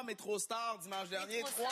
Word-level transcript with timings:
trois 0.00 0.04
Métro 0.04 0.38
Stars 0.38 0.78
dimanche 0.78 1.08
dernier. 1.08 1.42
Métro 1.42 1.50
Trois! 1.62 1.70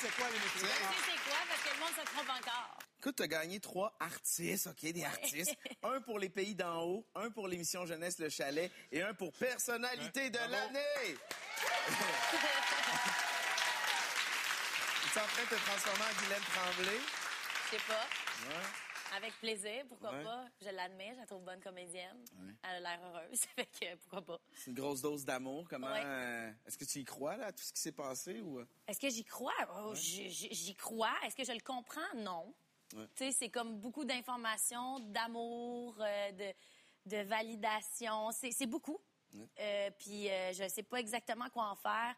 C'est 0.00 0.14
quoi 0.14 0.26
les 0.30 0.38
sais 0.38 0.48
c'est 0.50 1.30
quoi, 1.30 1.38
parce 1.48 1.62
que 1.62 1.74
le 1.74 1.80
monde 1.80 1.90
se 1.94 2.04
trompe 2.12 2.30
encore. 2.30 2.78
Écoute, 2.98 3.16
t'as 3.16 3.26
gagné 3.26 3.60
trois 3.60 3.94
artistes, 4.00 4.68
OK, 4.68 4.90
des 4.92 5.04
artistes. 5.04 5.54
un 5.82 6.00
pour 6.00 6.18
les 6.18 6.30
pays 6.30 6.54
d'en 6.54 6.82
haut, 6.82 7.06
un 7.14 7.30
pour 7.30 7.48
l'émission 7.48 7.84
Jeunesse 7.84 8.18
Le 8.18 8.30
Chalet 8.30 8.70
et 8.90 9.02
un 9.02 9.12
pour 9.14 9.32
personnalité 9.34 10.30
de 10.30 10.38
Bravo. 10.38 10.52
l'année. 10.52 11.16
Tu 15.12 15.18
es 15.18 15.22
en 15.22 15.26
train 15.26 15.42
de 15.44 15.48
te 15.48 15.54
transformer 15.54 16.04
en 16.04 16.20
Guylaine 16.20 16.42
Tremblay? 16.54 17.00
Je 17.64 17.76
sais 17.76 17.82
pas. 17.86 18.06
Ouais. 18.48 18.85
Avec 19.14 19.32
plaisir, 19.40 19.84
pourquoi 19.88 20.12
Ouais. 20.12 20.22
pas. 20.24 20.44
Je 20.60 20.68
l'admets, 20.70 21.12
je 21.14 21.20
la 21.20 21.26
trouve 21.26 21.42
bonne 21.44 21.60
comédienne. 21.60 22.24
Elle 22.62 22.84
a 22.86 22.96
l'air 22.96 23.00
heureuse, 23.06 23.40
fait 23.56 23.66
que 23.66 23.94
pourquoi 23.96 24.22
pas. 24.22 24.40
C'est 24.54 24.70
une 24.70 24.74
grosse 24.76 25.00
dose 25.02 25.24
d'amour. 25.24 25.66
Comment 25.68 25.88
Ouais. 25.92 26.02
euh, 26.04 26.52
est-ce 26.66 26.76
que 26.78 26.84
tu 26.84 26.98
y 27.00 27.04
crois 27.04 27.36
là, 27.36 27.46
à 27.46 27.52
tout 27.52 27.62
ce 27.62 27.72
qui 27.72 27.80
s'est 27.80 27.92
passé 27.92 28.40
ou 28.40 28.58
euh? 28.58 28.66
Est-ce 28.86 29.00
que 29.00 29.08
j'y 29.10 29.24
crois? 29.24 29.52
Oh, 29.78 29.94
J'y 29.94 30.74
crois. 30.76 31.14
Est-ce 31.24 31.36
que 31.36 31.44
je 31.44 31.52
le 31.52 31.60
comprends? 31.60 32.00
Non. 32.16 32.54
Ouais. 32.94 33.06
Tu 33.16 33.24
sais, 33.24 33.32
c'est 33.32 33.50
comme 33.50 33.78
beaucoup 33.80 34.04
d'informations, 34.04 35.00
d'amour, 35.00 35.96
euh, 36.00 36.32
de, 36.32 36.52
de 37.16 37.22
validation. 37.22 38.30
C'est 38.32 38.66
beaucoup. 38.66 38.98
Euh, 39.58 39.90
puis 39.98 40.30
euh, 40.30 40.52
je 40.54 40.66
sais 40.68 40.82
pas 40.82 40.98
exactement 40.98 41.50
quoi 41.50 41.68
en 41.70 41.74
faire, 41.76 42.14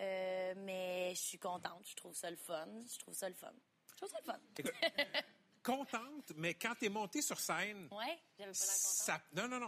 euh, 0.00 0.54
mais 0.58 1.12
je 1.14 1.20
suis 1.20 1.38
contente. 1.38 1.84
Je 1.88 1.96
trouve 1.96 2.14
ça 2.14 2.30
le 2.30 2.36
fun. 2.36 2.68
Je 2.92 2.98
trouve 2.98 3.14
ça 3.14 3.28
le 3.28 3.34
fun. 3.34 3.52
Je 3.90 3.96
trouve 3.96 4.08
ça 4.08 4.18
le 4.20 4.24
fun. 4.24 4.38
Contente, 5.62 6.32
mais 6.36 6.54
quand 6.54 6.74
t'es 6.74 6.88
montée 6.88 7.22
sur 7.22 7.38
scène, 7.38 7.88
ouais, 7.92 8.18
j'avais 8.38 8.50
pas 8.50 8.54
ça... 8.54 9.22
Non, 9.32 9.46
non, 9.46 9.60
non. 9.60 9.66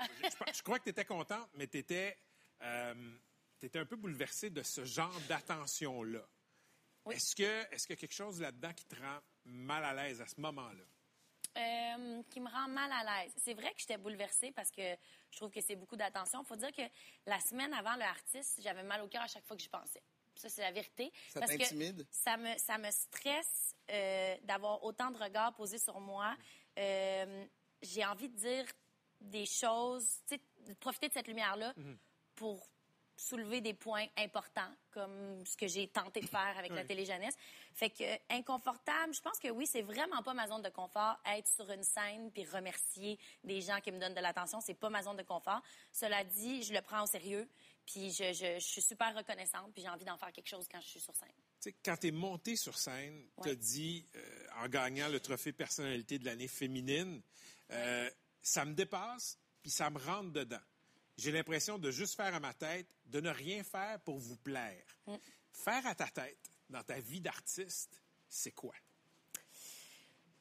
Je, 0.55 0.63
crois 0.63 0.79
que 0.79 0.85
t'étais 0.85 1.05
contente, 1.05 1.49
mais 1.55 1.67
t'étais... 1.67 2.19
Euh, 2.63 3.19
t'étais 3.59 3.79
un 3.79 3.87
peu 3.87 3.97
bouleversée 3.97 4.51
de 4.51 4.63
ce 4.63 4.85
genre 4.85 5.21
d'attention-là. 5.29 6.27
Oui. 7.05 7.15
Est-ce 7.17 7.35
que 7.35 7.75
est-ce 7.75 7.87
qu'il 7.87 7.95
y 7.95 7.99
a 7.99 8.01
quelque 8.01 8.15
chose 8.15 8.41
là-dedans 8.41 8.73
qui 8.73 8.85
te 8.85 8.95
rend 8.97 9.19
mal 9.45 9.85
à 9.85 9.93
l'aise 9.93 10.21
à 10.21 10.27
ce 10.27 10.41
moment-là? 10.41 10.85
Euh, 11.59 12.23
qui 12.31 12.41
me 12.41 12.49
rend 12.49 12.69
mal 12.69 12.91
à 12.91 13.23
l'aise. 13.23 13.33
C'est 13.37 13.53
vrai 13.53 13.73
que 13.75 13.81
j'étais 13.81 13.99
bouleversée 13.99 14.53
parce 14.53 14.71
que 14.71 14.97
je 15.31 15.37
trouve 15.37 15.51
que 15.51 15.61
c'est 15.61 15.77
beaucoup 15.77 15.97
d'attention. 15.97 16.43
faut 16.45 16.57
dire 16.57 16.73
que 16.73 16.83
la 17.27 17.39
semaine 17.41 17.75
avant 17.75 17.95
le 17.97 18.03
artiste, 18.03 18.61
j'avais 18.63 18.83
mal 18.83 19.03
au 19.03 19.09
cœur 19.09 19.23
à 19.23 19.27
chaque 19.27 19.45
fois 19.45 19.57
que 19.57 19.63
j'y 19.63 19.69
pensais. 19.69 20.03
Ça, 20.37 20.49
c'est 20.49 20.63
la 20.63 20.73
vérité. 20.73 21.13
Ça 21.29 21.41
parce 21.41 21.53
que 21.53 21.59
t'intimide? 21.59 22.07
ça 22.11 22.37
me, 22.37 22.57
ça 22.59 22.79
me 22.79 22.91
stresse 22.91 23.75
euh, 23.91 24.37
d'avoir 24.43 24.83
autant 24.85 25.11
de 25.11 25.19
regards 25.19 25.55
posés 25.55 25.79
sur 25.79 26.01
moi. 26.01 26.35
Euh, 26.79 27.45
J'ai 27.83 28.05
envie 28.05 28.29
de 28.29 28.37
dire 28.37 28.65
des 29.21 29.47
choses, 29.47 30.09
de 30.31 30.75
profiter 30.75 31.09
de 31.09 31.13
cette 31.15 31.29
lumière-là 31.29 31.75
pour 32.35 32.67
soulever 33.15 33.61
des 33.61 33.75
points 33.75 34.07
importants, 34.17 34.71
comme 34.91 35.45
ce 35.47 35.57
que 35.57 35.69
j'ai 35.69 35.87
tenté 35.87 36.21
de 36.21 36.27
faire 36.27 36.59
avec 36.59 36.73
la 36.73 36.81
Oui. 36.81 36.87
télé 36.89 37.05
jeunesse. 37.05 37.35
Fait 37.73 37.91
que 37.91 38.03
euh, 38.03 38.17
inconfortable, 38.31 39.15
je 39.15 39.21
pense 39.21 39.39
que 39.39 39.49
oui, 39.49 39.65
c'est 39.67 39.83
vraiment 39.83 40.23
pas 40.25 40.35
ma 40.35 40.49
zone 40.49 40.63
de 40.63 40.71
confort. 40.71 41.17
Être 41.27 41.47
sur 41.47 41.71
une 41.71 41.85
scène 41.85 42.33
puis 42.33 42.45
remercier 42.47 43.19
des 43.45 43.61
gens 43.61 43.81
qui 43.81 43.93
me 43.93 43.99
donnent 44.01 44.15
de 44.15 44.21
l'attention, 44.21 44.61
c'est 44.61 44.75
pas 44.75 44.91
ma 44.91 45.03
zone 45.03 45.17
de 45.19 45.23
confort. 45.23 45.61
Cela 45.93 46.25
dit, 46.25 46.63
je 46.65 46.73
le 46.73 46.81
prends 46.83 47.03
au 47.05 47.07
sérieux, 47.07 47.49
puis 47.87 48.11
je, 48.11 48.33
je, 48.33 48.55
je 48.59 48.65
suis 48.65 48.83
super 48.83 49.15
reconnaissante, 49.15 49.73
puis 49.73 49.83
j'ai 49.83 49.89
envie 49.89 50.05
d'en 50.05 50.17
faire 50.17 50.33
quelque 50.33 50.49
chose 50.49 50.67
quand 50.71 50.81
je 50.81 50.89
suis 50.89 51.01
sur 51.01 51.15
scène. 51.17 51.29
Tu 51.61 51.71
sais, 51.71 51.77
quand 51.85 51.97
tu 51.97 52.09
es 52.09 52.11
monté 52.11 52.57
sur 52.57 52.77
scène, 52.79 53.27
tu 53.43 53.49
Ouais. 53.49 53.57
dit, 53.57 54.07
euh, 54.17 54.47
en 54.57 54.69
gagnant 54.69 55.09
le 55.09 55.21
trophée 55.21 55.53
personnalité 55.53 56.19
de 56.19 56.25
l'année 56.25 56.49
féminine, 56.49 57.23
euh, 57.71 58.11
ça 58.41 58.65
me 58.65 58.75
dépasse, 58.75 59.39
puis 59.63 59.71
ça 59.71 59.91
me 59.91 59.99
rentre 59.99 60.31
dedans. 60.33 60.61
J'ai 61.19 61.31
l'impression 61.33 61.79
de 61.79 61.91
juste 61.91 62.15
faire 62.17 62.35
à 62.35 62.41
ma 62.41 62.55
tête, 62.55 62.89
de 63.07 63.21
ne 63.21 63.31
rien 63.31 63.63
faire 63.63 64.01
pour 64.01 64.19
vous 64.19 64.37
plaire. 64.37 64.85
Mm. 65.07 65.15
Faire 65.53 65.87
à 65.87 65.95
ta 65.95 66.09
tête, 66.09 66.51
dans 66.71 66.83
ta 66.83 66.99
vie 67.01 67.21
d'artiste, 67.21 68.01
c'est 68.29 68.53
quoi? 68.53 68.75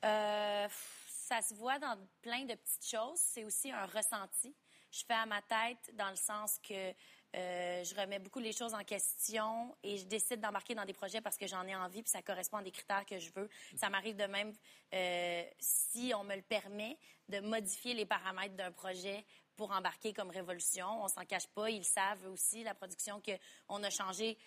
Euh, 0.03 0.67
ça 1.09 1.41
se 1.41 1.53
voit 1.53 1.77
dans 1.79 1.97
plein 2.21 2.45
de 2.45 2.55
petites 2.55 2.87
choses. 2.87 3.19
C'est 3.19 3.43
aussi 3.43 3.71
un 3.71 3.85
ressenti. 3.85 4.55
Je 4.91 5.03
fais 5.05 5.13
à 5.13 5.25
ma 5.25 5.41
tête 5.43 5.95
dans 5.95 6.09
le 6.09 6.15
sens 6.15 6.57
que 6.67 6.93
euh, 7.35 7.83
je 7.83 7.95
remets 7.95 8.19
beaucoup 8.19 8.39
les 8.39 8.51
choses 8.51 8.73
en 8.73 8.83
question 8.83 9.75
et 9.83 9.97
je 9.97 10.05
décide 10.05 10.41
d'embarquer 10.41 10.75
dans 10.75 10.83
des 10.85 10.93
projets 10.93 11.21
parce 11.21 11.37
que 11.37 11.47
j'en 11.47 11.65
ai 11.65 11.75
envie 11.75 12.01
puis 12.03 12.09
ça 12.11 12.21
correspond 12.21 12.57
à 12.57 12.63
des 12.63 12.71
critères 12.71 13.05
que 13.05 13.17
je 13.19 13.31
veux. 13.33 13.49
Ça 13.77 13.89
m'arrive 13.89 14.15
de 14.17 14.25
même, 14.25 14.53
euh, 14.93 15.43
si 15.59 16.11
on 16.15 16.23
me 16.23 16.35
le 16.35 16.41
permet, 16.41 16.97
de 17.29 17.39
modifier 17.39 17.93
les 17.93 18.05
paramètres 18.05 18.55
d'un 18.55 18.71
projet 18.71 19.25
pour 19.55 19.71
embarquer 19.71 20.11
comme 20.13 20.29
révolution. 20.29 21.03
On 21.03 21.07
s'en 21.07 21.23
cache 21.25 21.47
pas. 21.47 21.69
Ils 21.69 21.85
savent 21.85 22.25
aussi, 22.27 22.63
la 22.63 22.73
production, 22.73 23.21
qu'on 23.21 23.83
a 23.83 23.89
changé 23.89 24.37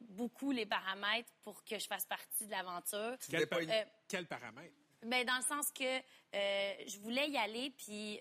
beaucoup 0.00 0.50
les 0.52 0.66
paramètres 0.66 1.30
pour 1.42 1.64
que 1.64 1.78
je 1.78 1.86
fasse 1.86 2.06
partie 2.06 2.46
de 2.46 2.50
l'aventure. 2.52 3.16
une- 3.62 3.70
Euh, 3.70 3.84
Quel 4.08 4.26
paramètre? 4.26 4.74
ben, 5.02 5.24
dans 5.26 5.36
le 5.36 5.42
sens 5.42 5.70
que 5.72 6.00
je 6.32 6.98
voulais 7.00 7.28
y 7.28 7.36
aller 7.36 7.70
puis 7.70 8.18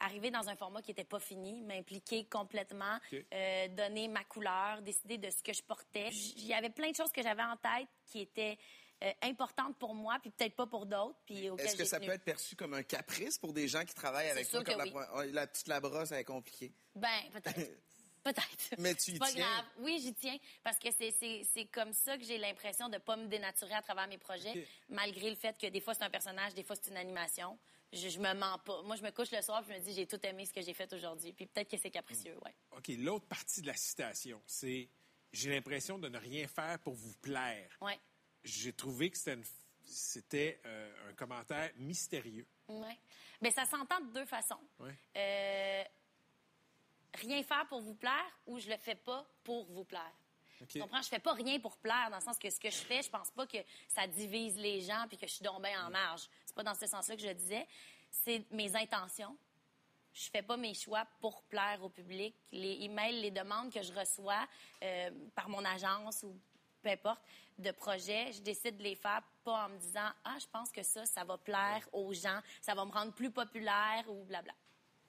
arriver 0.00 0.30
dans 0.30 0.48
un 0.48 0.56
format 0.56 0.82
qui 0.82 0.90
était 0.92 1.04
pas 1.04 1.18
fini, 1.20 1.60
m'impliquer 1.62 2.24
complètement, 2.26 2.98
euh, 3.32 3.68
donner 3.68 4.08
ma 4.08 4.24
couleur, 4.24 4.82
décider 4.82 5.18
de 5.18 5.30
ce 5.30 5.42
que 5.42 5.52
je 5.52 5.62
portais. 5.62 6.08
Il 6.36 6.46
y 6.46 6.54
avait 6.54 6.70
plein 6.70 6.90
de 6.90 6.96
choses 6.96 7.12
que 7.12 7.22
j'avais 7.22 7.42
en 7.42 7.56
tête 7.56 7.88
qui 8.06 8.20
étaient 8.20 8.58
euh, 9.04 9.12
importantes 9.22 9.76
pour 9.78 9.94
moi 9.94 10.18
puis 10.20 10.30
peut-être 10.30 10.56
pas 10.56 10.66
pour 10.66 10.84
d'autres 10.86 11.18
puis 11.24 11.46
Est-ce 11.58 11.76
que 11.76 11.84
ça 11.84 11.98
tenu. 11.98 12.08
peut 12.08 12.14
être 12.14 12.24
perçu 12.24 12.56
comme 12.56 12.74
un 12.74 12.82
caprice 12.82 13.38
pour 13.38 13.52
des 13.52 13.68
gens 13.68 13.84
qui 13.84 13.94
travaillent 13.94 14.30
avec 14.30 14.50
toi? 14.50 14.64
Comme 14.64 14.74
que 14.74 14.92
la, 14.94 15.10
oh, 15.14 15.22
la 15.32 15.46
petite 15.46 15.68
labrosse, 15.68 16.10
elle 16.12 16.18
est 16.18 16.24
compliquée. 16.24 16.72
Ben, 16.94 17.08
peut-être. 17.32 17.70
Peut-être. 18.24 18.74
Mais 18.78 18.94
tu 18.96 19.12
y 19.12 19.14
C'est 19.14 19.18
pas 19.20 19.30
tiens. 19.30 19.46
grave. 19.46 19.64
Oui, 19.78 20.00
j'y 20.02 20.12
tiens. 20.12 20.36
Parce 20.64 20.78
que 20.78 20.88
c'est- 20.90 21.14
c'est 21.18 21.42
c'est 21.54 21.64
comme 21.66 21.92
ça 21.92 22.18
que 22.18 22.24
j'ai 22.24 22.36
l'impression 22.36 22.88
de 22.88 22.98
pas 22.98 23.16
me 23.16 23.26
dénaturer 23.26 23.72
à 23.74 23.80
travers 23.80 24.06
mes 24.08 24.18
projets, 24.18 24.66
malgré 24.88 25.30
le 25.30 25.36
fait 25.36 25.56
que 25.56 25.68
des 25.68 25.80
fois 25.80 25.94
c'est 25.94 26.02
un 26.02 26.10
personnage, 26.10 26.52
des 26.52 26.64
fois 26.64 26.74
c'est 26.76 26.90
une 26.90 26.96
animation. 26.98 27.56
Je, 27.92 28.08
je 28.08 28.18
me 28.18 28.34
mens 28.34 28.58
pas. 28.58 28.82
Moi, 28.82 28.96
je 28.96 29.02
me 29.02 29.10
couche 29.10 29.30
le 29.30 29.40
soir 29.40 29.62
puis 29.62 29.74
je 29.74 29.78
me 29.78 29.84
dis 29.84 29.94
j'ai 29.94 30.06
tout 30.06 30.24
aimé 30.26 30.44
ce 30.44 30.52
que 30.52 30.60
j'ai 30.60 30.74
fait 30.74 30.92
aujourd'hui. 30.92 31.32
Puis 31.32 31.46
peut-être 31.46 31.70
que 31.70 31.76
c'est 31.76 31.90
capricieux, 31.90 32.36
ouais. 32.44 32.54
OK, 32.76 32.88
l'autre 32.98 33.26
partie 33.26 33.62
de 33.62 33.66
la 33.66 33.74
citation, 33.74 34.42
c'est 34.46 34.88
j'ai 35.32 35.50
l'impression 35.50 35.98
de 35.98 36.08
ne 36.08 36.18
rien 36.18 36.46
faire 36.46 36.78
pour 36.80 36.94
vous 36.94 37.14
plaire. 37.14 37.70
Ouais. 37.80 37.98
J'ai 38.44 38.72
trouvé 38.72 39.10
que 39.10 39.18
c'était 39.84 40.60
euh, 40.64 41.10
un 41.10 41.14
commentaire 41.14 41.70
mystérieux. 41.76 42.46
Ouais. 42.68 42.98
Ben 43.40 43.52
ça 43.52 43.64
s'entend 43.64 44.00
de 44.00 44.12
deux 44.12 44.26
façons. 44.26 44.60
Ouais. 44.78 44.94
Euh, 45.16 45.84
rien 47.14 47.42
faire 47.42 47.66
pour 47.68 47.80
vous 47.80 47.94
plaire 47.94 48.38
ou 48.46 48.58
je 48.58 48.68
le 48.68 48.76
fais 48.76 48.94
pas 48.94 49.26
pour 49.44 49.66
vous 49.66 49.84
plaire. 49.84 50.12
OK. 50.60 50.68
Tu 50.68 50.80
comprends? 50.80 51.02
Je 51.02 51.08
fais 51.08 51.20
pas 51.20 51.34
rien 51.34 51.60
pour 51.60 51.76
plaire, 51.76 52.08
dans 52.10 52.16
le 52.16 52.22
sens 52.22 52.38
que 52.38 52.50
ce 52.50 52.58
que 52.58 52.70
je 52.70 52.78
fais, 52.78 53.02
je 53.02 53.10
pense 53.10 53.30
pas 53.30 53.46
que 53.46 53.58
ça 53.86 54.06
divise 54.06 54.56
les 54.56 54.80
gens 54.80 55.06
puis 55.08 55.16
que 55.16 55.26
je 55.26 55.34
suis 55.34 55.44
donc 55.44 55.62
bien 55.62 55.86
en 55.86 55.90
marge. 55.90 56.28
Pas 56.58 56.64
dans 56.64 56.74
ce 56.74 56.88
sens-là 56.88 57.14
que 57.14 57.22
je 57.22 57.28
disais. 57.28 57.68
C'est 58.10 58.44
mes 58.50 58.74
intentions. 58.74 59.36
Je 60.12 60.28
fais 60.28 60.42
pas 60.42 60.56
mes 60.56 60.74
choix 60.74 61.06
pour 61.20 61.40
plaire 61.44 61.78
au 61.84 61.88
public. 61.88 62.34
Les 62.50 62.78
emails, 62.80 63.20
les 63.20 63.30
demandes 63.30 63.72
que 63.72 63.80
je 63.80 63.92
reçois 63.92 64.44
euh, 64.82 65.10
par 65.36 65.48
mon 65.48 65.64
agence 65.64 66.24
ou 66.24 66.36
peu 66.82 66.88
importe, 66.88 67.22
de 67.60 67.70
projets, 67.70 68.32
je 68.32 68.40
décide 68.40 68.76
de 68.76 68.82
les 68.82 68.96
faire 68.96 69.22
pas 69.44 69.66
en 69.66 69.68
me 69.68 69.78
disant 69.78 70.10
«Ah, 70.24 70.36
je 70.40 70.46
pense 70.52 70.72
que 70.72 70.82
ça, 70.82 71.06
ça 71.06 71.22
va 71.22 71.38
plaire 71.38 71.88
aux 71.92 72.12
gens, 72.12 72.40
ça 72.60 72.74
va 72.74 72.84
me 72.84 72.90
rendre 72.90 73.12
plus 73.12 73.30
populaire 73.30 74.04
ou 74.08 74.24
blabla. 74.24 74.54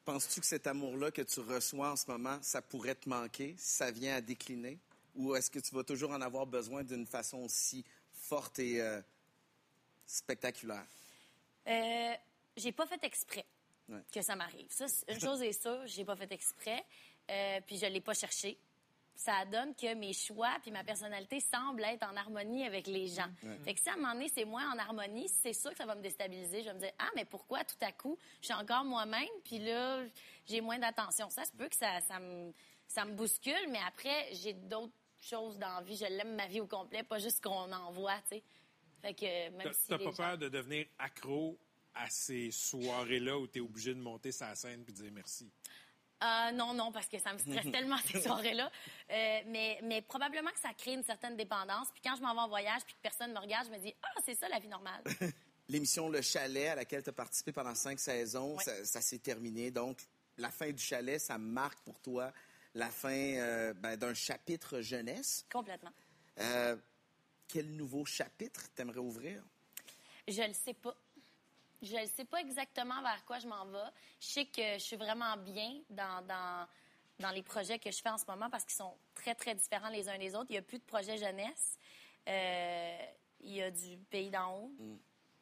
Penses-tu 0.06 0.42
que 0.42 0.46
cet 0.46 0.68
amour-là 0.68 1.10
que 1.10 1.24
tu 1.24 1.40
reçois 1.40 1.94
en 1.94 1.96
ce 1.96 2.06
moment, 2.12 2.38
ça 2.44 2.62
pourrait 2.62 2.94
te 2.94 3.10
manquer? 3.10 3.56
Si 3.58 3.72
ça 3.72 3.90
vient 3.90 4.18
à 4.18 4.22
décliner? 4.22 4.78
Ou 5.16 5.36
est-ce 5.36 5.50
que 5.50 5.58
tu 5.58 5.74
vas 5.74 5.84
toujours 5.84 6.12
en 6.12 6.22
avoir 6.22 6.46
besoin 6.46 6.84
d'une 6.84 7.08
façon 7.08 7.40
aussi 7.40 7.84
forte 8.14 8.60
et 8.60 8.80
euh, 8.80 9.02
spectaculaire? 10.06 10.86
Euh, 11.68 12.14
j'ai 12.58 12.72
pas 12.72 12.86
fait 12.86 13.04
exprès 13.04 13.46
Ouais. 13.88 14.02
que 14.14 14.22
ça 14.22 14.36
m'arrive. 14.36 14.68
Ça, 14.70 14.86
une 15.08 15.20
chose 15.20 15.42
est 15.42 15.60
sûre, 15.60 15.82
j'ai 15.88 16.06
pas 16.06 16.16
fait 16.16 16.32
exprès, 16.32 16.86
euh, 17.32 17.60
puis 17.66 17.78
je 17.78 17.88
l'ai 17.88 18.02
pas 18.02 18.14
cherché. 18.14 18.60
Ça 19.16 19.44
donne 19.46 19.76
que 19.76 19.94
mes 19.96 20.14
choix 20.14 20.56
puis 20.62 20.70
ma 20.72 20.84
personnalité 20.84 21.40
semblent 21.40 21.84
être 21.84 22.04
en 22.08 22.16
harmonie 22.16 22.64
avec 22.66 22.86
les 22.88 23.08
gens. 23.08 23.28
Fait 23.66 23.74
que 23.74 23.80
si 23.82 23.90
à 23.90 23.94
un 23.94 23.96
moment 23.98 24.14
donné, 24.14 24.30
c'est 24.30 24.46
moins 24.46 24.72
en 24.74 24.78
harmonie, 24.78 25.28
c'est 25.28 25.54
sûr 25.54 25.72
que 25.72 25.78
ça 25.78 25.86
va 25.88 25.96
me 25.96 26.02
déstabiliser. 26.02 26.62
Je 26.62 26.68
vais 26.70 26.74
me 26.76 26.80
dire, 26.80 26.92
ah, 27.00 27.10
mais 27.16 27.26
pourquoi 27.26 27.64
tout 27.66 27.76
à 27.82 27.92
coup, 27.92 28.18
je 28.42 28.46
suis 28.46 28.54
encore 28.54 28.86
moi-même, 28.86 29.28
puis 29.44 29.58
là, 29.60 30.04
j'ai 30.46 30.62
moins 30.62 30.78
d'attention. 30.80 31.30
Ça 31.32 31.44
se 31.44 31.52
peut 31.52 31.68
que 31.68 31.76
ça, 31.76 32.00
ça, 32.02 32.20
me, 32.20 32.54
ça 32.88 33.04
me 33.06 33.14
bouscule, 33.14 33.68
mais 33.70 33.80
après, 33.88 34.30
j'ai 34.36 34.54
d'autres 34.54 34.94
choses 35.20 35.58
dans 35.60 35.74
la 35.76 35.82
vie. 35.82 35.98
Je 35.98 36.06
l'aime 36.06 36.36
ma 36.36 36.48
vie 36.48 36.62
au 36.62 36.68
complet, 36.68 37.04
pas 37.04 37.18
juste 37.20 37.38
ce 37.38 37.42
qu'on 37.42 37.72
envoie, 37.74 38.16
tu 38.30 38.38
sais. 38.38 38.44
Fait 39.02 39.14
que 39.14 39.26
même 39.50 39.62
T'as 39.64 39.74
si 39.74 39.88
t'as 39.88 39.98
les 39.98 40.04
pas 40.06 40.12
gens- 40.12 40.18
peur 40.18 40.38
de 40.38 40.50
devenir 40.50 40.86
accro 40.98 41.58
à 41.96 42.10
ces 42.10 42.52
soirées-là 42.52 43.38
où 43.38 43.48
tu 43.48 43.60
es 43.60 43.62
obligé 43.62 43.94
de 43.94 44.00
monter 44.00 44.32
sa 44.32 44.54
scène 44.56 44.84
puis 44.84 44.94
de 44.94 45.02
dire 45.02 45.12
merci? 45.12 45.50
Euh, 46.22 46.52
non, 46.52 46.74
non, 46.74 46.92
parce 46.92 47.08
que 47.08 47.18
ça 47.18 47.32
me 47.34 47.38
stresse 47.38 47.66
tellement 47.72 47.98
ces 48.06 48.22
soirées-là. 48.22 48.70
Euh, 49.10 49.40
mais, 49.48 49.80
mais 49.84 50.02
probablement 50.02 50.52
que 50.52 50.60
ça 50.60 50.74
crée 50.74 50.94
une 50.94 51.04
certaine 51.04 51.38
dépendance. 51.38 51.88
Puis 51.94 52.02
quand 52.04 52.16
je 52.18 52.22
m'en 52.22 52.34
vais 52.34 52.42
en 52.42 52.50
voyage 52.50 52.82
puis 52.86 52.94
que 52.94 53.00
personne 53.02 53.32
me 53.34 53.40
regarde, 53.40 53.68
je 53.68 53.72
me 53.72 53.78
dis 53.80 53.94
ah 54.04 54.22
c'est 54.26 54.36
ça 54.36 54.50
la 54.50 54.60
vie 54.60 54.68
normale. 54.68 55.02
L'émission 55.70 56.10
Le 56.10 56.22
Chalet, 56.22 56.68
à 56.70 56.76
laquelle 56.76 57.04
tu 57.04 57.10
as 57.10 57.14
participé 57.14 57.52
pendant 57.52 57.76
cinq 57.76 58.00
saisons, 58.00 58.56
Ouais. 58.58 58.64
ça, 58.64 58.84
ça 58.86 59.02
s'est 59.02 59.20
terminé. 59.20 59.70
Donc, 59.72 60.00
la 60.38 60.50
fin 60.50 60.72
du 60.72 60.82
chalet, 60.82 61.20
ça 61.22 61.38
marque 61.38 61.80
pour 61.82 62.00
toi 62.02 62.34
la 62.74 62.90
fin 62.90 63.10
euh, 63.14 63.74
ben, 63.76 63.96
d'un 63.96 64.14
chapitre 64.14 64.82
jeunesse. 64.82 65.46
Complètement. 65.52 65.92
Euh, 66.40 66.76
quel 67.50 67.76
nouveau 67.76 68.06
chapitre 68.06 68.70
t'aimerais 68.76 69.00
ouvrir? 69.00 69.44
Je 70.28 70.42
le 70.44 70.54
sais 70.54 70.76
pas. 70.76 70.96
Je 71.82 71.96
ne 71.96 72.06
sais 72.06 72.26
pas 72.26 72.40
exactement 72.42 73.02
vers 73.02 73.26
quoi 73.26 73.40
je 73.40 73.48
m'en 73.48 73.66
vais. 73.66 73.90
Je 74.22 74.28
sais 74.28 74.46
que 74.46 74.74
je 74.74 74.84
suis 74.84 74.98
vraiment 74.98 75.36
bien 75.38 75.82
dans, 75.90 76.26
dans, 76.26 76.68
dans 77.20 77.32
les 77.32 77.42
projets 77.42 77.80
que 77.80 77.90
je 77.90 78.02
fais 78.02 78.10
en 78.10 78.18
ce 78.18 78.26
moment 78.26 78.50
parce 78.50 78.64
qu'ils 78.66 78.76
sont 78.76 78.96
très, 79.16 79.34
très 79.34 79.56
différents 79.56 79.90
les 79.90 80.08
uns 80.08 80.18
des 80.18 80.36
autres. 80.36 80.48
Il 80.50 80.54
n'y 80.54 80.60
a 80.60 80.62
plus 80.62 80.78
de 80.78 80.84
projet 80.84 81.18
jeunesse. 81.18 81.78
Euh, 82.28 82.98
il 83.42 83.54
y 83.54 83.62
a 83.62 83.72
du 83.72 83.98
pays 84.10 84.30
d'en 84.30 84.58
haut, 84.58 84.72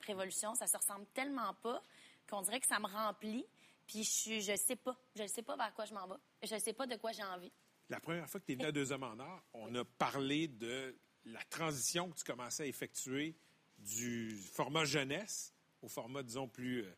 Révolution. 0.06 0.54
Ça 0.56 0.68
se 0.68 0.78
ressemble 0.78 1.08
tellement 1.08 1.54
pas 1.56 1.82
qu'on 2.30 2.42
dirait 2.42 2.60
que 2.60 2.68
ça 2.68 2.80
me 2.80 2.88
remplit. 2.88 3.46
Puis 3.88 4.04
je 4.04 4.12
suis, 4.12 4.42
je 4.42 4.56
sais 4.56 4.76
pas. 4.76 4.96
Je 5.16 5.24
ne 5.24 5.28
sais 5.28 5.42
pas 5.42 5.58
vers 5.58 5.74
quoi 5.74 5.86
je 5.86 5.94
m'en 5.94 6.08
vais. 6.08 6.16
Je 6.44 6.54
ne 6.54 6.60
sais 6.60 6.74
pas 6.74 6.86
de 6.86 6.96
quoi 6.96 7.12
j'ai 7.12 7.24
envie. 7.24 7.52
La 7.90 8.00
première 8.00 8.30
fois 8.30 8.40
que 8.40 8.46
tu 8.46 8.52
es 8.52 8.56
venu 8.56 8.68
à 8.68 8.72
Deux 8.72 8.92
Hommes 8.92 9.04
en 9.04 9.20
Or, 9.20 9.42
on 9.54 9.74
a 9.76 9.84
parlé 9.84 10.48
de 10.48 10.96
la 11.28 11.44
transition 11.50 12.10
que 12.10 12.18
tu 12.18 12.24
commençais 12.24 12.64
à 12.64 12.66
effectuer 12.66 13.36
du 13.80 14.36
format 14.54 14.86
jeunesse 14.86 15.54
au 15.82 15.88
format, 15.88 16.24
disons, 16.24 16.48
plus 16.48 16.84
euh, 16.84 16.96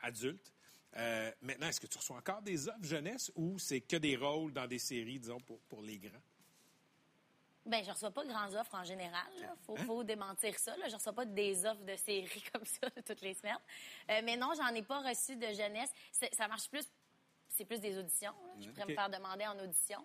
adulte. 0.00 0.52
Euh, 0.96 1.32
maintenant, 1.40 1.68
est-ce 1.68 1.80
que 1.80 1.86
tu 1.86 1.98
reçois 1.98 2.16
encore 2.16 2.42
des 2.42 2.68
offres 2.68 2.84
jeunesse 2.84 3.32
ou 3.34 3.58
c'est 3.58 3.80
que 3.80 3.96
des 3.96 4.16
rôles 4.16 4.52
dans 4.52 4.66
des 4.66 4.78
séries, 4.78 5.18
disons, 5.18 5.40
pour, 5.40 5.58
pour 5.62 5.82
les 5.82 5.98
grands? 5.98 6.22
Ben, 7.64 7.84
je 7.84 7.90
reçois 7.90 8.10
pas 8.10 8.24
de 8.24 8.28
grandes 8.28 8.54
offres 8.54 8.74
en 8.74 8.82
général. 8.84 9.30
Il 9.68 9.84
faut, 9.84 10.02
démentir 10.02 10.58
ça. 10.58 10.76
Là. 10.76 10.88
Je 10.88 10.94
reçois 10.96 11.12
pas 11.12 11.24
des 11.24 11.64
offres 11.64 11.84
de 11.84 11.94
séries 11.96 12.42
comme 12.52 12.64
ça 12.64 12.90
toutes 13.06 13.20
les 13.20 13.34
semaines. 13.34 13.56
Euh, 14.10 14.20
mais 14.24 14.36
non, 14.36 14.52
j'en 14.56 14.74
ai 14.74 14.82
pas 14.82 15.00
reçu 15.00 15.36
de 15.36 15.46
jeunesse. 15.46 15.90
Ça 16.32 16.48
marche 16.48 16.68
plus, 16.68 16.88
c'est 17.48 17.64
plus 17.64 17.80
des 17.80 17.96
auditions. 17.96 18.34
Je 18.60 18.68
pourrais 18.68 18.86
me 18.86 18.94
faire 18.94 19.10
demander 19.10 19.46
en 19.46 19.58
audition. 19.60 20.04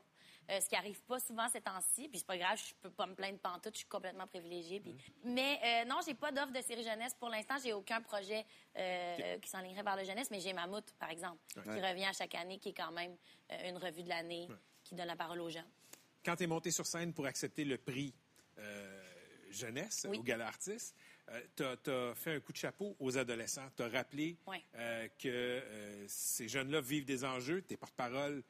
Euh, 0.49 0.61
ce 0.61 0.69
qui 0.69 0.75
arrive 0.75 1.01
pas 1.01 1.19
souvent 1.19 1.49
ces 1.49 1.59
temps-ci. 1.59 2.07
Puis 2.07 2.19
c'est 2.19 2.27
pas 2.27 2.37
grave, 2.37 2.57
je 2.57 2.73
peux 2.81 2.89
pas 2.89 3.05
me 3.05 3.15
plaindre 3.15 3.37
pantoute, 3.39 3.73
je 3.73 3.79
suis 3.79 3.87
complètement 3.87 4.27
privilégiée. 4.27 4.79
Puis... 4.79 4.95
Mais 5.25 5.59
euh, 5.63 5.85
non, 5.85 5.99
j'ai 6.05 6.13
pas 6.13 6.31
d'offre 6.31 6.53
de 6.53 6.61
série 6.61 6.83
jeunesse 6.83 7.13
pour 7.19 7.29
l'instant. 7.29 7.55
J'ai 7.61 7.73
aucun 7.73 8.01
projet 8.01 8.45
euh, 8.77 9.37
qui 9.39 9.49
s'enlignerait 9.49 9.83
vers 9.83 9.97
la 9.97 10.05
jeunesse, 10.05 10.31
mais 10.31 10.39
j'ai 10.39 10.53
Mammouth, 10.53 10.93
par 10.99 11.09
exemple, 11.09 11.39
qui 11.53 11.81
revient 11.81 12.05
à 12.05 12.13
chaque 12.13 12.35
année, 12.35 12.59
qui 12.59 12.69
est 12.69 12.73
quand 12.73 12.91
même 12.91 13.17
une 13.65 13.77
revue 13.77 14.03
de 14.03 14.09
l'année 14.09 14.47
qui 14.83 14.95
donne 14.95 15.07
la 15.07 15.17
parole 15.17 15.41
aux 15.41 15.49
jeunes. 15.49 15.69
Quand 16.23 16.37
tu 16.37 16.43
es 16.43 16.47
monté 16.47 16.71
sur 16.71 16.85
scène 16.85 17.13
pour 17.13 17.25
accepter 17.25 17.65
le 17.65 17.77
prix 17.77 18.13
jeunesse 19.49 20.05
au 20.05 20.23
Gala 20.23 20.47
Artiste, 20.47 20.95
tu 21.57 21.63
as, 21.63 22.15
fait 22.15 22.35
un 22.35 22.39
coup 22.39 22.53
de 22.53 22.57
chapeau 22.57 22.95
aux 22.99 23.17
adolescents. 23.17 23.67
Tu 23.75 23.83
as 23.83 23.89
rappelé 23.89 24.37
que 25.19 26.05
ces 26.07 26.47
jeunes-là 26.47 26.79
vivent 26.79 27.05
des 27.05 27.25
enjeux. 27.25 27.61
Tu 27.67 27.73
es 27.73 27.77
porte-parole 27.77 28.43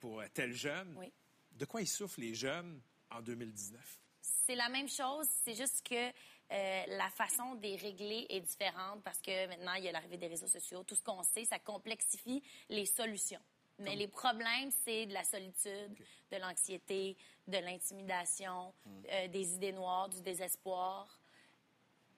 pour 0.00 0.22
tel 0.32 0.54
jeune. 0.54 0.94
Oui. 0.96 1.12
De 1.56 1.64
quoi 1.64 1.80
ils 1.80 1.88
souffrent 1.88 2.20
les 2.20 2.34
jeunes 2.34 2.80
en 3.10 3.22
2019? 3.22 4.00
C'est 4.20 4.54
la 4.54 4.68
même 4.68 4.88
chose, 4.88 5.26
c'est 5.44 5.54
juste 5.54 5.86
que 5.86 6.08
euh, 6.52 6.84
la 6.86 7.08
façon 7.10 7.54
de 7.54 7.62
les 7.62 7.76
régler 7.76 8.26
est 8.28 8.40
différente 8.40 9.02
parce 9.02 9.20
que 9.20 9.48
maintenant, 9.48 9.74
il 9.74 9.84
y 9.84 9.88
a 9.88 9.92
l'arrivée 9.92 10.18
des 10.18 10.28
réseaux 10.28 10.46
sociaux. 10.46 10.84
Tout 10.84 10.94
ce 10.94 11.02
qu'on 11.02 11.22
sait, 11.22 11.44
ça 11.44 11.58
complexifie 11.58 12.42
les 12.68 12.86
solutions. 12.86 13.40
Mais 13.78 13.94
les 13.94 14.08
problèmes, 14.08 14.70
c'est 14.84 15.06
de 15.06 15.12
la 15.12 15.24
solitude, 15.24 15.94
de 16.30 16.36
l'anxiété, 16.38 17.16
de 17.46 17.58
l'intimidation, 17.58 18.72
hmm. 18.84 19.02
euh, 19.10 19.28
des 19.28 19.54
idées 19.54 19.72
noires, 19.72 20.08
du 20.08 20.22
désespoir, 20.22 21.20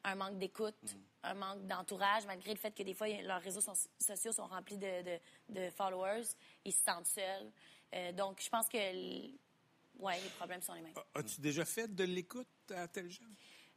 un 0.04 0.14
manque 0.14 0.38
d'écoute, 0.38 0.76
hmm. 0.82 0.98
un 1.24 1.34
manque 1.34 1.66
d'entourage, 1.66 2.26
malgré 2.26 2.52
le 2.52 2.58
fait 2.58 2.72
que 2.72 2.82
des 2.82 2.94
fois, 2.94 3.08
leurs 3.08 3.42
réseaux 3.42 3.60
sociaux 3.98 4.32
sont 4.32 4.46
remplis 4.46 4.78
de, 4.78 5.18
de 5.48 5.70
followers, 5.70 6.26
ils 6.64 6.72
se 6.72 6.84
sentent 6.84 7.06
seuls. 7.06 7.50
Euh, 7.94 8.12
donc, 8.12 8.40
je 8.42 8.48
pense 8.48 8.68
que 8.68 8.76
ouais, 8.76 10.20
les 10.20 10.30
problèmes 10.36 10.62
sont 10.62 10.74
les 10.74 10.82
mêmes. 10.82 10.94
As-tu 11.14 11.40
déjà 11.40 11.64
fait 11.64 11.94
de 11.94 12.04
l'écoute 12.04 12.46
à 12.74 12.88
tel 12.88 13.10
jeune? 13.10 13.34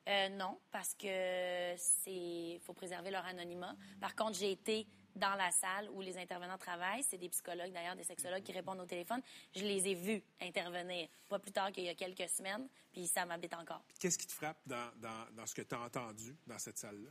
Euh, 0.08 0.30
non, 0.30 0.60
parce 0.72 0.96
que 0.96 1.76
c'est 1.78 2.60
faut 2.64 2.74
préserver 2.74 3.12
leur 3.12 3.26
anonymat. 3.26 3.76
Par 4.00 4.16
contre, 4.16 4.38
j'ai 4.38 4.52
été 4.52 4.88
dans 5.16 5.36
la 5.36 5.52
salle 5.52 5.90
où 5.92 6.02
les 6.02 6.18
intervenants 6.18 6.58
travaillent. 6.58 7.04
C'est 7.04 7.18
des 7.18 7.30
psychologues, 7.30 7.72
d'ailleurs, 7.72 7.96
des 7.96 8.04
sexologues 8.04 8.42
qui 8.42 8.52
répondent 8.52 8.80
au 8.80 8.86
téléphone. 8.86 9.22
Je 9.56 9.64
les 9.64 9.88
ai 9.90 9.94
vus 9.94 10.24
intervenir, 10.42 11.08
pas 11.30 11.38
plus 11.38 11.52
tard 11.52 11.72
qu'il 11.72 11.84
y 11.84 11.90
a 11.90 11.96
quelques 11.96 12.30
semaines, 12.30 12.68
puis 12.92 13.08
ça 13.08 13.26
m'habite 13.26 13.54
encore. 13.54 13.84
Qu'est-ce 14.00 14.18
qui 14.18 14.26
te 14.26 14.32
frappe 14.32 14.58
dans, 14.66 14.92
dans, 14.98 15.28
dans 15.34 15.46
ce 15.46 15.54
que 15.54 15.62
tu 15.62 15.76
as 15.76 15.82
entendu 15.82 16.36
dans 16.48 16.58
cette 16.58 16.78
salle-là? 16.78 17.10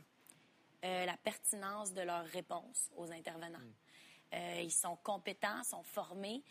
Euh, 0.83 1.05
la 1.05 1.15
pertinence 1.15 1.93
de 1.93 2.01
leurs 2.01 2.25
réponses 2.25 2.89
aux 2.97 3.11
intervenants. 3.11 3.59
Hmm. 3.59 3.73
Euh, 4.33 4.61
ils 4.61 4.71
sont 4.71 4.95
compétents, 4.97 5.63
sont 5.63 5.83
formés. 5.83 6.43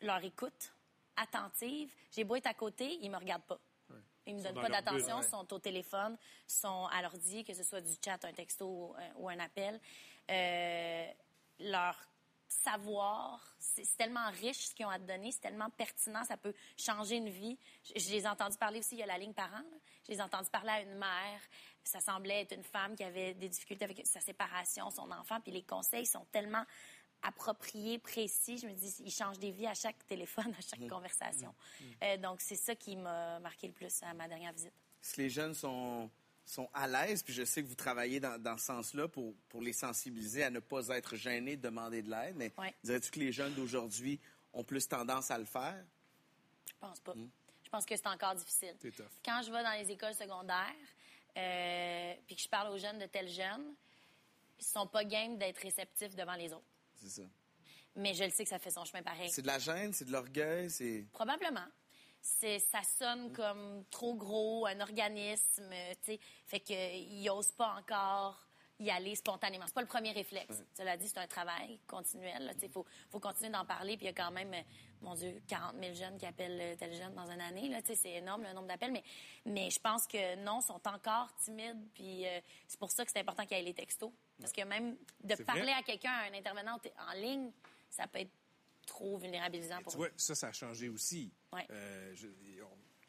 Leur 0.00 0.22
écoute 0.24 0.72
attentive. 1.16 1.92
J'ai 2.10 2.24
beau 2.24 2.36
être 2.36 2.46
à 2.46 2.54
côté, 2.54 2.98
ils 3.00 3.10
me 3.10 3.16
regardent 3.16 3.44
pas. 3.44 3.60
Ils 4.26 4.36
me 4.36 4.42
donnent 4.42 4.54
pas 4.54 4.68
d'attention, 4.68 5.20
Ils 5.20 5.28
sont 5.28 5.52
au 5.52 5.58
téléphone, 5.58 6.16
sont 6.46 6.86
à 6.92 7.02
l'ordi, 7.02 7.44
que 7.44 7.54
ce 7.54 7.64
soit 7.64 7.80
du 7.80 7.94
chat, 8.04 8.24
un 8.24 8.32
texto 8.32 8.94
ou 9.16 9.28
un 9.28 9.38
appel. 9.40 9.80
Euh, 10.30 11.06
leur 11.58 11.96
savoir, 12.48 13.40
c'est 13.58 13.96
tellement 13.96 14.30
riche 14.30 14.68
ce 14.68 14.74
qu'ils 14.74 14.86
ont 14.86 14.90
à 14.90 14.98
te 14.98 15.04
donner, 15.04 15.32
c'est 15.32 15.40
tellement 15.40 15.70
pertinent, 15.70 16.22
ça 16.24 16.36
peut 16.36 16.54
changer 16.76 17.16
une 17.16 17.30
vie. 17.30 17.58
Je, 17.96 18.10
les 18.10 18.24
ai 18.24 18.28
entendus 18.28 18.58
parler 18.58 18.78
aussi, 18.78 18.94
il 18.94 18.98
y 18.98 19.02
a 19.02 19.06
la 19.06 19.18
ligne 19.18 19.32
parent. 19.32 19.62
Je 20.06 20.12
les 20.12 20.18
ai 20.18 20.22
entendus 20.22 20.50
parler 20.50 20.70
à 20.70 20.80
une 20.82 20.94
mère. 20.94 21.40
Ça 21.82 22.00
semblait 22.00 22.42
être 22.42 22.54
une 22.54 22.62
femme 22.62 22.94
qui 22.94 23.04
avait 23.04 23.34
des 23.34 23.48
difficultés 23.48 23.84
avec 23.84 24.06
sa 24.06 24.20
séparation, 24.20 24.90
son 24.90 25.10
enfant, 25.10 25.40
puis 25.40 25.50
les 25.50 25.62
conseils 25.62 26.06
sont 26.06 26.26
tellement 26.30 26.64
approprié, 27.22 27.98
précis. 27.98 28.58
Je 28.58 28.66
me 28.66 28.72
dis, 28.72 28.94
il 29.04 29.10
change 29.10 29.38
des 29.38 29.50
vies 29.50 29.66
à 29.66 29.74
chaque 29.74 30.06
téléphone, 30.06 30.52
à 30.58 30.60
chaque 30.60 30.80
mmh. 30.80 30.88
conversation. 30.88 31.54
Mmh. 31.80 31.84
Euh, 32.02 32.16
donc, 32.18 32.40
c'est 32.40 32.56
ça 32.56 32.74
qui 32.74 32.96
m'a 32.96 33.38
marqué 33.40 33.66
le 33.66 33.72
plus 33.72 34.02
à 34.02 34.12
ma 34.14 34.28
dernière 34.28 34.52
visite. 34.52 34.72
Si 35.00 35.20
les 35.20 35.30
jeunes 35.30 35.54
sont, 35.54 36.10
sont 36.44 36.68
à 36.74 36.86
l'aise, 36.86 37.22
puis 37.22 37.32
je 37.32 37.44
sais 37.44 37.62
que 37.62 37.68
vous 37.68 37.74
travaillez 37.74 38.20
dans, 38.20 38.40
dans 38.40 38.56
ce 38.56 38.66
sens-là 38.66 39.08
pour, 39.08 39.34
pour 39.48 39.62
les 39.62 39.72
sensibiliser 39.72 40.44
à 40.44 40.50
ne 40.50 40.60
pas 40.60 40.88
être 40.88 41.16
gênés 41.16 41.56
de 41.56 41.62
demander 41.62 42.02
de 42.02 42.10
l'aide, 42.10 42.36
mais 42.36 42.52
dirais-tu 42.84 43.10
que 43.10 43.20
les 43.20 43.32
jeunes 43.32 43.54
d'aujourd'hui 43.54 44.20
ont 44.52 44.64
plus 44.64 44.86
tendance 44.86 45.30
à 45.30 45.38
le 45.38 45.44
faire? 45.44 45.84
Je 46.66 46.72
pense 46.80 47.00
pas. 47.00 47.14
Mmh. 47.14 47.30
Je 47.64 47.70
pense 47.70 47.86
que 47.86 47.96
c'est 47.96 48.06
encore 48.06 48.34
difficile. 48.34 48.76
Quand 49.24 49.40
je 49.42 49.50
vais 49.50 49.62
dans 49.62 49.78
les 49.80 49.90
écoles 49.90 50.14
secondaires, 50.14 50.74
euh, 51.36 52.14
puis 52.26 52.36
que 52.36 52.42
je 52.42 52.48
parle 52.48 52.72
aux 52.74 52.78
jeunes 52.78 52.98
de 52.98 53.06
tels 53.06 53.30
jeunes, 53.30 53.74
ils 54.58 54.64
sont 54.64 54.86
pas 54.86 55.04
game 55.04 55.38
d'être 55.38 55.58
réceptifs 55.58 56.14
devant 56.14 56.34
les 56.34 56.52
autres. 56.52 56.66
C'est 57.02 57.22
ça. 57.22 57.28
Mais 57.96 58.14
je 58.14 58.24
le 58.24 58.30
sais 58.30 58.44
que 58.44 58.50
ça 58.50 58.58
fait 58.58 58.70
son 58.70 58.84
chemin 58.84 59.02
pareil. 59.02 59.30
C'est 59.30 59.42
de 59.42 59.46
la 59.46 59.58
gêne, 59.58 59.92
c'est 59.92 60.04
de 60.04 60.12
l'orgueil, 60.12 60.70
c'est. 60.70 61.04
Probablement. 61.12 61.66
C'est, 62.20 62.60
ça 62.60 62.82
sonne 62.82 63.32
comme 63.32 63.84
trop 63.90 64.14
gros, 64.14 64.66
un 64.66 64.80
organisme, 64.80 65.68
tu 66.04 66.12
sais. 66.12 66.20
Fait 66.46 66.60
qu'ils 66.60 67.24
n'osent 67.24 67.50
pas 67.50 67.74
encore 67.74 68.46
y 68.78 68.90
aller 68.90 69.14
spontanément. 69.14 69.64
C'est 69.66 69.74
pas 69.74 69.80
le 69.80 69.86
premier 69.86 70.12
réflexe. 70.12 70.62
Cela 70.76 70.96
dit, 70.96 71.08
c'est 71.08 71.18
un 71.18 71.26
travail 71.26 71.78
continuel. 71.86 72.54
Il 72.62 72.68
faut, 72.68 72.84
faut 73.10 73.20
continuer 73.20 73.50
d'en 73.50 73.64
parler. 73.64 73.96
Puis 73.96 74.06
il 74.06 74.08
y 74.08 74.10
a 74.10 74.12
quand 74.12 74.30
même, 74.30 74.52
mon 75.00 75.14
Dieu, 75.14 75.40
40 75.46 75.74
000 75.80 75.94
jeunes 75.94 76.18
qui 76.18 76.26
appellent 76.26 76.60
euh, 76.60 76.76
tel 76.76 76.94
jeune 76.94 77.14
dans 77.14 77.30
une 77.30 77.40
année. 77.40 77.68
Là, 77.68 77.80
c'est 77.84 78.10
énorme 78.10 78.42
le 78.42 78.52
nombre 78.52 78.68
d'appels. 78.68 78.92
Mais, 78.92 79.04
mais 79.44 79.70
je 79.70 79.78
pense 79.78 80.06
que 80.06 80.36
non, 80.36 80.60
sont 80.60 80.80
encore 80.86 81.34
timides. 81.36 81.88
Puis 81.94 82.26
euh, 82.26 82.40
c'est 82.66 82.78
pour 82.78 82.90
ça 82.90 83.04
que 83.04 83.10
c'est 83.12 83.20
important 83.20 83.44
qu'il 83.46 83.56
y 83.56 83.60
ait 83.60 83.64
les 83.64 83.74
textos. 83.74 84.12
Parce 84.42 84.52
que 84.52 84.62
même 84.62 84.96
de 85.22 85.34
parler 85.42 85.72
à 85.72 85.82
quelqu'un, 85.82 86.12
à 86.12 86.30
un 86.30 86.34
intervenant 86.34 86.78
en 87.08 87.12
ligne, 87.14 87.50
ça 87.90 88.06
peut 88.06 88.20
être 88.20 88.30
trop 88.86 89.16
vulnérabilisant 89.16 89.80
pour 89.82 89.92
tu 89.92 89.98
vois, 89.98 90.08
ça, 90.16 90.34
ça 90.34 90.48
a 90.48 90.52
changé 90.52 90.88
aussi. 90.88 91.32
Euh, 91.70 92.14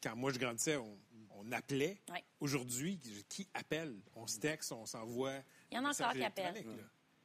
quand 0.02 0.16
moi, 0.16 0.32
je 0.32 0.38
grandissais, 0.38 0.76
on, 0.76 1.52
appelait. 1.52 2.00
Aujourd'hui, 2.40 2.98
qui 3.28 3.46
appelle? 3.52 4.00
On 4.14 4.26
se 4.26 4.38
texte, 4.38 4.72
on 4.72 4.86
s'envoie. 4.86 5.40
Il 5.70 5.76
y 5.76 5.78
en 5.78 5.84
a 5.84 5.90
encore 5.90 6.12
qui 6.12 6.24
appellent. 6.24 6.64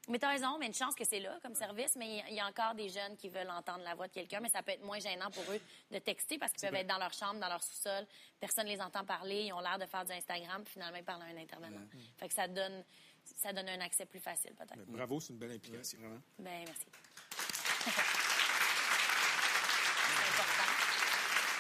Mais 0.10 0.18
tu 0.18 0.26
as 0.26 0.30
raison, 0.30 0.58
mais 0.58 0.66
une 0.66 0.74
chance 0.74 0.96
que 0.96 1.06
c'est 1.06 1.20
là 1.20 1.38
comme 1.44 1.54
service, 1.54 1.96
mais 1.96 2.24
il 2.30 2.34
y 2.34 2.40
a 2.40 2.48
encore 2.48 2.74
des 2.74 2.90
jeunes 2.90 3.16
qui 3.16 3.30
veulent 3.30 3.50
entendre 3.50 3.84
la 3.84 3.94
voix 3.94 4.08
de 4.08 4.12
quelqu'un, 4.12 4.40
mais 4.40 4.50
ça 4.50 4.64
peut 4.64 4.72
être 4.72 4.84
moins 4.84 5.00
gênant 5.00 5.30
pour 5.30 5.44
eux 5.52 5.62
de 5.92 6.00
texter 6.00 6.40
parce 6.40 6.52
qu'ils 6.52 6.68
peuvent 6.68 6.80
être 6.80 6.88
dans 6.88 6.98
leur 6.98 7.14
chambre, 7.14 7.40
dans 7.40 7.48
leur 7.48 7.62
sous-sol, 7.62 8.08
personne 8.40 8.66
ne 8.66 8.72
les 8.72 8.82
entend 8.82 9.06
parler, 9.06 9.46
ils 9.46 9.54
ont 9.54 9.60
l'air 9.60 9.78
de 9.78 9.86
faire 9.86 10.04
du 10.06 10.12
Instagram, 10.12 10.64
puis 10.64 10.74
finalement 10.74 10.98
ils 10.98 11.04
parlent 11.04 11.22
à 11.22 11.26
un 11.26 11.38
intervenant. 11.38 11.86
Fait 12.18 12.28
que 12.28 12.34
ça 12.34 12.48
donne 12.48 12.84
ça 13.38 13.54
donne 13.54 13.70
un 13.70 13.82
accès 13.82 14.06
plus 14.06 14.20
facile, 14.20 14.54
peut-être. 14.56 14.86
Bravo, 14.88 15.20
c'est 15.20 15.34
une 15.34 15.40
belle 15.40 15.52
implication. 15.52 16.00
Ben, 16.40 16.66
merci. 16.66 16.86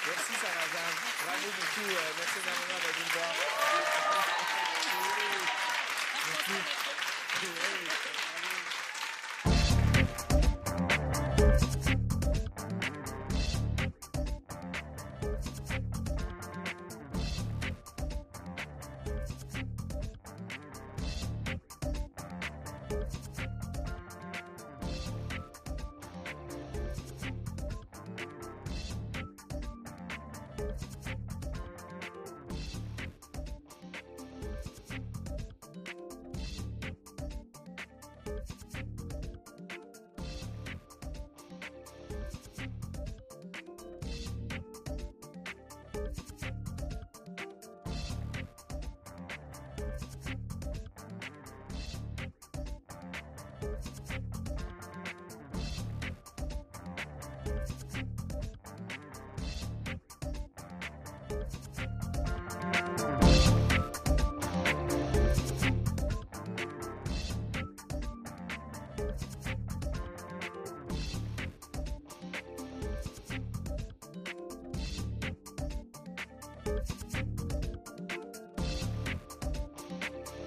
Merci, 0.07 0.33
Sarah 0.41 0.67
Jeanne. 0.71 0.97
Bravo 1.23 1.47
beaucoup. 1.59 1.89
Euh, 1.89 2.11
merci 2.17 2.39
énormément 2.39 2.79
de 2.79 2.91
nous 2.99 3.09
voir. 3.13 3.33
Merci. 6.27 7.88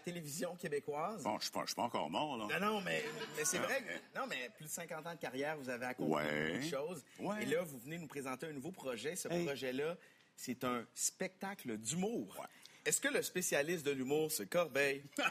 télévision 0.00 0.54
québécoise. 0.56 1.22
Bon, 1.22 1.38
je 1.38 1.44
suis 1.44 1.50
pas, 1.52 1.60
je 1.62 1.66
suis 1.68 1.74
pas 1.74 1.82
encore 1.82 2.10
mort, 2.10 2.36
là. 2.36 2.58
Non, 2.60 2.66
non, 2.74 2.80
mais, 2.82 3.02
mais 3.36 3.44
c'est 3.44 3.58
vrai. 3.58 3.82
que- 3.82 4.18
non, 4.18 4.26
mais 4.28 4.50
plus 4.56 4.66
de 4.66 4.70
50 4.70 5.06
ans 5.06 5.14
de 5.14 5.18
carrière, 5.20 5.56
vous 5.56 5.70
avez 5.70 5.86
accompli 5.86 6.12
Ouais. 6.14 6.52
beaucoup 6.52 6.64
de 6.64 6.70
choses. 6.70 7.04
Ouais. 7.18 7.42
Et 7.42 7.46
là, 7.46 7.62
vous 7.62 7.78
venez 7.78 7.98
nous 7.98 8.06
présenter 8.06 8.46
un 8.46 8.52
nouveau 8.52 8.72
projet. 8.72 9.16
Ce 9.16 9.28
Hey. 9.28 9.44
projet-là, 9.46 9.96
c'est 10.36 10.62
un 10.64 10.84
spectacle 10.94 11.76
d'humour. 11.78 12.36
Ouais. 12.38 12.46
Est-ce 12.84 13.00
que 13.00 13.08
le 13.08 13.22
spécialiste 13.22 13.84
de 13.86 13.90
l'humour, 13.92 14.30
c'est 14.30 14.46
Corbeil? 14.48 15.02
Pas 15.16 15.30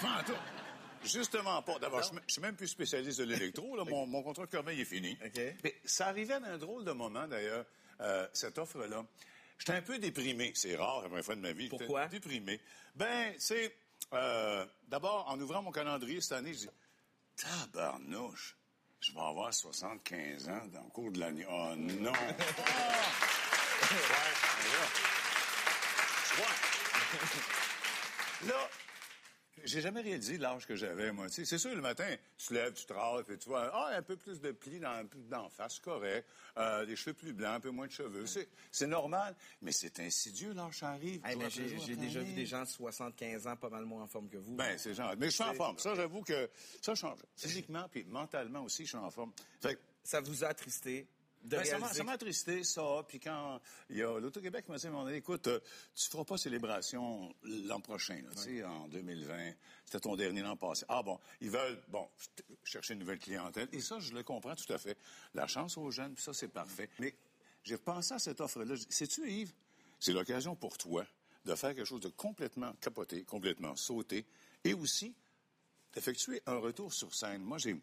pantoute. 0.00 0.36
Justement 1.04 1.60
pas. 1.62 1.78
D'abord, 1.80 2.00
je 2.00 2.06
suis 2.06 2.14
même- 2.14 2.24
je 2.28 2.32
suis 2.32 2.42
même 2.42 2.54
plus 2.56 2.68
spécialiste 2.68 3.18
de 3.18 3.24
l'électro. 3.24 3.76
là. 3.76 3.84
Mon, 3.88 4.06
mon 4.06 4.22
contrat 4.22 4.46
de 4.46 4.50
Corbeil 4.50 4.80
est 4.80 4.84
fini. 4.84 5.18
OK. 5.24 5.40
Mais 5.64 5.74
ça 5.84 6.06
arrivait 6.08 6.34
à 6.34 6.44
un 6.44 6.58
drôle 6.58 6.84
de 6.84 6.92
moment, 6.92 7.26
d'ailleurs, 7.26 7.64
euh, 8.00 8.28
cette 8.32 8.56
offre-là. 8.58 9.04
J'étais 9.64 9.78
un 9.78 9.82
peu 9.82 9.96
déprimé. 10.00 10.50
C'est 10.56 10.74
rare, 10.74 11.02
la 11.02 11.08
première 11.08 11.24
fois 11.24 11.36
de 11.36 11.40
ma 11.40 11.52
vie. 11.52 11.68
Pourquoi? 11.68 12.08
Déprimé. 12.08 12.60
Ben, 12.96 13.32
c'est... 13.38 13.72
euh, 14.12 14.66
D'abord, 14.88 15.24
en 15.28 15.38
ouvrant 15.38 15.62
mon 15.62 15.70
calendrier 15.70 16.20
cette 16.20 16.32
année, 16.32 16.52
je 16.52 16.58
dis 16.58 16.68
Tabarnouche, 17.36 18.56
je 19.00 19.12
vais 19.12 19.20
avoir 19.20 19.54
75 19.54 20.48
ans 20.48 20.66
dans 20.72 20.82
le 20.82 20.90
cours 20.90 21.12
de 21.12 21.20
l'année. 21.20 21.46
Oh 21.48 21.74
non! 21.76 22.12
Ouais, 26.38 26.44
Là, 28.48 28.68
j'ai 29.64 29.80
jamais 29.80 30.00
réalisé 30.00 30.38
l'âge 30.38 30.66
que 30.66 30.74
j'avais, 30.74 31.12
moi. 31.12 31.26
C'est 31.28 31.58
sûr, 31.58 31.74
le 31.74 31.80
matin, 31.80 32.08
tu 32.38 32.48
te 32.48 32.54
lèves, 32.54 32.72
tu 32.72 32.86
te 32.86 32.92
rases, 32.92 33.24
puis 33.24 33.38
tu 33.38 33.48
vois, 33.48 33.70
ah, 33.72 33.96
un 33.96 34.02
peu 34.02 34.16
plus 34.16 34.40
de 34.40 34.50
plis 34.52 34.80
dans, 34.80 35.06
d'en 35.28 35.48
face, 35.48 35.78
correct. 35.78 36.26
Euh, 36.58 36.84
des 36.84 36.96
cheveux 36.96 37.14
plus 37.14 37.32
blancs, 37.32 37.56
un 37.56 37.60
peu 37.60 37.70
moins 37.70 37.86
de 37.86 37.92
cheveux. 37.92 38.24
C'est, 38.70 38.86
normal, 38.86 39.34
mais 39.60 39.72
c'est 39.72 40.00
insidieux, 40.00 40.52
l'âge 40.52 40.82
arrive. 40.82 41.20
Hey, 41.24 41.38
j'ai 41.86 41.96
déjà 41.96 42.20
vu 42.20 42.32
des 42.32 42.46
gens 42.46 42.62
de 42.62 42.68
75 42.68 43.46
ans 43.46 43.56
pas 43.56 43.68
mal 43.68 43.84
moins 43.84 44.02
en 44.02 44.06
forme 44.06 44.28
que 44.28 44.38
vous. 44.38 44.54
Ben, 44.54 44.76
c'est 44.78 44.94
genre. 44.94 45.14
Mais 45.18 45.26
je 45.26 45.34
suis 45.34 45.44
en 45.44 45.54
forme. 45.54 45.78
Ça, 45.78 45.94
j'avoue 45.94 46.22
que 46.22 46.50
ça 46.80 46.94
change. 46.94 47.18
Physiquement, 47.36 47.86
puis 47.90 48.04
mentalement 48.04 48.62
aussi, 48.62 48.84
je 48.84 48.90
suis 48.90 48.98
en 48.98 49.10
forme. 49.10 49.32
Fait 49.60 49.78
Ça 50.02 50.20
vous 50.20 50.44
a 50.44 50.48
attristé? 50.48 51.06
De 51.44 51.56
ben, 51.56 51.64
ça 51.64 52.04
m'a- 52.04 52.12
attristé, 52.12 52.62
ça. 52.64 53.04
Puis 53.08 53.18
quand 53.18 53.60
il 53.90 53.96
y 53.96 54.02
a 54.02 54.18
l'Auto-Québec 54.20 54.68
m'a 54.68 54.76
dit, 54.76 54.86
donné, 54.86 55.16
écoute, 55.16 55.46
euh, 55.48 55.60
tu 55.94 56.08
feras 56.08 56.24
pas 56.24 56.38
célébration 56.38 57.34
l'an 57.42 57.80
prochain, 57.80 58.16
là, 58.22 58.30
tu 58.34 58.58
sais, 58.58 58.64
en 58.64 58.88
2020. 58.88 59.52
C'était 59.84 60.00
ton 60.00 60.16
dernier 60.16 60.42
l'an 60.42 60.56
passé. 60.56 60.84
Ah 60.88 61.02
bon, 61.02 61.18
ils 61.40 61.50
veulent, 61.50 61.80
bon, 61.88 62.08
chercher 62.64 62.94
une 62.94 63.00
nouvelle 63.00 63.18
clientèle. 63.18 63.68
Et 63.72 63.80
ça, 63.80 63.98
je 63.98 64.12
le 64.12 64.22
comprends 64.22 64.54
tout 64.54 64.72
à 64.72 64.78
fait. 64.78 64.96
La 65.34 65.46
chance 65.46 65.76
aux 65.76 65.90
jeunes, 65.90 66.14
puis 66.14 66.22
ça, 66.22 66.32
c'est 66.32 66.48
parfait. 66.48 66.88
Mais 66.98 67.14
j'ai 67.64 67.74
repensé 67.74 68.14
à 68.14 68.18
cette 68.18 68.40
offre-là. 68.40 68.74
Sais-tu, 68.88 69.28
Yves, 69.30 69.52
c'est 69.98 70.12
l'occasion 70.12 70.54
pour 70.56 70.78
toi 70.78 71.06
de 71.44 71.54
faire 71.54 71.74
quelque 71.74 71.86
chose 71.86 72.00
de 72.00 72.08
complètement 72.08 72.72
capoté, 72.80 73.24
complètement 73.24 73.74
sauté, 73.76 74.24
et 74.64 74.74
aussi 74.74 75.14
d'effectuer 75.92 76.40
un 76.46 76.56
retour 76.56 76.92
sur 76.92 77.14
scène. 77.14 77.42
Moi, 77.42 77.58
j'ai, 77.58 77.76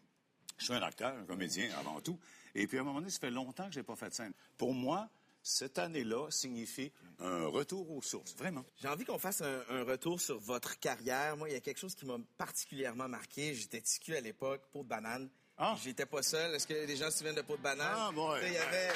je 0.58 0.64
suis 0.64 0.72
un 0.72 0.82
acteur, 0.82 1.16
un 1.16 1.24
comédien 1.24 1.70
avant 1.78 2.00
tout. 2.00 2.18
Et 2.54 2.66
puis, 2.66 2.78
à 2.78 2.80
un 2.80 2.84
moment 2.84 3.00
donné, 3.00 3.10
ça 3.10 3.20
fait 3.20 3.30
longtemps 3.30 3.66
que 3.66 3.72
j'ai 3.72 3.82
pas 3.82 3.96
fait 3.96 4.08
de 4.08 4.14
scène. 4.14 4.32
Pour 4.56 4.74
moi, 4.74 5.08
cette 5.42 5.78
année-là 5.78 6.30
signifie 6.30 6.92
un 7.18 7.46
retour 7.46 7.90
aux 7.90 8.02
sources. 8.02 8.34
Vraiment. 8.36 8.64
J'ai 8.76 8.88
envie 8.88 9.04
qu'on 9.04 9.18
fasse 9.18 9.40
un, 9.42 9.62
un 9.70 9.84
retour 9.84 10.20
sur 10.20 10.38
votre 10.38 10.78
carrière. 10.78 11.36
Moi, 11.36 11.48
il 11.48 11.52
y 11.52 11.56
a 11.56 11.60
quelque 11.60 11.78
chose 11.78 11.94
qui 11.94 12.06
m'a 12.06 12.18
particulièrement 12.36 13.08
marqué. 13.08 13.54
J'étais 13.54 13.80
TQ 13.80 14.16
à 14.16 14.20
l'époque, 14.20 14.62
peau 14.72 14.82
de 14.82 14.88
banane. 14.88 15.30
Ah. 15.56 15.76
J'étais 15.82 16.06
pas 16.06 16.22
seul. 16.22 16.54
Est-ce 16.54 16.66
que 16.66 16.72
les 16.72 16.96
gens 16.96 17.10
se 17.10 17.18
souviennent 17.18 17.34
de 17.34 17.42
peau 17.42 17.56
de 17.56 17.62
banane? 17.62 17.86
Ah, 17.94 18.10
sais, 18.40 18.48
Il 18.48 18.54
y 18.54 18.56
avait 18.58 18.88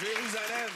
Jérusalem. 0.00 0.70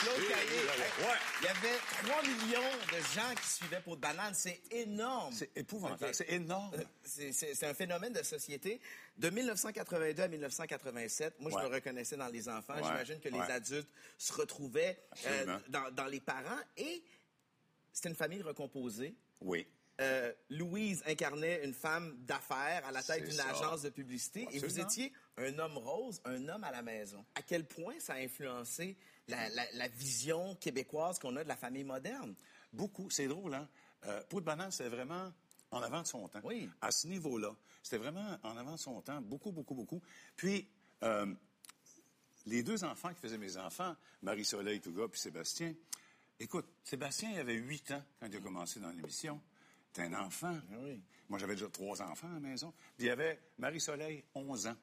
Claude 0.00 0.28
Caillé. 0.28 0.60
Ouais. 1.00 1.18
Il 1.40 1.44
y 1.44 1.48
avait 1.48 1.78
3 2.08 2.22
millions 2.22 2.70
de 2.92 2.98
gens 3.14 3.34
qui 3.40 3.48
suivaient 3.48 3.80
peau 3.80 3.96
de 3.96 4.00
banane. 4.00 4.34
C'est 4.34 4.60
énorme. 4.70 5.32
C'est 5.32 5.50
épouvantable. 5.56 6.14
C'est 6.14 6.30
énorme. 6.30 6.72
C'est- 7.04 7.32
C'est 7.32 7.66
un 7.66 7.74
phénomène 7.74 8.12
de 8.12 8.22
société. 8.22 8.80
De 9.16 9.30
1982 9.30 10.22
à 10.22 10.28
1987, 10.28 11.40
moi, 11.40 11.50
je 11.50 11.56
me 11.68 11.74
reconnaissais 11.74 12.16
dans 12.16 12.28
les 12.28 12.48
enfants. 12.48 12.74
Ouais. 12.74 12.82
J'imagine 12.82 13.20
que 13.20 13.28
les 13.28 13.40
adultes 13.40 13.88
se 14.18 14.32
retrouvaient 14.32 14.98
euh, 15.26 15.58
dans, 15.68 15.90
dans 15.92 16.06
les 16.06 16.20
parents. 16.20 16.60
Et 16.76 17.02
c'était 17.92 18.10
une 18.10 18.14
famille 18.16 18.42
recomposée. 18.42 19.14
Oui. 19.40 19.66
Euh, 19.98 20.30
Louise 20.50 21.02
incarnait 21.06 21.64
une 21.64 21.72
femme 21.72 22.14
d'affaires 22.18 22.84
à 22.86 22.92
la 22.92 23.02
tête 23.02 23.24
d'une 23.24 23.40
agence 23.40 23.80
de 23.82 23.88
publicité 23.88 24.46
et 24.52 24.58
vous 24.58 24.78
étiez 24.78 25.10
un 25.38 25.58
homme 25.58 25.76
rose, 25.78 26.20
un 26.24 26.48
homme 26.48 26.64
à 26.64 26.70
la 26.70 26.82
maison. 26.82 27.24
À 27.34 27.42
quel 27.42 27.66
point 27.66 27.98
ça 28.00 28.14
a 28.14 28.18
influencé 28.18 28.96
la, 29.28 29.48
la- 29.50 29.70
la 29.72 29.88
vision 29.88 30.54
québécoise 30.56 31.18
qu'on 31.18 31.36
a 31.36 31.42
de 31.44 31.48
la 31.48 31.56
famille 31.56 31.84
moderne? 31.84 32.34
Beaucoup. 32.72 33.10
C'est 33.10 33.28
drôle, 33.28 33.54
hein? 33.54 33.68
Euh, 34.06 34.22
Peau 34.28 34.40
de 34.40 34.44
banane, 34.46 34.70
c'est 34.70 34.88
vraiment 34.88 35.32
en 35.70 35.82
avant 35.82 36.02
de 36.02 36.06
son 36.06 36.28
temps. 36.28 36.40
Oui. 36.44 36.68
À 36.80 36.90
ce 36.90 37.06
niveau-là, 37.08 37.54
c'était 37.82 37.98
vraiment 37.98 38.38
en 38.42 38.56
avant 38.56 38.72
de 38.72 38.78
son 38.78 39.00
temps, 39.02 39.20
beaucoup, 39.20 39.52
beaucoup, 39.52 39.74
beaucoup. 39.74 40.00
Puis, 40.36 40.68
euh, 41.02 41.26
les 42.46 42.62
deux 42.62 42.84
enfants 42.84 43.12
qui 43.12 43.20
faisaient 43.20 43.38
mes 43.38 43.56
enfants, 43.56 43.94
Marie-Soleil, 44.22 44.80
tout 44.80 44.92
gars, 44.92 45.08
puis 45.08 45.18
Sébastien, 45.20 45.74
écoute, 46.38 46.66
Sébastien, 46.84 47.30
il 47.32 47.38
avait 47.40 47.54
huit 47.54 47.90
ans 47.90 48.02
quand 48.20 48.26
il 48.28 48.36
a 48.36 48.40
commencé 48.40 48.78
dans 48.80 48.90
l'émission. 48.90 49.40
T'es 49.92 50.02
un 50.02 50.14
enfant. 50.14 50.56
Ah 50.72 50.76
oui. 50.80 51.02
Moi, 51.28 51.38
j'avais 51.38 51.54
déjà 51.54 51.68
trois 51.68 52.00
enfants 52.02 52.28
à 52.30 52.34
la 52.34 52.40
maison. 52.40 52.72
Puis 52.96 53.06
il 53.06 53.06
y 53.06 53.10
avait 53.10 53.40
Marie-Soleil, 53.58 54.22
11 54.34 54.66
ans. 54.68 54.76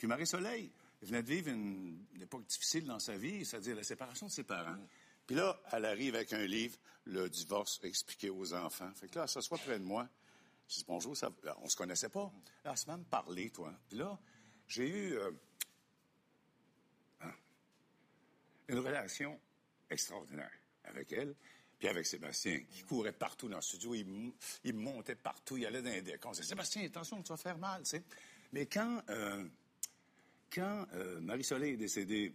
Puis 0.00 0.08
Marie-Soleil 0.08 0.72
venait 1.02 1.22
de 1.22 1.28
vivre 1.28 1.48
une, 1.48 2.06
une 2.14 2.22
époque 2.22 2.46
difficile 2.46 2.86
dans 2.86 2.98
sa 2.98 3.18
vie, 3.18 3.44
c'est-à-dire 3.44 3.76
la 3.76 3.82
séparation 3.82 4.28
de 4.28 4.30
ses 4.32 4.44
parents. 4.44 4.78
Puis 5.26 5.36
là, 5.36 5.60
elle 5.72 5.84
arrive 5.84 6.14
avec 6.14 6.32
un 6.32 6.46
livre, 6.46 6.78
Le 7.04 7.28
divorce 7.28 7.78
expliqué 7.82 8.30
aux 8.30 8.54
enfants. 8.54 8.90
Fait 8.94 9.08
que 9.08 9.16
là, 9.16 9.24
elle 9.24 9.28
s'assoit 9.28 9.58
près 9.58 9.78
de 9.78 9.84
moi. 9.84 10.08
Je 10.70 10.76
dis 10.76 10.84
bonjour, 10.88 11.14
ça... 11.14 11.30
là, 11.42 11.54
on 11.60 11.68
se 11.68 11.76
connaissait 11.76 12.08
pas. 12.08 12.32
Là, 12.64 12.70
elle 12.70 12.78
se 12.78 12.86
met 12.86 12.94
à 12.94 12.96
me 12.96 13.04
parler, 13.04 13.50
toi. 13.50 13.74
Puis 13.90 13.98
là, 13.98 14.18
j'ai 14.68 14.88
eu 14.88 15.18
euh, 15.18 15.32
hein, 17.20 17.34
une 18.68 18.78
relation 18.78 19.38
extraordinaire 19.90 20.52
avec 20.84 21.12
elle, 21.12 21.34
puis 21.78 21.88
avec 21.88 22.06
Sébastien, 22.06 22.58
qui 22.70 22.84
courait 22.84 23.12
partout 23.12 23.50
dans 23.50 23.56
le 23.56 23.62
studio, 23.62 23.94
il, 23.94 24.72
montait 24.72 25.14
partout, 25.14 25.58
il 25.58 25.66
allait 25.66 25.82
dans 25.82 25.90
les 25.90 26.00
décors. 26.00 26.30
On 26.30 26.32
disait, 26.32 26.46
Sébastien, 26.46 26.86
attention, 26.86 27.22
tu 27.22 27.28
vas 27.28 27.36
faire 27.36 27.58
mal, 27.58 27.82
tu 27.82 27.90
sais. 27.90 28.02
Mais 28.54 28.64
quand, 28.64 29.02
euh, 29.10 29.46
quand 30.52 30.86
euh, 30.94 31.20
Marie-Soleil 31.20 31.74
est 31.74 31.76
décédée 31.76 32.32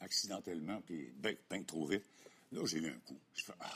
accidentellement, 0.00 0.80
puis 0.82 1.12
ben, 1.16 1.36
ben 1.48 1.64
trop 1.64 1.86
vite, 1.86 2.04
là, 2.52 2.64
j'ai 2.64 2.78
eu 2.78 2.88
un 2.88 2.98
coup. 3.06 3.18
Je 3.34 3.42
fais, 3.42 3.52
ah, 3.60 3.70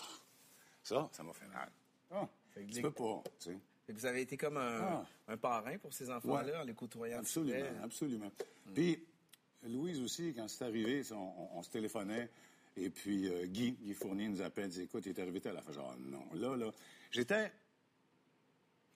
ça, 0.82 1.08
ça 1.12 1.22
m'a 1.22 1.32
fait 1.32 1.48
mal. 1.48 1.70
Ah, 2.10 2.28
Fait 2.54 2.62
que 2.62 2.68
tu 2.68 2.74
les- 2.76 2.82
peux 2.82 2.90
pas, 2.92 3.22
tu 3.38 3.50
sais. 3.50 3.58
Et 3.88 3.92
vous 3.92 4.06
avez 4.06 4.20
été 4.22 4.36
comme 4.36 4.56
un, 4.56 4.80
Ah. 4.82 5.06
un 5.28 5.36
parrain 5.36 5.76
pour 5.78 5.92
ces 5.92 6.10
enfants-là 6.10 6.44
Ouais. 6.52 6.56
en 6.58 6.64
les 6.64 6.74
côtoyant. 6.74 7.18
Absolument, 7.18 7.82
absolument. 7.82 8.30
Puis, 8.74 9.02
Louise 9.64 10.00
aussi, 10.00 10.32
quand 10.34 10.46
c'est 10.48 10.64
arrivé, 10.64 11.02
on, 11.10 11.16
on- 11.16 11.58
on 11.58 11.62
se 11.62 11.70
téléphonait. 11.70 12.28
Et 12.76 12.88
puis, 12.88 13.28
euh, 13.28 13.46
Guy, 13.46 13.72
Guy 13.72 13.94
Fournier 13.94 14.28
nous 14.28 14.40
appelle, 14.42 14.68
dit 14.70 14.82
Écoute, 14.82 15.04
il 15.06 15.10
est 15.10 15.18
arrivé 15.20 15.40
à 15.44 15.52
la 15.52 15.60
fin. 15.60 15.72
Genre, 15.72 15.94
non, 15.98 16.24
là, 16.34 16.56
là. 16.56 16.72
J'étais. 17.10 17.50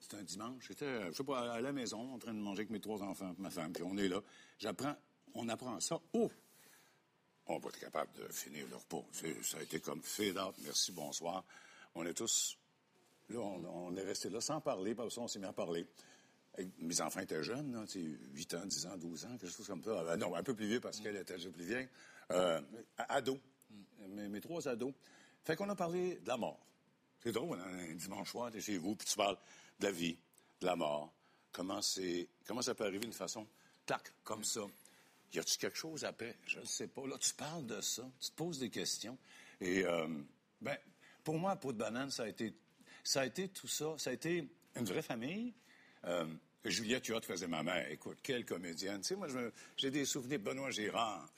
C'était 0.05 0.17
un 0.17 0.23
dimanche. 0.23 0.67
J'étais, 0.67 0.85
euh, 0.85 1.11
je 1.11 1.17
sais 1.17 1.23
pas, 1.23 1.53
à 1.53 1.61
la 1.61 1.71
maison, 1.71 2.13
en 2.13 2.19
train 2.19 2.31
de 2.31 2.39
manger 2.39 2.59
avec 2.59 2.69
mes 2.69 2.79
trois 2.79 3.01
enfants, 3.01 3.33
ma 3.39 3.49
femme. 3.49 3.73
Puis 3.73 3.81
on 3.81 3.97
est 3.97 4.07
là. 4.07 4.21
J'apprends, 4.59 4.95
on 5.33 5.49
apprend 5.49 5.79
ça. 5.79 5.99
Oh! 6.13 6.29
On 7.47 7.57
va 7.57 7.69
être 7.69 7.79
capable 7.79 8.11
de 8.13 8.31
finir 8.31 8.67
le 8.69 8.75
repas. 8.75 9.03
Ça 9.41 9.57
a 9.57 9.63
été 9.63 9.79
comme 9.79 10.03
fade 10.03 10.37
out. 10.37 10.53
Merci, 10.63 10.91
bonsoir. 10.91 11.43
On 11.95 12.05
est 12.05 12.13
tous 12.13 12.55
Là, 13.29 13.39
on, 13.39 13.95
est 13.95 14.03
resté 14.03 14.29
là 14.29 14.39
sans 14.41 14.61
parler. 14.61 14.93
Par 14.93 15.11
ça, 15.11 15.21
on 15.21 15.27
s'est 15.27 15.39
mis 15.39 15.45
à 15.45 15.53
parler. 15.53 15.87
Mes 16.77 17.01
enfants 17.01 17.21
étaient 17.21 17.43
jeunes, 17.43 17.73
là, 17.73 17.87
tu 17.87 17.99
sais, 17.99 18.19
8 18.35 18.53
ans, 18.53 18.65
10 18.67 18.85
ans, 18.85 18.97
12 18.97 19.25
ans, 19.25 19.37
quelque 19.39 19.51
chose 19.51 19.65
comme 19.65 19.83
ça. 19.83 19.89
Euh, 19.89 20.17
non, 20.17 20.35
un 20.35 20.43
peu 20.43 20.53
plus 20.53 20.67
vieux 20.67 20.79
parce 20.79 20.99
qu'elle 20.99 21.15
était 21.15 21.35
déjà 21.35 21.49
plus 21.49 21.65
vieille. 21.65 21.89
Euh, 22.29 22.61
ados. 23.09 23.39
Mes, 24.07 24.27
mes 24.27 24.39
trois 24.39 24.67
ados. 24.67 24.93
Fait 25.43 25.55
qu'on 25.55 25.69
a 25.69 25.75
parlé 25.75 26.17
de 26.17 26.27
la 26.27 26.37
mort. 26.37 26.63
C'est 27.23 27.31
drôle, 27.31 27.59
hein, 27.59 27.89
un 27.89 27.95
dimanche 27.95 28.29
soir, 28.29 28.51
t'es 28.51 28.61
chez 28.61 28.77
vous, 28.77 28.95
puis 28.95 29.07
tu 29.07 29.15
parles 29.15 29.37
de 29.79 29.85
la 29.85 29.91
vie, 29.91 30.17
de 30.61 30.65
la 30.65 30.75
mort. 30.75 31.13
Comment, 31.51 31.81
c'est, 31.81 32.27
comment 32.45 32.61
ça 32.61 32.75
peut 32.75 32.83
arriver 32.83 32.99
d'une 32.99 33.13
façon, 33.13 33.47
clac, 33.85 34.13
comme 34.23 34.43
ça? 34.43 34.61
Y 35.33 35.39
a-tu 35.39 35.57
quelque 35.57 35.77
chose 35.77 36.05
après? 36.05 36.37
Je 36.47 36.59
ne 36.59 36.65
sais 36.65 36.87
pas. 36.87 37.05
Là, 37.07 37.17
tu 37.17 37.33
parles 37.33 37.65
de 37.65 37.81
ça, 37.81 38.03
tu 38.19 38.29
te 38.29 38.35
poses 38.35 38.59
des 38.59 38.69
questions. 38.69 39.17
Et, 39.61 39.85
euh, 39.85 40.07
ben, 40.61 40.77
pour 41.23 41.37
moi, 41.37 41.55
Peau 41.55 41.73
de 41.73 41.77
banane, 41.77 42.11
ça 42.11 42.23
a 42.23 42.27
été, 42.27 42.53
ça 43.03 43.21
a 43.21 43.25
été 43.25 43.49
tout 43.49 43.67
ça. 43.67 43.95
Ça 43.97 44.11
a 44.11 44.13
été 44.13 44.47
une 44.75 44.85
vraie 44.85 45.01
famille. 45.01 45.53
Euh, 46.05 46.25
Juliette 46.63 47.07
Huot 47.07 47.21
faisait 47.21 47.47
ma 47.47 47.63
mère. 47.63 47.89
Écoute, 47.91 48.17
quelle 48.23 48.45
comédienne. 48.45 49.01
Tu 49.01 49.09
sais, 49.09 49.15
moi, 49.15 49.27
j'ai 49.77 49.91
des 49.91 50.05
souvenirs 50.05 50.39
Benoît 50.39 50.71
Gérard 50.71 51.29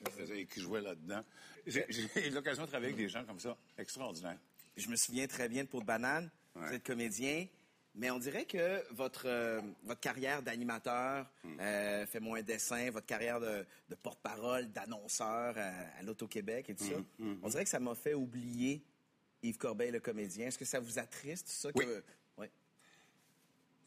qui, 0.50 0.60
jouait 0.60 0.80
là-dedans. 0.80 1.22
J'ai 1.66 1.84
j'ai 1.88 2.08
eu 2.28 2.30
l'occasion 2.30 2.64
de 2.64 2.68
travailler 2.68 2.92
avec 2.92 3.04
des 3.04 3.10
gens 3.10 3.24
comme 3.24 3.40
ça. 3.40 3.56
Extraordinaire. 3.76 4.38
Je 4.76 4.88
me 4.88 4.96
souviens 4.96 5.26
très 5.26 5.48
bien 5.48 5.64
de 5.64 5.68
Peau 5.68 5.80
de 5.80 5.86
banane. 5.86 6.30
Ouais. 6.54 6.68
Vous 6.68 6.74
êtes 6.74 6.84
comédien. 6.84 7.46
Mais 7.98 8.10
on 8.10 8.18
dirait 8.18 8.44
que 8.46 8.82
votre, 8.94 9.26
euh, 9.26 9.60
votre 9.82 10.00
carrière 10.00 10.40
d'animateur 10.42 11.26
Hmm. 11.44 11.56
euh, 11.60 12.06
fait 12.06 12.20
moins 12.20 12.42
dessin, 12.42 12.90
votre 12.90 13.06
carrière 13.06 13.40
de, 13.40 13.66
de 13.90 13.94
porte-parole, 13.96 14.70
d'annonceur 14.72 15.58
à, 15.58 15.98
à 15.98 16.02
l'Auto-Québec 16.02 16.70
et 16.70 16.74
tout 16.74 16.84
Hmm, 16.84 17.34
ça. 17.34 17.38
On 17.42 17.48
dirait 17.48 17.64
que 17.64 17.70
ça 17.70 17.80
m'a 17.80 17.94
fait 17.96 18.14
oublier 18.14 18.82
Yves 19.42 19.58
Corbeil, 19.58 19.90
le 19.90 20.00
comédien. 20.00 20.46
Est-ce 20.46 20.58
que 20.58 20.64
ça 20.64 20.78
vous 20.80 20.98
attriste, 20.98 21.48
ça? 21.48 21.70
Oui. 21.74 21.84
Que... 21.84 22.02
Ouais? 22.38 22.50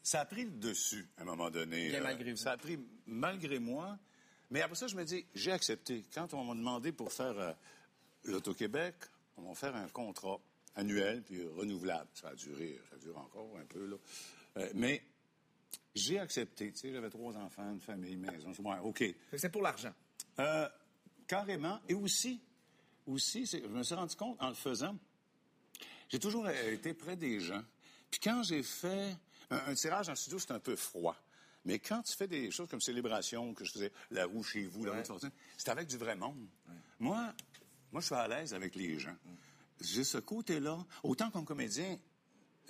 Ça 0.02 0.20
a 0.20 0.24
pris 0.26 0.44
le 0.44 0.50
dessus 0.50 1.06
à 1.16 1.22
un 1.22 1.24
moment 1.24 1.50
donné. 1.50 1.88
Bien 1.88 2.00
Euh, 2.00 2.02
malgré 2.04 2.30
vous. 2.32 2.36
Ça 2.36 2.52
a 2.52 2.56
pris 2.58 2.78
malgré 3.06 3.58
moi. 3.58 3.98
Mais 4.50 4.60
après 4.60 4.76
ça, 4.76 4.86
je 4.88 4.96
me 4.96 5.04
dis, 5.04 5.24
j'ai 5.34 5.52
accepté. 5.52 6.04
Quand 6.12 6.34
on 6.34 6.44
m'a 6.44 6.54
demandé 6.54 6.92
pour 6.92 7.10
faire 7.12 7.38
euh, 7.38 7.52
l'Auto-Québec, 8.24 8.94
on 9.38 9.42
va 9.48 9.54
faire 9.54 9.74
un 9.74 9.88
contrat 9.88 10.38
annuel 10.74 11.22
puis 11.22 11.46
renouvelable. 11.46 12.08
Ça 12.14 12.28
a 12.28 12.34
duré, 12.34 12.80
ça 12.90 12.96
dure 12.96 13.18
encore 13.18 13.56
un 13.58 13.64
peu, 13.64 13.86
là. 13.86 13.96
Euh, 14.58 14.68
mais 14.74 15.02
j'ai 15.94 16.18
accepté. 16.18 16.72
Tu 16.72 16.78
sais, 16.78 16.92
j'avais 16.92 17.10
trois 17.10 17.36
enfants, 17.36 17.70
une 17.72 17.80
famille, 17.80 18.14
une 18.14 18.20
maison. 18.20 18.52
Ouais, 18.58 18.78
OK. 18.82 19.04
C'est 19.36 19.50
pour 19.50 19.62
l'argent. 19.62 19.92
Euh, 20.38 20.68
carrément. 21.26 21.80
Et 21.88 21.94
aussi, 21.94 22.40
aussi 23.06 23.46
je 23.46 23.66
me 23.66 23.82
suis 23.82 23.94
rendu 23.94 24.16
compte 24.16 24.36
en 24.40 24.48
le 24.48 24.54
faisant, 24.54 24.96
j'ai 26.08 26.18
toujours 26.18 26.46
euh, 26.46 26.72
été 26.72 26.94
près 26.94 27.16
des 27.16 27.40
gens. 27.40 27.62
Puis 28.10 28.20
quand 28.20 28.42
j'ai 28.42 28.62
fait 28.62 29.16
un, 29.50 29.56
un 29.68 29.74
tirage 29.74 30.08
en 30.08 30.14
studio, 30.14 30.38
c'est 30.38 30.52
un 30.52 30.60
peu 30.60 30.76
froid. 30.76 31.16
Mais 31.64 31.78
quand 31.78 32.02
tu 32.02 32.14
fais 32.14 32.26
des 32.26 32.50
choses 32.50 32.68
comme 32.68 32.80
Célébration, 32.80 33.54
que 33.54 33.64
je 33.64 33.72
faisais 33.72 33.92
La 34.10 34.26
roue 34.26 34.42
chez 34.42 34.64
vous, 34.64 34.84
La 34.84 34.92
roue 34.92 35.02
de 35.02 35.06
fortune, 35.06 35.30
c'est 35.56 35.68
avec 35.68 35.86
du 35.86 35.96
vrai 35.96 36.16
monde. 36.16 36.48
Moi, 36.98 37.32
moi, 37.92 38.00
je 38.00 38.06
suis 38.06 38.14
à 38.14 38.26
l'aise 38.26 38.54
avec 38.54 38.74
les 38.74 38.98
gens. 38.98 39.14
J'ai 39.82 40.04
ce 40.04 40.18
côté-là. 40.18 40.78
Autant 41.02 41.30
comme 41.30 41.44
comédien, 41.44 41.98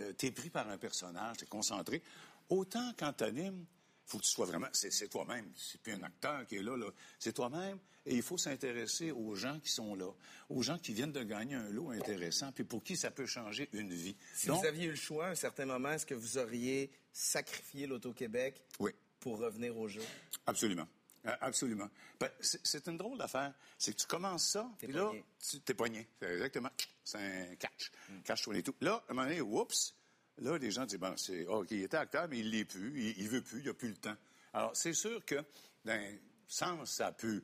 euh, 0.01 0.13
t'es 0.15 0.31
pris 0.31 0.51
par 0.51 0.69
un 0.69 0.79
personnage, 0.79 1.37
t'es 1.39 1.47
concentré. 1.47 2.03
Autant 2.49 2.93
quand 2.99 3.13
t'animes, 3.13 3.65
faut 4.05 4.19
que 4.19 4.25
tu 4.25 4.31
sois 4.31 4.47
vraiment... 4.47 4.67
C'est 4.73 5.09
toi-même. 5.09 5.51
C'est 5.57 5.81
plus 5.81 5.93
un 5.93 6.03
acteur 6.03 6.47
qui 6.47 6.57
est 6.57 6.63
là. 6.63 6.77
là. 6.77 6.87
C'est 7.19 7.33
toi-même. 7.33 7.79
Et 8.05 8.17
il 8.17 8.23
faut 8.23 8.37
s'intéresser 8.37 9.13
aux 9.13 9.35
gens 9.37 9.61
qui 9.61 9.71
sont 9.71 9.95
là. 9.95 10.11
Aux 10.49 10.61
gens 10.63 10.77
qui 10.77 10.93
viennent 10.93 11.13
de 11.13 11.23
gagner 11.23 11.55
un 11.55 11.69
lot 11.69 11.91
intéressant, 11.93 12.51
puis 12.51 12.65
pour 12.65 12.83
qui 12.83 12.97
ça 12.97 13.13
peut 13.13 13.27
changer 13.27 13.69
une 13.73 13.93
vie. 13.95 14.17
Si 14.35 14.49
Donc, 14.49 14.61
vous 14.61 14.67
aviez 14.67 14.87
eu 14.87 14.91
le 14.91 14.97
choix 14.97 15.27
à 15.27 15.31
un 15.31 15.35
certain 15.37 15.67
moment, 15.67 15.93
est-ce 15.93 16.05
que 16.05 16.15
vous 16.15 16.37
auriez 16.37 16.91
sacrifié 17.13 17.87
l'Auto-Québec 17.87 18.61
Oui. 18.81 18.91
pour 19.21 19.39
revenir 19.39 19.77
au 19.79 19.87
jeu? 19.87 20.03
Absolument. 20.47 20.89
Euh, 21.27 21.37
Absolument. 21.41 21.89
Ben, 22.19 22.31
c'est 22.41 22.87
une 22.89 22.97
drôle 22.97 23.19
d'affaire. 23.19 23.55
C'est 23.79 23.95
que 23.95 24.01
tu 24.01 24.07
commences 24.07 24.49
ça, 24.49 24.69
puis 24.79 24.89
là, 24.89 25.13
tu 25.39 25.61
t'es 25.61 25.75
pogné. 25.75 26.09
C'est 26.21 26.33
exactement. 26.33 26.71
C'est 27.05 27.19
un 27.19 27.55
catch. 27.57 27.91
Catch 28.25 28.43
toi 28.43 28.57
et 28.57 28.63
tout. 28.63 28.75
Là, 28.81 29.05
à 29.09 29.13
un 29.13 29.15
moment 29.15 29.29
donné, 29.29 29.41
oups, 29.41 29.95
là, 30.39 30.59
les 30.59 30.71
gens 30.71 30.85
disent, 30.85 30.99
bon, 30.99 31.17
c'est, 31.17 31.47
OK, 31.47 31.71
il 31.71 31.83
était 31.83 31.97
acteur, 31.97 32.27
mais 32.29 32.41
il 32.41 32.51
l'est 32.51 32.65
plus, 32.65 32.93
il, 33.01 33.19
il 33.19 33.29
veut 33.29 33.43
plus, 33.43 33.61
il 33.61 33.69
a 33.69 33.75
plus 33.75 33.89
le 33.89 33.97
temps. 33.97 34.17
Alors, 34.53 34.77
c'est 34.77 34.93
sûr 34.95 35.25
que, 35.25 35.37
d'un 35.85 36.03
sens, 36.47 36.91
ça 36.91 37.13
peut 37.13 37.43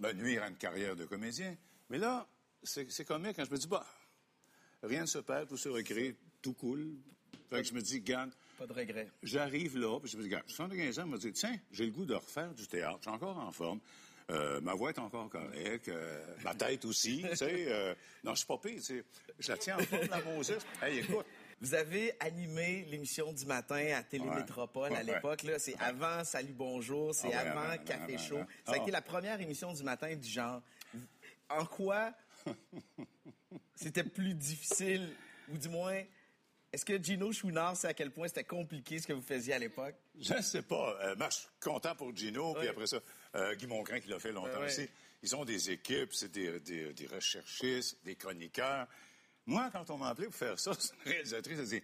me 0.00 0.12
nuire 0.12 0.42
à 0.42 0.48
une 0.48 0.56
carrière 0.56 0.94
de 0.94 1.04
comédien. 1.04 1.56
Mais 1.90 1.98
là, 1.98 2.28
c'est 2.62 2.90
c'est 2.90 3.04
comique 3.04 3.36
quand 3.36 3.44
je 3.44 3.50
me 3.50 3.56
dis, 3.56 3.66
bah, 3.66 3.86
rien 4.82 5.02
ne 5.02 5.06
se 5.06 5.18
perd, 5.18 5.48
tout 5.48 5.56
se 5.56 5.68
recrée, 5.68 6.16
tout 6.42 6.54
coule. 6.54 6.96
Fait 7.50 7.62
que 7.62 7.68
je 7.68 7.74
me 7.74 7.80
dis, 7.80 8.00
garde, 8.00 8.32
Pas 8.58 8.66
de 8.66 8.72
regret. 8.72 9.08
J'arrive 9.22 9.78
là, 9.78 9.98
puis 10.00 10.10
je 10.10 10.16
me 10.16 10.22
dis, 10.22 10.28
regarde, 10.28 10.48
75 10.48 10.98
ans, 10.98 11.02
je 11.06 11.08
me 11.08 11.18
dis, 11.18 11.32
tiens, 11.32 11.56
j'ai 11.70 11.86
le 11.86 11.92
goût 11.92 12.04
de 12.04 12.14
refaire 12.14 12.52
du 12.54 12.66
théâtre. 12.66 12.98
Je 12.98 13.02
suis 13.08 13.10
encore 13.10 13.38
en 13.38 13.52
forme. 13.52 13.78
Euh, 14.30 14.60
ma 14.60 14.74
voix 14.74 14.90
est 14.90 14.98
encore 14.98 15.30
correcte. 15.30 15.88
euh, 15.88 16.36
ma 16.44 16.54
tête 16.54 16.84
aussi, 16.84 17.24
tu 17.30 17.36
sais. 17.36 17.64
euh, 17.72 17.94
non, 18.24 18.32
je 18.32 18.38
suis 18.38 18.46
pas 18.46 18.58
pire, 18.58 18.74
tu 18.76 18.82
sais. 18.82 19.04
Je 19.38 19.48
la 19.52 19.56
tiens 19.58 19.76
en 19.78 19.82
forme, 19.82 20.06
la 20.10 20.20
Moses. 20.22 20.58
Hey, 20.82 20.98
écoute, 20.98 21.24
Vous 21.60 21.72
avez 21.74 22.12
animé 22.20 22.84
l'émission 22.90 23.32
du 23.32 23.46
matin 23.46 23.94
à 23.96 24.02
Télémétropole 24.02 24.90
Ouais, 24.92 24.98
à 24.98 25.02
l'époque. 25.02 25.44
là. 25.44 25.58
C'est 25.58 25.78
avant 25.78 26.24
Salut 26.24 26.52
Bonjour, 26.52 27.14
c'est 27.14 27.32
Ah 27.32 27.40
avant 27.52 27.60
avant, 27.70 27.84
Café 27.84 28.14
avant, 28.14 28.18
Chaud. 28.22 28.36
avant. 28.36 28.46
Ça 28.66 28.72
a 28.72 28.74
Ah. 28.74 28.82
été 28.82 28.90
la 28.90 29.00
première 29.02 29.40
émission 29.40 29.72
du 29.72 29.82
matin 29.82 30.14
du 30.14 30.28
genre. 30.28 30.60
En 31.48 31.64
quoi 31.64 32.12
c'était 33.74 34.04
plus 34.04 34.34
difficile, 34.34 35.08
ou 35.50 35.56
du 35.56 35.68
moins, 35.68 36.02
est-ce 36.72 36.84
que 36.84 37.02
Gino 37.02 37.32
Chouinard 37.32 37.76
sait 37.76 37.88
à 37.88 37.94
quel 37.94 38.10
point 38.10 38.28
c'était 38.28 38.44
compliqué 38.44 38.98
ce 38.98 39.06
que 39.06 39.12
vous 39.12 39.22
faisiez 39.22 39.54
à 39.54 39.58
l'époque? 39.58 39.94
je 40.18 40.34
ne 40.34 40.42
sais 40.42 40.62
pas. 40.62 40.98
Euh, 41.02 41.16
moi, 41.16 41.28
je 41.30 41.36
suis 41.36 41.48
content 41.60 41.94
pour 41.94 42.14
Gino, 42.14 42.54
puis 42.54 42.68
après 42.68 42.86
ça, 42.86 42.98
euh, 43.36 43.54
Guy 43.54 43.66
Mongrain 43.66 44.00
qui 44.00 44.08
l'a 44.08 44.18
fait 44.18 44.32
longtemps 44.32 44.60
ouais. 44.60 44.66
aussi. 44.66 44.88
Ils 45.22 45.34
ont 45.34 45.44
des 45.44 45.70
équipes, 45.70 46.12
c'est 46.12 46.30
des, 46.30 46.60
des, 46.60 46.92
des 46.92 47.06
recherchistes, 47.06 48.04
des 48.04 48.16
chroniqueurs. 48.16 48.86
Moi, 49.46 49.70
quand 49.72 49.88
on 49.90 49.96
m'a 49.98 50.08
appelé 50.08 50.26
pour 50.26 50.36
faire 50.36 50.58
ça, 50.58 50.72
une 51.06 51.12
réalisatrice, 51.12 51.58
elle 51.58 51.66
dit 51.66 51.82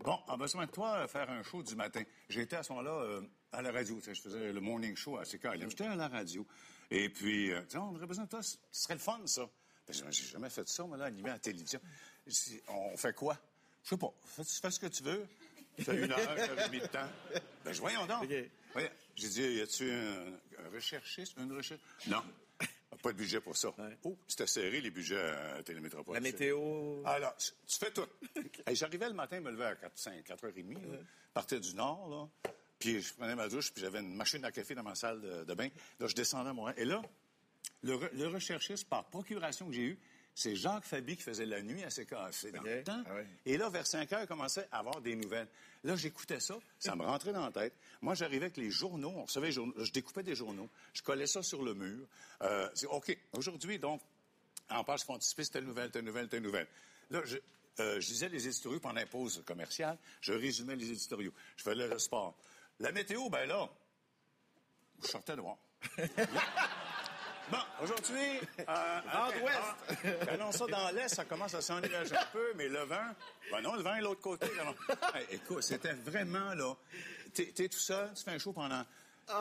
Bon, 0.00 0.18
on 0.28 0.34
a 0.34 0.36
besoin 0.36 0.66
de 0.66 0.70
toi 0.70 0.96
euh, 0.98 1.08
faire 1.08 1.30
un 1.30 1.42
show 1.42 1.62
du 1.62 1.74
matin. 1.74 2.02
J'étais 2.28 2.56
à 2.56 2.62
ce 2.62 2.72
moment-là 2.72 2.92
euh, 2.92 3.22
à 3.52 3.62
la 3.62 3.72
radio. 3.72 3.98
Je 4.06 4.20
faisais 4.20 4.52
le 4.52 4.60
morning 4.60 4.94
show 4.94 5.16
à 5.16 5.24
CKLM. 5.24 5.70
J'étais 5.70 5.86
à 5.86 5.96
la 5.96 6.08
radio. 6.08 6.46
Et 6.90 7.08
puis, 7.08 7.50
on 7.74 7.94
aurait 7.94 8.06
besoin 8.06 8.24
de 8.24 8.30
toi. 8.30 8.42
Ce 8.42 8.58
serait 8.70 8.94
le 8.94 9.00
fun, 9.00 9.20
ça. 9.24 9.48
Ben, 9.86 9.94
j'ai- 10.10 10.26
jamais 10.26 10.50
fait 10.50 10.68
ça, 10.68 10.84
moi, 10.84 10.96
là, 10.96 11.06
animé 11.06 11.30
à 11.30 11.34
la 11.34 11.38
télévision. 11.38 11.80
On 12.68 12.96
fait 12.96 13.14
quoi? 13.14 13.38
Je 13.86 13.90
sais 13.90 13.96
pas. 13.96 14.12
Fais, 14.24 14.42
fais 14.44 14.70
ce 14.70 14.80
que 14.80 14.86
tu 14.88 15.02
veux. 15.02 15.26
Fais 15.78 15.94
une 15.94 16.10
heure, 16.10 16.18
une 16.18 16.38
heure 16.40 16.60
et 16.64 16.68
demie 16.68 16.80
de 16.80 16.86
temps. 16.86 17.06
Ben, 17.64 17.72
je 17.72 17.80
voyons 17.80 18.06
donc. 18.06 18.24
OK. 18.24 18.34
Voyons. 18.72 18.88
J'ai 19.14 19.28
dit, 19.28 19.42
y 19.42 19.60
a-tu 19.60 19.90
un, 19.90 20.26
un 20.64 20.70
recherchiste, 20.74 21.34
une 21.38 21.52
recherche? 21.54 21.80
Non. 22.06 22.22
Pas 23.02 23.12
de 23.12 23.18
budget 23.18 23.40
pour 23.40 23.56
ça. 23.56 23.74
Oh, 24.04 24.16
c'était 24.26 24.46
serré, 24.46 24.80
les 24.80 24.90
budgets 24.90 25.20
à 25.20 25.62
Télémétropole. 25.62 26.14
La 26.14 26.20
météo. 26.20 27.02
Alors, 27.04 27.36
tu 27.36 27.52
fais 27.78 27.90
tout. 27.90 28.06
J'arrivais 28.72 29.08
le 29.08 29.14
matin, 29.14 29.38
me 29.40 29.50
lever 29.50 29.66
à 29.66 29.76
4, 29.76 29.92
5, 29.98 30.26
4h30, 30.26 30.72
là, 30.92 30.98
partais 31.34 31.60
du 31.60 31.74
nord, 31.74 32.08
là, 32.08 32.50
puis 32.78 33.02
je 33.02 33.12
prenais 33.12 33.34
ma 33.34 33.46
douche, 33.48 33.70
puis 33.72 33.82
j'avais 33.82 34.00
une 34.00 34.14
machine 34.16 34.42
à 34.46 34.50
café 34.50 34.74
dans 34.74 34.82
ma 34.82 34.94
salle 34.94 35.20
de, 35.20 35.44
de 35.44 35.54
bain. 35.54 35.68
Là, 36.00 36.06
je 36.06 36.14
descendais 36.14 36.48
à 36.48 36.52
Montréal. 36.54 36.78
Et 36.78 36.84
là, 36.86 37.02
le, 37.82 37.96
re- 37.96 38.10
le 38.14 38.28
recherchiste 38.28 38.88
par 38.88 39.04
procuration 39.04 39.66
que 39.68 39.74
j'ai 39.74 39.82
eu, 39.82 39.98
c'est 40.36 40.54
Jacques 40.54 40.84
Fabi 40.84 41.16
qui 41.16 41.22
faisait 41.22 41.46
la 41.46 41.62
nuit 41.62 41.82
à 41.82 41.88
CKFC 41.88 42.52
dans 42.52 42.62
le 42.62 42.84
temps. 42.84 43.02
Ah. 43.06 43.22
Et 43.46 43.56
là, 43.56 43.70
vers 43.70 43.86
5 43.86 44.12
heures, 44.12 44.20
il 44.20 44.26
commençait 44.26 44.68
à 44.70 44.80
avoir 44.80 45.00
des 45.00 45.16
nouvelles. 45.16 45.48
Là, 45.82 45.96
j'écoutais 45.96 46.40
ça, 46.40 46.58
ça 46.78 46.94
me 46.94 47.04
rentrait 47.04 47.32
dans 47.32 47.46
la 47.46 47.50
tête. 47.50 47.72
Moi, 48.02 48.14
j'arrivais 48.14 48.44
avec 48.44 48.58
les 48.58 48.70
journaux, 48.70 49.14
on 49.16 49.24
recevait 49.24 49.46
les 49.46 49.52
journaux, 49.52 49.72
je 49.78 49.90
découpais 49.90 50.22
des 50.22 50.34
journaux, 50.34 50.68
je 50.92 51.00
collais 51.02 51.26
ça 51.26 51.42
sur 51.42 51.62
le 51.62 51.72
mur. 51.72 52.06
Euh, 52.42 52.68
OK, 52.90 53.16
aujourd'hui, 53.32 53.78
donc, 53.78 54.02
en 54.68 54.84
page 54.84 55.04
frontispice, 55.04 55.50
telle 55.50 55.64
nouvelle, 55.64 55.90
telle 55.90 56.04
nouvelle, 56.04 56.28
telle 56.28 56.42
nouvelle. 56.42 56.66
Là, 57.08 57.22
je, 57.24 57.38
euh, 57.80 57.98
je 57.98 58.08
lisais 58.10 58.28
les 58.28 58.46
éditoriaux 58.46 58.80
pendant 58.80 59.00
la 59.00 59.06
pause 59.06 59.42
commerciale, 59.46 59.96
je 60.20 60.34
résumais 60.34 60.76
les 60.76 60.90
éditoriaux, 60.90 61.32
je 61.56 61.62
faisais 61.62 61.88
le 61.88 61.98
sport. 61.98 62.36
La 62.80 62.92
météo, 62.92 63.30
ben 63.30 63.46
là, 63.46 63.70
je 65.02 65.08
sortais 65.08 65.34
dehors. 65.34 65.58
Bon, 67.50 67.58
aujourd'hui, 67.82 68.40
euh, 68.60 68.64
Nord-ouest. 69.14 69.58
ah, 69.88 70.24
ben 70.26 70.38
non, 70.38 70.50
ça, 70.52 70.66
dans 70.66 70.90
l'Est, 70.90 71.14
ça 71.14 71.24
commence 71.24 71.54
à 71.54 71.60
s'ennuager 71.60 72.16
un 72.16 72.26
peu, 72.32 72.52
mais 72.56 72.68
le 72.68 72.80
vent, 72.80 73.14
ben 73.52 73.60
non, 73.60 73.74
le 73.76 73.82
vent 73.82 73.94
est 73.94 74.00
de 74.00 74.04
l'autre 74.04 74.20
côté. 74.20 74.46
Alors, 74.60 74.74
hey, 75.14 75.26
écoute, 75.30 75.62
c'était 75.62 75.92
vraiment, 75.92 76.54
là, 76.54 76.74
t'es 77.34 77.52
es 77.58 77.68
tout 77.68 77.78
seul, 77.78 78.12
tu 78.14 78.24
fais 78.24 78.32
un 78.32 78.38
show 78.38 78.52
pendant, 78.52 78.82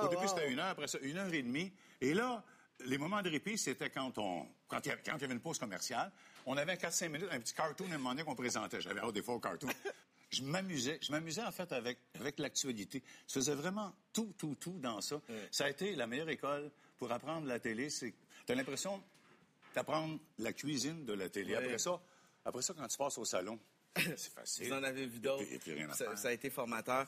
au 0.03 0.07
début, 0.07 0.21
wow. 0.23 0.27
c'était 0.27 0.51
une 0.51 0.59
heure, 0.59 0.67
après 0.67 0.87
ça, 0.87 0.99
une 1.01 1.17
heure 1.17 1.33
et 1.33 1.41
demie. 1.41 1.71
Et 1.99 2.13
là, 2.13 2.43
les 2.85 2.97
moments 2.99 3.21
de 3.23 3.29
répit, 3.29 3.57
c'était 3.57 3.89
quand 3.89 4.15
on, 4.19 4.47
quand 4.67 4.85
il 4.85 4.89
y 4.89 5.09
avait- 5.09 5.33
une 5.33 5.39
pause 5.39 5.57
commerciale, 5.57 6.11
on 6.45 6.57
avait 6.57 6.75
4-5 6.75 7.09
minutes, 7.09 7.29
un 7.31 7.39
petit 7.39 7.53
cartoon 7.55 7.85
à 7.91 7.95
un 7.95 7.97
moment 7.97 8.11
donné 8.11 8.23
qu'on 8.23 8.35
présentait. 8.35 8.81
J'avais 8.81 8.99
hâte 8.99 9.13
des 9.13 9.23
fois 9.23 9.35
au 9.35 9.39
cartoon. 9.39 9.69
Je 10.29 10.43
m'amusais, 10.43 10.99
je 11.01 11.11
m'amusais 11.11 11.41
en 11.43 11.51
fait 11.51 11.71
avec, 11.71 11.97
avec 12.19 12.37
l'actualité. 12.39 13.01
Je 13.27 13.33
faisais 13.33 13.55
vraiment 13.55 13.93
tout, 14.13 14.33
tout, 14.37 14.55
tout 14.59 14.77
dans 14.79 15.01
ça. 15.01 15.19
Ça 15.49 15.65
a 15.65 15.69
été 15.69 15.95
la 15.95 16.05
meilleure 16.05 16.29
école 16.29 16.69
pour 16.97 17.11
apprendre 17.11 17.47
la 17.47 17.59
télé. 17.59 17.89
C'est, 17.89 18.13
t'as 18.45 18.55
l'impression 18.55 19.01
d'apprendre 19.73 20.19
la 20.39 20.53
cuisine 20.53 21.05
de 21.05 21.13
la 21.13 21.29
télé. 21.29 21.55
Après 21.55 21.77
ça, 21.77 21.99
après 22.45 22.61
ça, 22.61 22.73
quand 22.73 22.87
tu 22.87 22.97
passes 22.97 23.17
au 23.17 23.25
salon, 23.25 23.59
c'est 23.95 24.33
facile. 24.33 24.67
Vous 24.67 24.73
en 24.73 24.83
avez 24.83 25.05
vu 25.05 25.19
d'autres. 25.19 25.43
Ça, 25.95 26.15
ça 26.15 26.27
a 26.29 26.31
été 26.31 26.49
formateur. 26.49 27.07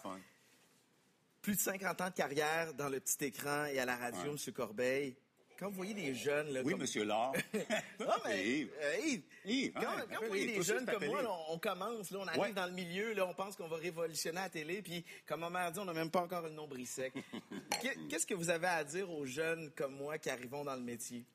Plus 1.41 1.55
de 1.55 1.59
50 1.61 2.01
ans 2.01 2.09
de 2.09 2.13
carrière 2.13 2.73
dans 2.73 2.89
le 2.89 2.99
petit 2.99 3.25
écran 3.25 3.65
et 3.65 3.79
à 3.79 3.85
la 3.85 3.95
radio, 3.95 4.31
Ouais. 4.33 4.37
M. 4.47 4.53
Corbeil. 4.53 5.15
Quand 5.57 5.69
vous 5.69 5.75
voyez 5.75 5.93
des 5.93 6.13
jeunes... 6.13 6.49
Là, 6.49 6.61
Oui, 6.63 6.71
comme- 6.71 6.81
monsieur 6.81 7.03
Laure. 7.03 7.33
Non, 7.99 8.13
mais, 8.25 8.47
Yves. 8.47 8.71
euh, 8.79 8.97
Yves, 9.05 9.21
Yves, 9.45 9.71
quand, 9.73 9.81
hein, 9.81 9.85
quand 9.95 10.01
appelle 10.03 10.17
vous 10.21 10.27
voyez 10.27 10.45
Yves. 10.45 10.57
des 10.57 10.63
jeunes 10.63 10.85
comme 10.85 11.05
moi, 11.05 11.21
là, 11.21 11.31
on, 11.31 11.53
on 11.55 11.59
commence, 11.59 12.11
là, 12.11 12.19
on 12.21 12.27
arrive 12.27 12.41
Ouais. 12.41 12.53
dans 12.53 12.65
le 12.67 12.73
milieu, 12.73 13.13
là, 13.13 13.25
on 13.25 13.33
pense 13.33 13.55
qu'on 13.55 13.67
va 13.67 13.77
révolutionner 13.77 14.35
la 14.39 14.49
télé, 14.49 14.81
puis 14.81 15.03
comme 15.25 15.39
ma 15.39 15.49
mère 15.49 15.71
dit, 15.71 15.79
on 15.79 15.85
n'a 15.85 15.93
même 15.93 16.11
pas 16.11 16.21
encore 16.21 16.41
le 16.43 16.49
nombril 16.51 16.85
sec. 16.85 17.13
Qu'est- 17.81 17.97
Qu'est-ce 18.09 18.27
que 18.27 18.33
vous 18.35 18.49
avez 18.49 18.67
à 18.67 18.83
dire 18.83 19.09
aux 19.09 19.25
jeunes 19.25 19.71
comme 19.75 19.95
moi 19.95 20.17
qui 20.19 20.29
arrivons 20.29 20.63
dans 20.63 20.75
le 20.75 20.81
métier? 20.83 21.25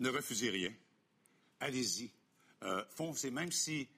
Ne 0.00 0.10
refusez 0.10 0.50
rien. 0.50 0.72
Allez-y. 1.60 2.10
Euh, 2.62 2.84
foncez, 2.90 3.30
même 3.30 3.50
si, 3.52 3.88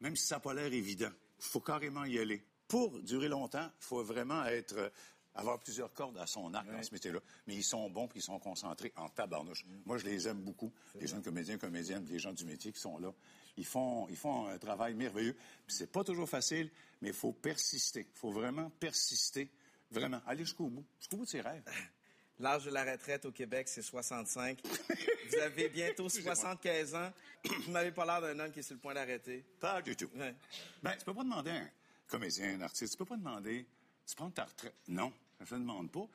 même 0.00 0.16
si 0.16 0.26
ça 0.26 0.36
n'a 0.36 0.40
pas 0.40 0.52
l'air 0.54 0.72
évident. 0.72 1.10
Il 1.38 1.44
faut 1.46 1.60
carrément 1.60 2.04
y 2.04 2.18
aller. 2.18 2.42
Pour 2.68 3.00
durer 3.00 3.28
longtemps, 3.28 3.64
il 3.80 3.84
faut 3.84 4.02
vraiment 4.04 4.44
être, 4.44 4.92
avoir 5.34 5.58
plusieurs 5.58 5.92
cordes 5.92 6.18
à 6.18 6.26
son 6.26 6.52
arc 6.54 6.70
dans 6.70 6.82
ce 6.82 6.92
métier-là. 6.92 7.20
Mais 7.46 7.54
ils 7.54 7.64
sont 7.64 7.88
bons 7.90 8.08
puis 8.08 8.20
ils 8.20 8.22
sont 8.22 8.38
concentrés 8.38 8.92
en 8.96 9.08
tabarnouche. 9.08 9.64
Moi, 9.84 9.98
je 9.98 10.04
les 10.04 10.28
aime 10.28 10.40
beaucoup. 10.40 10.72
Les 10.98 11.06
jeunes 11.06 11.22
comédiens, 11.22 11.58
comédiennes, 11.58 12.04
les 12.06 12.18
gens 12.18 12.32
du 12.32 12.44
métier 12.44 12.72
qui 12.72 12.80
sont 12.80 12.98
là. 12.98 13.12
Ils 13.56 13.66
font, 13.66 14.08
ils 14.08 14.16
font 14.16 14.46
un 14.48 14.58
travail 14.58 14.94
merveilleux. 14.94 15.34
Puis 15.66 15.76
c'est 15.76 15.90
pas 15.90 16.04
toujours 16.04 16.28
facile, 16.28 16.70
mais 17.00 17.08
il 17.08 17.14
faut 17.14 17.32
persister. 17.32 18.06
Il 18.08 18.18
faut 18.18 18.30
vraiment 18.30 18.70
persister. 18.70 19.50
Vraiment. 19.90 20.20
Aller 20.26 20.44
jusqu'au 20.44 20.68
bout. 20.68 20.84
Jusqu'au 20.98 21.16
bout 21.18 21.24
de 21.24 21.30
ses 21.30 21.40
rêves. 21.40 21.64
L'âge 22.38 22.64
de 22.64 22.70
la 22.70 22.90
retraite 22.90 23.26
au 23.26 23.32
Québec, 23.32 23.68
c'est 23.68 23.82
65. 23.82 24.60
Vous 24.64 25.38
avez 25.38 25.68
bientôt 25.68 26.08
75 26.08 26.94
ans. 26.94 27.12
Vous 27.44 27.70
m'avez 27.70 27.92
pas 27.92 28.06
l'air 28.06 28.22
d'un 28.22 28.38
homme 28.38 28.50
qui 28.50 28.60
est 28.60 28.62
sur 28.62 28.74
le 28.74 28.80
point 28.80 28.94
d'arrêter. 28.94 29.44
Pas 29.60 29.82
du 29.82 29.94
tout. 29.94 30.08
Ouais. 30.16 30.34
Ben, 30.82 30.96
tu 30.96 31.04
peux 31.04 31.12
pas 31.12 31.22
demander 31.22 31.50
à 31.50 31.56
un 31.56 31.70
comédien, 32.08 32.54
un 32.58 32.62
artiste, 32.62 32.92
tu 32.92 32.98
peux 32.98 33.04
pas 33.04 33.16
demander, 33.16 33.66
tu 34.10 34.16
prends 34.16 34.30
ta 34.30 34.44
retraite? 34.44 34.74
Non, 34.88 35.12
je 35.40 35.54
ne 35.54 35.60
demande 35.60 35.90
pas. 35.90 36.06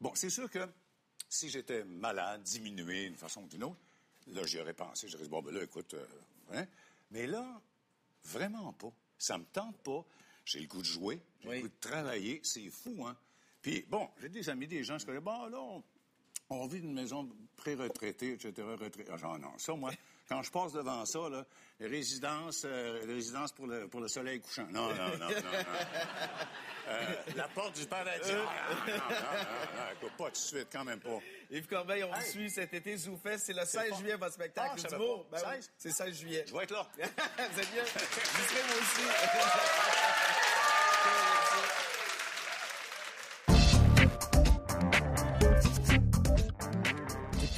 Bon, 0.00 0.12
c'est 0.14 0.30
sûr 0.30 0.50
que 0.50 0.68
si 1.28 1.48
j'étais 1.48 1.84
malade, 1.84 2.42
diminué 2.42 3.06
d'une 3.06 3.16
façon 3.16 3.42
ou 3.42 3.46
d'une 3.48 3.64
autre, 3.64 3.80
là, 4.28 4.44
j'y 4.44 4.58
aurais 4.60 4.74
pensé. 4.74 5.08
J'aurais 5.08 5.24
dit, 5.24 5.30
bon, 5.30 5.40
ben 5.42 5.54
là, 5.54 5.62
écoute, 5.62 5.94
euh, 5.94 6.06
hein? 6.52 6.66
Mais 7.10 7.26
là, 7.26 7.60
vraiment 8.24 8.72
pas. 8.72 8.92
Ça 9.18 9.38
me 9.38 9.44
tente 9.44 9.76
pas. 9.78 10.04
J'ai 10.44 10.60
le 10.60 10.66
goût 10.66 10.80
de 10.80 10.86
jouer, 10.86 11.20
j'ai 11.42 11.48
Oui. 11.48 11.56
le 11.56 11.62
goût 11.62 11.68
de 11.68 11.80
travailler. 11.80 12.40
C'est 12.42 12.68
fou, 12.70 13.06
hein? 13.06 13.16
Puis, 13.62 13.82
bon, 13.88 14.10
j'ai 14.20 14.28
des 14.28 14.48
amis, 14.50 14.66
des 14.66 14.84
gens, 14.84 14.98
je 14.98 15.06
connais, 15.06 15.20
bon, 15.20 15.46
là, 15.46 15.58
on, 15.60 15.82
on 16.50 16.66
vit 16.66 16.80
d'une 16.80 16.92
maison 16.92 17.30
pré-retraitée, 17.56 18.32
etc., 18.32 18.52
retraité. 18.78 19.10
Ah, 19.12 19.16
genre, 19.16 19.38
non, 19.38 19.56
ça, 19.58 19.74
moi, 19.74 19.92
quand 20.28 20.42
je 20.42 20.50
passe 20.50 20.72
devant 20.72 21.04
ça, 21.04 21.28
là, 21.30 21.44
résidence, 21.80 22.62
euh, 22.64 23.00
résidence 23.06 23.52
pour 23.52 23.66
le, 23.66 23.88
pour 23.88 24.00
le 24.00 24.08
soleil 24.08 24.40
couchant. 24.40 24.66
Non, 24.70 24.88
non, 24.88 24.94
non, 24.94 25.18
non, 25.18 25.28
non. 25.28 25.34
Euh, 26.86 27.14
la 27.36 27.48
porte 27.48 27.76
du 27.80 27.86
paradis. 27.86 28.20
Ah, 28.30 28.34
non, 28.34 28.92
non, 28.92 28.98
non, 28.98 28.98
non, 28.98 29.06
non, 29.08 29.92
écoute, 29.94 30.12
pas 30.18 30.24
tout 30.26 30.30
de 30.32 30.36
suite, 30.36 30.68
quand 30.70 30.84
même 30.84 31.00
pas. 31.00 31.18
Yves 31.50 31.66
Corbeil, 31.66 32.04
on 32.04 32.08
vous 32.12 32.20
Hey. 32.20 32.30
suit 32.30 32.50
cet 32.50 32.74
été, 32.74 32.94
ZooFest. 32.98 33.38
C'est 33.38 33.54
le 33.54 33.64
16 33.64 33.88
pas- 33.90 33.96
juillet, 33.96 34.16
votre 34.16 34.34
spectacle. 34.34 34.82
Ah. 34.84 34.90
Ben 34.90 34.98
oui, 35.32 35.38
16? 35.54 35.70
c'est 35.78 35.90
16 35.92 36.14
juillet. 36.14 36.44
Je 36.46 36.52
vais 36.54 36.64
être 36.64 36.72
là. 36.72 36.86
vous 36.98 37.60
êtes 37.60 37.72
bien? 37.72 37.82
Vous 37.86 38.44
serez 38.44 38.62
moi 38.68 38.76
aussi. 38.82 40.14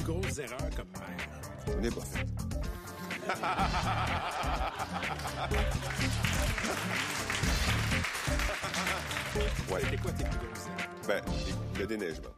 Grosses 0.05 0.39
erreurs 0.39 0.71
comme 0.77 0.89
mère. 0.93 1.29
Je 1.67 1.73
n'ai 1.81 1.91
pas 1.91 2.01
fait. 2.03 2.27
Ouais. 9.71 9.81
C'était 9.83 9.97
quoi 9.97 10.13
tes 10.13 10.25
plus 10.25 10.39
grosses? 10.39 10.69
Ben, 11.07 11.23
le 11.79 11.87
déneigement. 11.87 12.31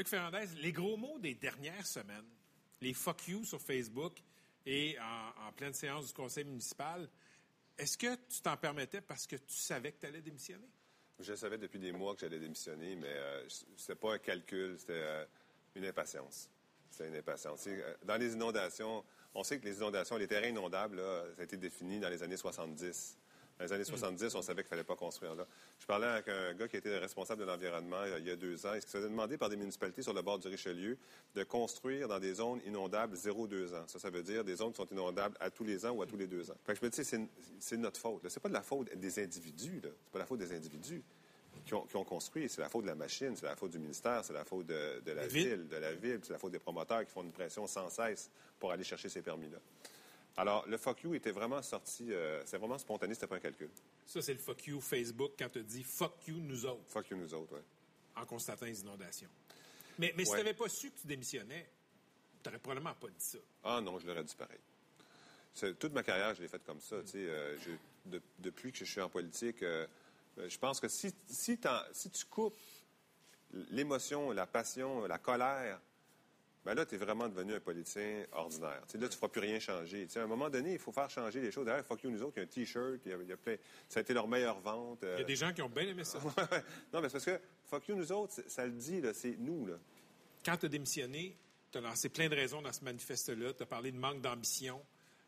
Luc 0.00 0.08
Ferrandez, 0.08 0.46
les 0.62 0.72
gros 0.72 0.96
mots 0.96 1.18
des 1.18 1.34
dernières 1.34 1.86
semaines, 1.86 2.24
les 2.80 2.94
fuck 2.94 3.28
you 3.28 3.44
sur 3.44 3.60
Facebook 3.60 4.14
et 4.64 4.96
en, 4.98 5.52
pleine 5.52 5.74
séance 5.74 6.06
du 6.06 6.14
conseil 6.14 6.44
municipal, 6.44 7.06
est-ce 7.76 7.98
que 7.98 8.14
tu 8.14 8.40
t'en 8.40 8.56
permettais 8.56 9.02
parce 9.02 9.26
que 9.26 9.36
tu 9.36 9.52
savais 9.52 9.92
que 9.92 10.00
tu 10.00 10.06
allais 10.06 10.22
démissionner? 10.22 10.70
Je 11.18 11.34
savais 11.34 11.58
depuis 11.58 11.78
des 11.78 11.92
mois 11.92 12.14
que 12.14 12.22
j'allais 12.22 12.38
démissionner, 12.38 12.96
mais 12.96 13.12
euh, 13.12 13.46
c'était 13.76 13.94
pas 13.94 14.14
un 14.14 14.18
calcul, 14.18 14.78
c'était 14.78 14.94
euh, 14.94 15.26
une 15.74 15.84
impatience. 15.84 16.48
C'était 16.90 17.08
une 17.08 17.16
impatience. 17.16 17.66
Euh, 17.66 17.94
Dans 18.04 18.16
les 18.16 18.32
inondations, 18.32 19.04
on 19.34 19.44
sait 19.44 19.60
que 19.60 19.66
les 19.66 19.76
inondations, 19.76 20.16
les 20.16 20.28
terrains 20.28 20.48
inondables, 20.48 20.96
ça 21.36 21.42
a 21.42 21.44
été 21.44 21.58
défini 21.58 22.00
dans 22.00 22.08
les 22.08 22.22
années 22.22 22.38
70. 22.38 23.18
Dans 23.60 23.66
les 23.66 23.72
années 23.74 23.84
70, 23.84 24.34
on 24.36 24.40
savait 24.40 24.62
qu'il 24.62 24.70
fallait 24.70 24.84
pas 24.84 24.96
construire 24.96 25.34
là. 25.34 25.46
Je 25.78 25.84
parlais 25.84 26.06
avec 26.06 26.28
un 26.28 26.54
gars 26.54 26.66
qui 26.66 26.78
était 26.78 26.96
responsable 26.96 27.42
de 27.42 27.46
l'environnement 27.46 27.98
euh, 27.98 28.18
il 28.18 28.26
y 28.26 28.30
a 28.30 28.36
deux 28.36 28.64
ans. 28.64 28.72
Il 28.74 28.80
se 28.80 28.86
faisait 28.86 29.10
demander 29.10 29.36
par 29.36 29.50
des 29.50 29.58
municipalités 29.58 30.00
sur 30.00 30.14
le 30.14 30.22
bord 30.22 30.38
du 30.38 30.48
Richelieu 30.48 30.96
de 31.34 31.44
construire 31.44 32.08
dans 32.08 32.18
des 32.18 32.32
zones 32.32 32.62
inondables 32.64 33.14
0-2 33.14 33.74
ans. 33.74 33.84
Ça, 33.86 33.98
ça 33.98 34.08
veut 34.08 34.22
dire 34.22 34.44
des 34.44 34.56
zones 34.56 34.72
qui 34.72 34.78
sont 34.78 34.86
inondables 34.86 35.36
à 35.40 35.50
tous 35.50 35.64
les 35.64 35.84
ans 35.84 35.90
ou 35.90 36.00
à 36.00 36.06
tous 36.06 36.16
les 36.16 36.26
deux 36.26 36.50
ans. 36.50 36.54
Fait 36.64 36.72
que 36.72 36.78
je 36.80 36.84
me 36.86 36.90
dis, 36.90 37.28
c'est, 37.58 37.76
notre 37.76 38.00
faute. 38.00 38.26
C'est 38.30 38.40
pas 38.40 38.48
de 38.48 38.54
la 38.54 38.62
faute 38.62 38.94
des 38.96 39.22
individus. 39.22 39.80
C'est 39.82 40.12
pas 40.12 40.20
la 40.20 40.26
faute 40.26 40.38
des 40.38 40.56
individus 40.56 41.02
qui 41.66 41.74
ont, 41.74 41.82
qui 41.82 41.96
ont 41.96 42.04
construit. 42.04 42.48
C'est 42.48 42.62
la 42.62 42.70
faute 42.70 42.84
de 42.84 42.88
la 42.88 42.94
machine, 42.94 43.36
c'est 43.36 43.44
la 43.44 43.56
faute 43.56 43.72
du 43.72 43.78
ministère, 43.78 44.24
c'est 44.24 44.32
la 44.32 44.46
faute 44.46 44.64
de, 44.68 45.00
de 45.04 45.12
la 45.12 45.20
La 45.20 45.26
ville. 45.26 45.48
ville, 45.48 45.68
de 45.68 45.76
la 45.76 45.92
ville, 45.92 46.20
c'est 46.22 46.32
la 46.32 46.38
faute 46.38 46.52
des 46.52 46.58
promoteurs 46.58 47.04
qui 47.04 47.12
font 47.12 47.24
une 47.24 47.32
pression 47.32 47.66
sans 47.66 47.90
cesse 47.90 48.30
pour 48.58 48.72
aller 48.72 48.84
chercher 48.84 49.10
ces 49.10 49.20
permis-là. 49.20 49.58
Alors, 50.40 50.66
le 50.66 50.78
fuck 50.78 51.02
you 51.02 51.12
était 51.14 51.32
vraiment 51.32 51.60
sorti, 51.60 52.12
euh, 52.12 52.42
c'est 52.46 52.56
vraiment 52.56 52.78
spontané, 52.78 53.12
c'était 53.12 53.26
pas 53.26 53.36
un 53.36 53.40
calcul. 53.40 53.68
Ça, 54.06 54.22
c'est 54.22 54.32
le 54.32 54.38
fuck 54.38 54.66
you 54.66 54.80
Facebook 54.80 55.32
quand 55.38 55.50
tu 55.50 55.62
dis 55.62 55.82
fuck 55.82 56.14
you 56.26 56.36
nous 56.40 56.64
autres 56.64 56.82
Fuck 56.88 57.10
you 57.10 57.16
nous 57.18 57.34
autres, 57.34 57.54
ouais. 57.56 57.62
en 58.16 58.24
constatant 58.24 58.64
les 58.64 58.80
inondations. 58.80 59.28
Mais, 59.98 60.14
mais 60.16 60.24
si 60.24 60.30
tu 60.30 60.36
n'avais 60.38 60.54
pas 60.54 60.68
su 60.70 60.90
que 60.90 60.98
tu 61.00 61.06
démissionnais, 61.06 61.68
tu 62.42 62.48
n'aurais 62.48 62.58
probablement 62.58 62.94
pas 62.94 63.08
dit 63.08 63.14
ça. 63.18 63.38
Ah 63.64 63.80
non, 63.82 63.98
je 63.98 64.06
l'aurais 64.06 64.24
dit 64.24 64.34
pareil. 64.34 64.58
C'est- 65.52 65.78
toute 65.78 65.92
ma 65.92 66.02
carrière, 66.02 66.34
je 66.34 66.40
l'ai 66.40 66.48
faite 66.48 66.64
comme 66.64 66.80
ça. 66.80 66.96
euh, 67.14 67.56
je- 67.60 68.10
de- 68.10 68.22
depuis 68.38 68.72
que 68.72 68.78
je 68.78 68.84
suis 68.90 69.00
en 69.02 69.10
politique, 69.10 69.62
euh, 69.62 69.86
je 70.38 70.56
pense 70.56 70.80
que 70.80 70.88
si, 70.88 71.14
si 71.28 71.58
tu 71.58 72.24
coupes 72.30 72.56
l'émotion, 73.70 74.30
la 74.30 74.46
passion, 74.46 75.06
la 75.06 75.18
colère, 75.18 75.80
ben 76.64 76.74
là, 76.74 76.84
tu 76.84 76.94
es 76.94 76.98
vraiment 76.98 77.28
devenu 77.28 77.54
un 77.54 77.60
politicien 77.60 78.24
ordinaire. 78.32 78.68
Là, 78.80 78.86
tu 78.88 78.98
ne 78.98 79.08
feras 79.08 79.28
plus 79.28 79.40
rien 79.40 79.58
changer. 79.58 80.06
À 80.14 80.20
un 80.20 80.26
moment 80.26 80.50
donné, 80.50 80.74
il 80.74 80.78
faut 80.78 80.92
faire 80.92 81.08
changer 81.08 81.40
les 81.40 81.50
choses. 81.50 81.64
D'ailleurs, 81.66 81.86
fuck 81.86 82.02
you, 82.02 82.10
nous 82.10 82.22
autres, 82.22 82.34
il 82.36 82.40
y 82.40 82.42
a 82.42 82.44
un 82.44 82.46
T-shirt, 82.48 83.00
il 83.06 83.10
y 83.10 83.14
a, 83.14 83.16
il 83.22 83.28
y 83.28 83.32
a 83.32 83.36
plein... 83.36 83.56
ça 83.88 84.00
a 84.00 84.02
été 84.02 84.12
leur 84.12 84.28
meilleure 84.28 84.60
vente. 84.60 85.02
euh, 85.04 85.16
Il 85.16 85.20
y 85.20 85.24
a 85.24 85.26
des 85.26 85.36
gens 85.36 85.52
qui 85.52 85.62
ont 85.62 85.70
bien 85.70 85.84
aimé 85.88 86.04
ça. 86.04 86.18
non, 86.92 87.00
mais 87.00 87.08
c'est 87.08 87.12
parce 87.12 87.24
que 87.24 87.40
fuck 87.64 87.88
you, 87.88 87.96
nous 87.96 88.12
autres, 88.12 88.34
ça 88.46 88.66
le 88.66 88.72
dit, 88.72 89.00
c'est 89.14 89.36
nous. 89.38 89.66
Là. 89.66 89.74
Quand 90.44 90.56
tu 90.58 90.66
as 90.66 90.68
démissionné, 90.68 91.36
tu 91.72 91.78
as 91.78 91.80
lancé 91.80 92.08
plein 92.10 92.28
de 92.28 92.34
raisons 92.34 92.60
dans 92.60 92.72
ce 92.72 92.84
manifeste-là. 92.84 93.54
Tu 93.54 93.62
as 93.62 93.66
parlé 93.66 93.90
de 93.92 93.98
manque 93.98 94.20
d'ambition 94.20 94.84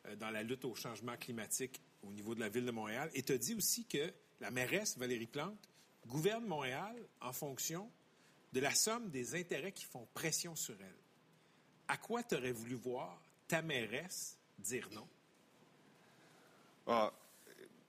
euh, 0.06 0.16
dans 0.16 0.30
la 0.30 0.42
lutte 0.42 0.64
au 0.66 0.74
changement 0.74 1.16
climatique 1.16 1.80
au 2.02 2.10
niveau 2.10 2.34
de 2.34 2.40
la 2.40 2.48
ville 2.50 2.66
de 2.66 2.70
Montréal. 2.72 3.10
Et 3.14 3.22
tu 3.22 3.32
as 3.32 3.38
dit 3.38 3.54
aussi 3.54 3.86
que 3.86 4.12
la 4.40 4.50
mairesse, 4.50 4.98
Valérie 4.98 5.26
Plante, 5.28 5.68
gouverne 6.08 6.44
Montréal 6.44 6.96
en 7.20 7.32
fonction 7.32 7.90
de 8.52 8.60
la 8.60 8.74
somme 8.74 9.08
des 9.08 9.34
intérêts 9.34 9.72
qui 9.72 9.84
font 9.84 10.06
pression 10.12 10.54
sur 10.56 10.74
elle. 10.80 10.96
À 11.92 11.98
quoi 11.98 12.22
tu 12.22 12.34
aurais 12.34 12.52
voulu 12.52 12.74
voir 12.74 13.20
ta 13.46 13.60
mairesse 13.60 14.38
dire 14.58 14.88
non? 14.92 15.06
Ah, 16.86 17.12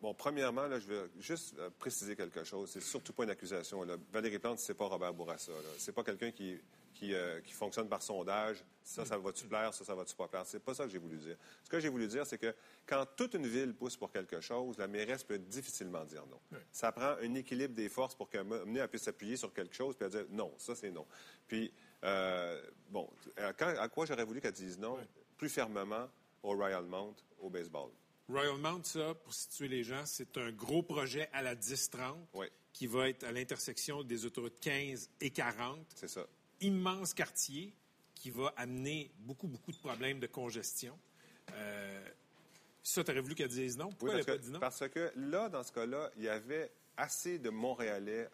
bon, 0.02 0.14
premièrement, 0.14 0.68
là, 0.68 0.78
je 0.78 0.88
vais 0.88 1.10
juste 1.22 1.58
euh, 1.58 1.70
préciser 1.80 2.14
quelque 2.14 2.44
chose. 2.44 2.70
C'est 2.70 2.82
surtout 2.82 3.14
pas 3.14 3.24
une 3.24 3.30
accusation. 3.30 3.82
Là. 3.84 3.96
Valérie 4.12 4.40
Plante, 4.40 4.60
c'est 4.60 4.74
pas 4.74 4.88
Robert 4.88 5.14
Bourassa. 5.14 5.54
C'est 5.78 5.94
pas 5.94 6.04
quelqu'un 6.04 6.32
qui, 6.32 6.60
qui, 6.94 7.14
euh, 7.14 7.40
qui 7.40 7.54
fonctionne 7.54 7.88
par 7.88 8.02
sondage. 8.02 8.62
Ça, 8.84 9.06
ça 9.06 9.18
va-tu 9.18 9.48
plaire? 9.48 9.74
Ça, 9.74 9.86
ça 9.86 9.96
va-tu 9.96 10.14
pas 10.18 10.28
plaire? 10.28 10.46
C'est 10.46 10.60
pas 10.60 10.74
ça 10.74 10.84
que 10.84 10.90
j'ai 10.90 10.98
voulu 10.98 11.16
dire. 11.16 11.38
Ce 11.64 11.70
que 11.70 11.80
j'ai 11.80 11.88
voulu 11.88 12.08
dire, 12.08 12.28
c'est 12.28 12.38
que 12.38 12.54
quand 12.86 13.06
toute 13.16 13.36
une 13.36 13.48
ville 13.48 13.74
pousse 13.74 13.96
pour 13.96 14.12
quelque 14.12 14.42
chose, 14.42 14.78
la 14.78 14.90
mairesse 14.90 15.24
peut 15.24 15.40
difficilement 15.40 16.04
dire 16.04 16.26
non. 16.28 16.60
Ça 16.74 16.92
prend 16.92 17.16
un 17.22 17.36
équilibre 17.36 17.74
des 17.74 17.88
forces 17.88 18.16
pour 18.16 18.30
qu'elle 18.30 18.46
puisse 18.90 19.04
s'appuyer 19.04 19.38
sur 19.38 19.54
quelque 19.54 19.74
chose 19.74 19.96
puis 19.96 20.04
elle 20.04 20.12
dire 20.12 20.26
non, 20.30 20.54
ça 20.58 20.76
c'est 20.76 20.92
non. 20.92 21.06
Puis, 21.48 21.72
euh, 22.04 22.62
bon, 22.90 23.10
à, 23.38 23.54
quand- 23.54 23.76
à 23.78 23.88
quoi 23.90 24.06
j'aurais 24.06 24.26
voulu 24.26 24.42
qu'elle 24.42 24.52
dise 24.54 24.78
non? 24.78 24.98
Plus 25.38 25.50
fermement 25.50 26.10
au 26.44 26.54
Royal 26.56 26.84
Mount, 26.86 27.16
au 27.40 27.50
baseball? 27.50 27.90
Royal 28.30 28.58
Mount, 28.58 28.84
ça, 28.86 29.14
pour 29.16 29.34
situer 29.34 29.68
les 29.68 29.84
gens, 29.84 30.06
c'est 30.06 30.38
un 30.38 30.52
gros 30.52 30.82
projet 30.84 31.30
à 31.34 31.42
la 31.42 31.56
10-30 31.56 32.16
Oui. 32.34 32.48
qui 32.72 32.88
va 32.88 33.10
être 33.10 33.24
à 33.24 33.32
l'intersection 33.32 34.04
des 34.04 34.26
autoroutes 34.26 34.60
15 34.60 35.10
et 35.22 35.30
40. 35.30 35.86
C'est 35.96 36.08
ça. 36.08 36.26
immense 36.62 37.14
quartier 37.14 37.74
qui 38.16 38.30
va 38.30 38.54
amener 38.56 39.12
beaucoup, 39.20 39.48
beaucoup 39.48 39.72
de 39.74 39.78
problèmes 39.78 40.20
de 40.22 40.28
congestion. 40.28 40.98
Euh, 41.54 42.06
ça, 42.82 43.04
tu 43.04 43.12
aurais 43.12 43.20
voulu 43.22 43.36
qu'elle 43.36 43.50
dise 43.50 43.78
non? 43.78 43.90
Pourquoi 43.90 44.10
Oui, 44.10 44.14
elle 44.16 44.26
n'a 44.26 44.34
pas 44.34 44.38
dit 44.38 44.50
non? 44.52 44.60
parce 44.60 44.88
que 44.88 45.12
là, 45.18 45.50
dans 45.50 45.64
ce 45.64 45.72
cas-là, 45.74 46.10
il 46.16 46.24
y 46.24 46.30
avait 46.30 46.72
assez 46.96 47.40
de 47.40 47.50
Montréalais 47.50 48.30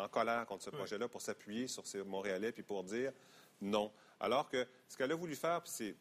en 0.00 0.08
colère 0.08 0.46
contre 0.46 0.64
ce 0.64 0.70
projet-là 0.70 1.08
pour 1.08 1.20
s'appuyer 1.20 1.68
sur 1.68 1.86
ces 1.86 2.02
Montréalais 2.02 2.52
puis 2.52 2.62
pour 2.62 2.84
dire 2.84 3.12
non. 3.60 3.92
Alors 4.18 4.48
que 4.48 4.66
ce 4.88 4.96
qu'elle 4.96 5.12
a 5.12 5.14
voulu 5.14 5.34
faire, 5.34 5.62
c'est, 5.64 5.94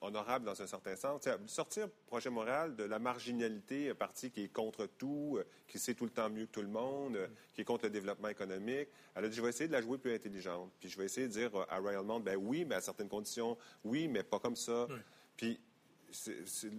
honorable 0.00 0.44
dans 0.44 0.60
un 0.60 0.66
certain 0.66 0.94
sens. 0.94 1.20
T'sais, 1.20 1.36
sortir 1.46 1.88
Projet 2.06 2.30
Montréal 2.30 2.76
de 2.76 2.84
la 2.84 2.98
marginalité, 2.98 3.90
un 3.90 3.94
parti 3.94 4.30
qui 4.30 4.44
est 4.44 4.48
contre 4.48 4.86
tout, 4.86 5.36
euh, 5.38 5.44
qui 5.66 5.78
sait 5.78 5.94
tout 5.94 6.04
le 6.04 6.10
temps 6.10 6.30
mieux 6.30 6.46
que 6.46 6.52
tout 6.52 6.62
le 6.62 6.68
monde, 6.68 7.16
euh, 7.16 7.26
qui 7.54 7.62
est 7.62 7.64
contre 7.64 7.84
le 7.84 7.90
développement 7.90 8.28
économique. 8.28 8.88
Elle 9.14 9.24
a 9.24 9.28
dit, 9.28 9.36
je 9.36 9.42
vais 9.42 9.48
essayer 9.48 9.66
de 9.66 9.72
la 9.72 9.82
jouer 9.82 9.98
plus 9.98 10.14
intelligente. 10.14 10.70
Puis 10.78 10.88
je 10.88 10.96
vais 10.96 11.06
essayer 11.06 11.26
de 11.26 11.32
dire 11.32 11.54
euh, 11.58 11.64
à 11.68 11.78
Royal 11.78 12.04
Mount, 12.04 12.20
ben 12.20 12.36
oui, 12.36 12.64
mais 12.64 12.76
à 12.76 12.80
certaines 12.80 13.08
conditions, 13.08 13.56
oui, 13.84 14.06
mais 14.06 14.22
pas 14.22 14.38
comme 14.38 14.56
ça. 14.56 14.86
Puis 15.36 15.58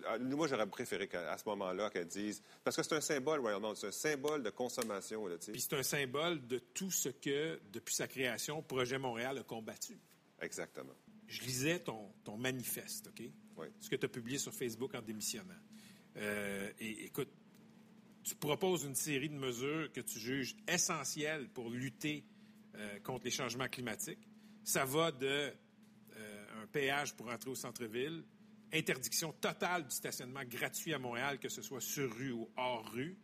ah, 0.07 0.17
moi, 0.19 0.47
j'aurais 0.47 0.67
préféré 0.67 1.07
qu'à 1.07 1.37
ce 1.37 1.47
moment-là 1.49 1.89
qu'elle 1.89 2.07
dise... 2.07 2.41
Parce 2.63 2.75
que 2.75 2.83
c'est 2.83 2.95
un 2.95 3.01
symbole, 3.01 3.39
Royal 3.39 3.61
Mount, 3.61 3.75
c'est 3.75 3.87
un 3.87 3.91
symbole 3.91 4.43
de 4.43 4.49
consommation. 4.49 5.27
Là. 5.27 5.35
Puis 5.37 5.61
c'est 5.61 5.75
un 5.75 5.83
symbole 5.83 6.45
de 6.47 6.59
tout 6.59 6.91
ce 6.91 7.09
que, 7.09 7.59
depuis 7.71 7.95
sa 7.95 8.07
création, 8.07 8.61
Projet 8.61 8.97
Montréal 8.97 9.37
a 9.37 9.43
combattu. 9.43 9.99
Exactement. 10.41 10.93
Je 11.27 11.41
lisais 11.41 11.79
ton, 11.79 12.11
ton 12.23 12.37
manifeste, 12.37 13.07
OK? 13.07 13.23
Oui. 13.57 13.67
Ce 13.79 13.89
que 13.89 13.95
tu 13.95 14.05
as 14.05 14.09
publié 14.09 14.37
sur 14.37 14.53
Facebook 14.53 14.93
en 14.95 15.01
démissionnant. 15.01 15.53
Euh, 16.17 16.71
et 16.79 17.05
écoute, 17.05 17.29
tu 18.23 18.35
proposes 18.35 18.83
une 18.83 18.95
série 18.95 19.29
de 19.29 19.35
mesures 19.35 19.91
que 19.91 20.01
tu 20.01 20.19
juges 20.19 20.55
essentielles 20.67 21.49
pour 21.49 21.69
lutter 21.69 22.25
euh, 22.75 22.99
contre 22.99 23.25
les 23.25 23.31
changements 23.31 23.67
climatiques. 23.67 24.27
Ça 24.63 24.85
va 24.85 25.11
de 25.11 25.51
euh, 26.17 26.61
un 26.61 26.67
péage 26.67 27.15
pour 27.15 27.29
entrer 27.29 27.49
au 27.49 27.55
centre-ville, 27.55 28.23
interdiction 28.73 29.33
totale 29.33 29.85
du 29.85 29.95
stationnement 29.95 30.43
gratuit 30.45 30.93
à 30.93 30.99
Montréal, 30.99 31.39
que 31.39 31.49
ce 31.49 31.61
soit 31.61 31.81
sur 31.81 32.13
rue 32.15 32.31
ou 32.31 32.49
hors 32.57 32.89
rue, 32.91 33.17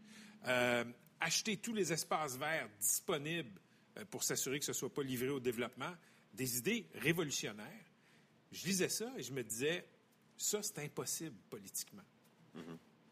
euh, 0.46 0.84
acheter 1.20 1.58
tous 1.58 1.74
les 1.74 1.92
espaces 1.92 2.38
verts 2.38 2.70
disponibles 2.80 3.60
euh, 3.98 4.06
pour 4.06 4.24
s'assurer 4.24 4.60
que 4.60 4.66
ce 4.66 4.72
ne 4.72 4.76
soit 4.76 4.94
pas 4.94 5.04
livré 5.04 5.30
au 5.30 5.40
développement, 5.40 5.94
des 6.34 6.58
idées 6.58 6.88
révolutionnaires. 6.96 7.86
Je 8.52 8.66
lisais 8.66 8.90
ça 8.90 9.12
et 9.18 9.24
je 9.24 9.34
me 9.34 9.44
disais, 9.44 9.88
ça, 10.38 10.62
c'est 10.62 10.80
impossible 10.80 11.36
politiquement. 11.50 12.04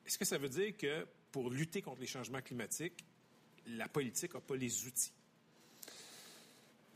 Est-ce 0.06 0.18
que 0.18 0.26
ça 0.26 0.38
veut 0.38 0.50
dire 0.50 0.76
que 0.78 1.08
pour 1.32 1.50
lutter 1.50 1.82
contre 1.82 2.02
les 2.02 2.08
changements 2.08 2.42
climatiques, 2.42 3.06
la 3.68 3.88
politique 3.88 4.34
n'a 4.34 4.42
pas 4.42 4.56
les 4.56 4.86
outils? 4.86 5.14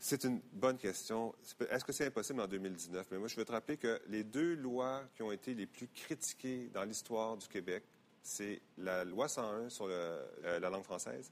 C'est 0.02 0.24
une 0.24 0.40
bonne 0.54 0.78
question. 0.78 1.34
Est-ce 1.68 1.84
que 1.84 1.92
c'est 1.92 2.06
impossible 2.06 2.40
en 2.40 2.46
2019? 2.46 3.06
Mais 3.10 3.18
moi, 3.18 3.28
je 3.28 3.36
veux 3.36 3.44
te 3.44 3.52
rappeler 3.52 3.76
que 3.76 4.00
les 4.08 4.24
deux 4.24 4.54
lois 4.54 5.02
qui 5.14 5.22
ont 5.22 5.30
été 5.30 5.52
les 5.52 5.66
plus 5.66 5.88
critiquées 5.88 6.70
dans 6.72 6.84
l'histoire 6.84 7.36
du 7.36 7.46
Québec, 7.46 7.84
c'est 8.22 8.62
la 8.78 9.04
loi 9.04 9.28
101 9.28 9.68
sur 9.68 9.88
euh, 9.90 10.26
la 10.42 10.70
langue 10.70 10.84
française, 10.84 11.30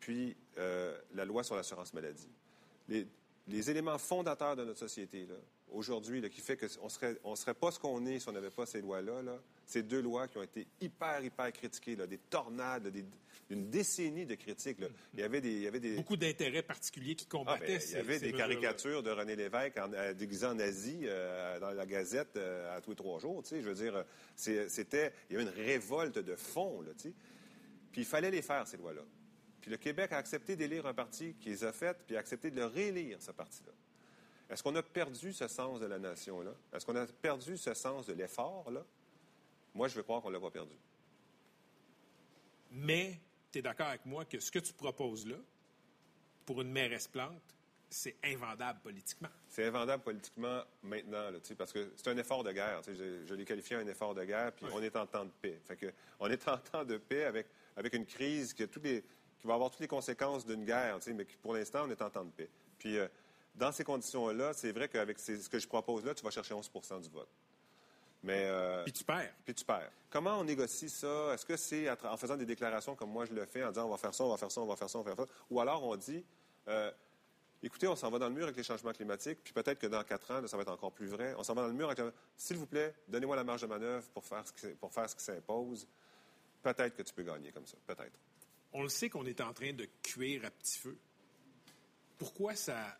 puis 0.00 0.36
euh, 0.58 0.98
la 1.14 1.24
loi 1.24 1.44
sur 1.44 1.54
l'assurance 1.54 1.94
maladie. 1.94 2.28
Les 2.88 3.70
éléments 3.70 3.98
fondateurs 3.98 4.56
de 4.56 4.64
notre 4.64 4.80
société, 4.80 5.24
là, 5.24 5.36
aujourd'hui, 5.72 6.28
qui 6.30 6.40
fait 6.40 6.56
qu'on 6.56 6.84
ne 6.84 6.88
serait, 6.90 7.18
on 7.24 7.36
serait 7.36 7.54
pas 7.54 7.70
ce 7.70 7.78
qu'on 7.78 8.04
est 8.06 8.18
si 8.18 8.28
on 8.28 8.32
n'avait 8.32 8.50
pas 8.50 8.66
ces 8.66 8.80
lois-là, 8.80 9.22
là, 9.22 9.38
ces 9.66 9.82
deux 9.82 10.00
lois 10.00 10.28
qui 10.28 10.38
ont 10.38 10.42
été 10.42 10.66
hyper, 10.80 11.22
hyper 11.22 11.52
critiquées, 11.52 11.96
là, 11.96 12.06
des 12.06 12.18
tornades, 12.18 12.88
des- 12.88 13.04
une 13.50 13.70
décennie 13.70 14.26
de 14.26 14.34
critiques. 14.34 14.78
là. 14.78 14.88
Il 15.14 15.20
y 15.20 15.22
avait 15.22 15.40
des... 15.40 15.52
Il 15.52 15.62
y 15.62 15.66
avait 15.66 15.80
des 15.80 15.96
Beaucoup 15.96 16.16
d'intérêts 16.16 16.62
particuliers 16.62 17.14
qui 17.14 17.24
ah, 17.28 17.32
combattaient 17.32 17.78
ben, 17.78 17.82
il 17.82 17.92
y 17.92 17.96
avait 17.96 18.18
des 18.18 18.32
caricatures 18.32 19.02
de 19.02 19.10
René 19.10 19.36
Lévesque 19.36 19.78
en, 19.78 19.90
euh, 19.94 20.12
déguisé 20.12 20.44
en 20.46 20.58
Asie 20.58 21.00
euh, 21.04 21.58
dans 21.58 21.70
la 21.70 21.86
Gazette 21.86 22.36
euh, 22.36 22.76
à 22.76 22.80
tous 22.80 22.90
les 22.90 22.96
trois 22.96 23.18
jours. 23.18 23.42
Tu 23.42 23.50
sais, 23.50 23.62
je 23.62 23.68
veux 23.68 23.74
dire, 23.74 24.04
c'était, 24.36 25.12
il 25.30 25.36
y 25.36 25.40
avait 25.40 25.50
une 25.50 25.64
révolte 25.64 26.18
de 26.18 26.36
fond, 26.36 26.82
là, 26.82 26.90
tu 26.94 27.08
sais. 27.08 27.14
Puis 27.90 28.02
il 28.02 28.06
fallait 28.06 28.30
les 28.30 28.42
faire 28.42 28.66
ces 28.66 28.76
lois-là. 28.76 29.02
Puis 29.62 29.70
le 29.70 29.76
Québec 29.78 30.12
a 30.12 30.18
accepté 30.18 30.54
d'élire 30.54 30.86
un 30.86 30.94
parti 30.94 31.34
qui 31.40 31.48
les 31.48 31.64
a 31.64 31.72
faites, 31.72 31.98
puis 32.06 32.16
a 32.16 32.20
accepté 32.20 32.50
de 32.50 32.56
le 32.56 32.66
réélire 32.66 33.20
ce 33.20 33.32
parti-là. 33.32 33.72
Est-ce 34.50 34.62
qu'on 34.62 34.74
a 34.76 34.82
perdu 34.82 35.32
ce 35.32 35.46
sens 35.48 35.78
de 35.80 35.86
la 35.86 35.98
nation 35.98 36.40
là 36.40 36.52
Est-ce 36.72 36.86
qu'on 36.86 36.96
a 36.96 37.06
perdu 37.06 37.56
ce 37.56 37.74
sens 37.74 38.06
de 38.06 38.14
l'effort 38.14 38.70
là 38.70 38.82
Moi, 39.74 39.88
je 39.88 39.94
veux 39.94 40.02
croire 40.02 40.22
qu'on 40.22 40.30
l'a 40.30 40.40
pas 40.40 40.50
perdu. 40.50 40.74
Mais 42.70 43.18
tu 43.52 43.58
es 43.58 43.62
d'accord 43.62 43.88
avec 43.88 44.04
moi 44.06 44.24
que 44.24 44.40
ce 44.40 44.50
que 44.50 44.58
tu 44.58 44.72
proposes 44.72 45.26
là, 45.26 45.36
pour 46.46 46.60
une 46.62 46.70
mairesse 46.70 47.08
plante, 47.08 47.40
c'est 47.90 48.16
invendable 48.22 48.80
politiquement. 48.80 49.28
C'est 49.48 49.64
invendable 49.66 50.02
politiquement 50.02 50.62
maintenant, 50.82 51.30
là, 51.30 51.38
parce 51.56 51.72
que 51.72 51.92
c'est 51.96 52.08
un 52.08 52.16
effort 52.18 52.44
de 52.44 52.52
guerre. 52.52 52.82
Je, 52.86 53.24
je 53.26 53.34
l'ai 53.34 53.44
qualifié 53.46 53.76
un 53.76 53.86
effort 53.86 54.14
de 54.14 54.24
guerre, 54.24 54.52
puis 54.52 54.66
on 54.74 54.82
est 54.82 54.94
en 54.96 55.06
temps 55.06 55.24
de 55.24 55.30
paix. 55.40 55.58
Fait 55.64 55.76
que, 55.76 55.86
on 56.20 56.28
est 56.30 56.46
en 56.48 56.58
temps 56.58 56.84
de 56.84 56.98
paix 56.98 57.24
avec, 57.24 57.46
avec 57.76 57.94
une 57.94 58.04
crise 58.04 58.52
qui, 58.52 58.62
a 58.62 58.66
tous 58.66 58.80
les- 58.80 59.02
qui 59.40 59.46
va 59.46 59.54
avoir 59.54 59.70
toutes 59.70 59.80
les 59.80 59.88
conséquences 59.88 60.44
d'une 60.44 60.64
guerre, 60.64 60.98
mais 61.14 61.24
qui, 61.24 61.36
pour 61.36 61.54
l'instant, 61.54 61.84
on 61.86 61.90
est 61.90 62.02
en 62.02 62.10
temps 62.10 62.24
de 62.24 62.30
paix. 62.30 62.50
Puis, 62.78 62.98
euh, 62.98 63.08
dans 63.58 63.72
ces 63.72 63.84
conditions-là, 63.84 64.52
c'est 64.54 64.72
vrai 64.72 64.88
qu'avec 64.88 65.18
ce 65.18 65.48
que 65.48 65.58
je 65.58 65.68
propose 65.68 66.04
là, 66.04 66.14
tu 66.14 66.22
vas 66.24 66.30
chercher 66.30 66.54
11% 66.54 67.00
du 67.02 67.10
vote. 67.10 67.28
Mais. 68.22 68.44
euh, 68.46 68.82
Puis 68.84 68.92
tu 68.92 69.04
perds. 69.04 69.32
puis 69.44 69.54
tu 69.54 69.64
perds. 69.64 69.90
Comment 70.10 70.38
on 70.40 70.44
négocie 70.44 70.88
ça? 70.88 71.34
Est-ce 71.34 71.44
que 71.46 71.56
c'est 71.56 71.88
en 72.04 72.16
faisant 72.16 72.36
des 72.36 72.46
déclarations 72.46 72.96
comme 72.96 73.10
moi 73.10 73.24
je 73.26 73.32
le 73.32 73.44
fais, 73.44 73.62
en 73.64 73.68
disant 73.68 73.86
on 73.86 73.90
va 73.90 73.96
faire 73.96 74.14
ça, 74.14 74.24
on 74.24 74.30
va 74.30 74.36
faire 74.36 74.50
ça, 74.50 74.60
on 74.60 74.66
va 74.66 74.76
faire 74.76 74.90
ça, 74.90 74.98
on 74.98 75.02
va 75.02 75.14
faire 75.14 75.26
ça? 75.26 75.32
Ou 75.50 75.60
alors 75.60 75.84
on 75.84 75.94
dit, 75.96 76.24
euh, 76.66 76.90
écoutez, 77.62 77.86
on 77.86 77.94
s'en 77.94 78.10
va 78.10 78.18
dans 78.18 78.28
le 78.28 78.34
mur 78.34 78.44
avec 78.44 78.56
les 78.56 78.62
changements 78.64 78.92
climatiques, 78.92 79.38
puis 79.44 79.52
peut-être 79.52 79.78
que 79.78 79.86
dans 79.86 80.02
quatre 80.02 80.30
ans, 80.32 80.40
là, 80.40 80.48
ça 80.48 80.56
va 80.56 80.62
être 80.62 80.72
encore 80.72 80.92
plus 80.92 81.06
vrai. 81.08 81.34
On 81.38 81.44
s'en 81.44 81.54
va 81.54 81.62
dans 81.62 81.68
le 81.68 81.74
mur 81.74 81.88
avec, 81.90 82.00
s'il 82.36 82.56
vous 82.56 82.66
plaît, 82.66 82.92
donnez-moi 83.06 83.36
la 83.36 83.44
marge 83.44 83.60
de 83.62 83.66
manœuvre 83.66 84.08
pour 84.10 84.24
faire 84.24 84.44
ce 84.46 84.52
qui, 84.52 84.74
pour 84.74 84.92
faire 84.92 85.08
ce 85.08 85.14
qui 85.14 85.22
s'impose. 85.24 85.86
Peut-être 86.62 86.96
que 86.96 87.02
tu 87.02 87.14
peux 87.14 87.22
gagner 87.22 87.52
comme 87.52 87.66
ça. 87.66 87.76
Peut-être. 87.86 88.18
On 88.72 88.82
le 88.82 88.88
sait 88.88 89.08
qu'on 89.08 89.24
est 89.26 89.40
en 89.40 89.52
train 89.52 89.72
de 89.72 89.86
cuire 90.02 90.44
à 90.44 90.50
petit 90.50 90.78
feu. 90.78 90.98
Pourquoi 92.18 92.56
ça, 92.56 92.98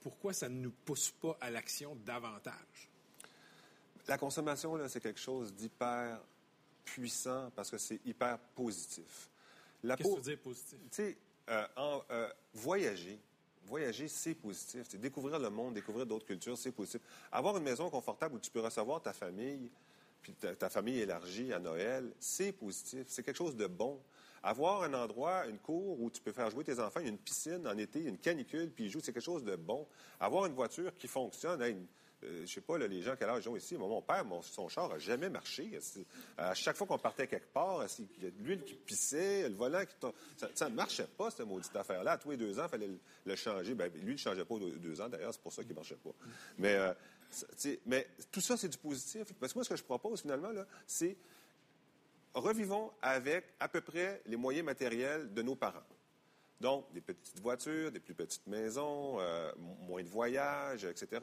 pourquoi 0.00 0.32
ça 0.32 0.48
ne 0.48 0.56
nous 0.56 0.70
pousse 0.70 1.10
pas 1.10 1.36
à 1.40 1.50
l'action 1.50 1.96
davantage? 2.06 2.88
La 4.08 4.18
consommation, 4.18 4.76
là, 4.76 4.88
c'est 4.88 5.00
quelque 5.00 5.20
chose 5.20 5.52
d'hyper 5.54 6.20
puissant 6.84 7.50
parce 7.54 7.70
que 7.70 7.78
c'est 7.78 8.00
hyper 8.04 8.38
positif. 8.38 9.28
Qu'est-ce 9.82 9.96
que 9.96 10.02
tu 10.02 10.14
veux 10.16 10.20
dire 10.20 10.38
positif? 10.38 10.78
Tu 10.78 10.88
sais, 10.90 11.18
euh, 11.48 11.66
euh, 12.10 12.28
voyager, 12.54 13.18
voyager, 13.64 14.08
c'est 14.08 14.34
positif. 14.34 14.84
Tu 14.84 14.92
sais, 14.92 14.98
découvrir 14.98 15.38
le 15.38 15.50
monde, 15.50 15.74
découvrir 15.74 16.06
d'autres 16.06 16.26
cultures, 16.26 16.58
c'est 16.58 16.72
positif. 16.72 17.00
Avoir 17.30 17.56
une 17.56 17.62
maison 17.62 17.88
confortable 17.90 18.36
où 18.36 18.38
tu 18.38 18.50
peux 18.50 18.60
recevoir 18.60 19.00
ta 19.02 19.12
famille, 19.12 19.70
puis 20.22 20.34
ta, 20.34 20.54
ta 20.54 20.68
famille 20.68 20.98
élargie 21.00 21.52
à 21.52 21.58
Noël, 21.58 22.12
c'est 22.18 22.52
positif. 22.52 23.04
C'est 23.08 23.22
quelque 23.22 23.38
chose 23.38 23.56
de 23.56 23.66
bon. 23.66 24.00
Avoir 24.42 24.82
un 24.82 24.94
endroit, 24.94 25.46
une 25.46 25.58
cour 25.58 26.00
où 26.00 26.10
tu 26.10 26.20
peux 26.20 26.32
faire 26.32 26.50
jouer 26.50 26.64
tes 26.64 26.78
enfants, 26.80 27.00
a 27.00 27.02
une 27.02 27.18
piscine 27.18 27.66
en 27.66 27.76
été, 27.76 28.00
une 28.00 28.18
canicule, 28.18 28.70
puis 28.70 28.84
ils 28.86 28.90
jouent, 28.90 29.00
c'est 29.02 29.12
quelque 29.12 29.22
chose 29.22 29.44
de 29.44 29.56
bon. 29.56 29.86
Avoir 30.18 30.46
une 30.46 30.54
voiture 30.54 30.96
qui 30.96 31.08
fonctionne, 31.08 31.60
hey, 31.60 31.76
euh, 32.22 32.42
je 32.46 32.52
sais 32.52 32.60
pas, 32.60 32.76
les 32.76 33.00
gens, 33.02 33.14
quel 33.18 33.28
âge 33.30 33.44
ils 33.44 33.48
ont 33.48 33.56
ici. 33.56 33.76
Moi, 33.76 33.88
mon 33.88 34.02
père, 34.02 34.24
son 34.42 34.68
char 34.68 34.88
n'a 34.90 34.98
jamais 34.98 35.30
marché. 35.30 35.70
C'est- 35.80 36.04
À 36.36 36.54
chaque 36.54 36.76
fois 36.76 36.86
qu'on 36.86 36.98
partait 36.98 37.26
quelque 37.26 37.50
part, 37.52 37.82
il 37.98 38.24
y 38.24 38.26
a 38.26 38.30
de 38.30 38.38
l'huile 38.42 38.62
qui 38.62 38.74
pissait, 38.74 39.48
le 39.48 39.54
volant 39.54 39.82
qui 39.86 39.94
Ça 40.54 40.68
ne 40.68 40.74
marchait 40.74 41.06
pas, 41.16 41.30
cette 41.30 41.46
maudite 41.46 41.74
affaire-là. 41.74 42.18
Tous 42.18 42.30
les 42.30 42.36
deux 42.36 42.58
ans, 42.58 42.64
il 42.64 42.68
fallait 42.70 42.90
le, 43.24 43.36
changer. 43.36 43.74
Ben, 43.74 43.90
lui, 43.94 44.00
il 44.02 44.12
ne 44.12 44.16
changeait 44.18 44.44
pas 44.44 44.54
aux 44.54 44.58
deux- 44.58 45.00
ans, 45.00 45.08
d'ailleurs, 45.08 45.32
c'est 45.32 45.40
pour 45.42 45.52
ça 45.52 45.62
qu'il 45.62 45.70
ne 45.72 45.76
marchait 45.76 45.96
pas. 45.96 46.10
Mais, 46.58 46.74
euh, 46.74 46.92
mais 47.86 48.06
tout 48.30 48.40
ça, 48.40 48.56
c'est 48.56 48.68
du 48.68 48.78
positif. 48.78 49.32
Parce 49.38 49.52
que 49.52 49.58
moi, 49.58 49.64
ce 49.64 49.70
que 49.70 49.76
je 49.76 49.84
propose, 49.84 50.20
finalement, 50.20 50.50
c'est 50.86 51.16
revivons 52.34 52.92
avec 53.02 53.44
à 53.58 53.68
peu 53.68 53.80
près 53.80 54.22
les 54.26 54.36
moyens 54.36 54.64
matériels 54.64 55.32
de 55.32 55.42
nos 55.42 55.56
parents. 55.56 55.82
Donc, 56.60 56.92
des 56.92 57.00
petites 57.00 57.40
voitures, 57.40 57.90
des 57.90 58.00
plus 58.00 58.14
petites 58.14 58.46
maisons, 58.46 59.18
euh, 59.20 59.50
mo- 59.56 59.76
moins 59.80 60.02
de 60.02 60.08
voyages, 60.08 60.84
etc. 60.84 61.20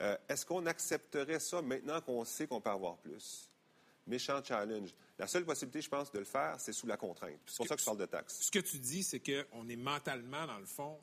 Euh, 0.00 0.16
Est-ce 0.28 0.44
qu'on 0.44 0.66
accepterait 0.66 1.38
ça 1.40 1.62
maintenant 1.62 2.00
qu'on 2.00 2.24
sait 2.24 2.46
qu'on 2.46 2.60
peut 2.60 2.70
avoir 2.70 2.96
plus? 2.96 3.50
Méchant 4.08 4.42
challenge. 4.42 4.94
La 5.18 5.26
seule 5.26 5.44
possibilité, 5.44 5.80
je 5.82 5.88
pense, 5.88 6.10
de 6.12 6.18
le 6.18 6.24
faire, 6.24 6.56
c'est 6.58 6.72
sous 6.72 6.86
la 6.86 6.96
contrainte. 6.96 7.38
C'est 7.46 7.56
pour 7.56 7.66
ça 7.66 7.74
que 7.74 7.80
je 7.80 7.86
parle 7.86 7.98
de 7.98 8.06
taxes. 8.06 8.38
Ce 8.42 8.50
que 8.50 8.58
tu 8.58 8.78
dis, 8.78 9.02
c'est 9.02 9.20
qu'on 9.20 9.68
est 9.68 9.76
mentalement, 9.76 10.46
dans 10.46 10.58
le 10.58 10.66
fond, 10.66 10.98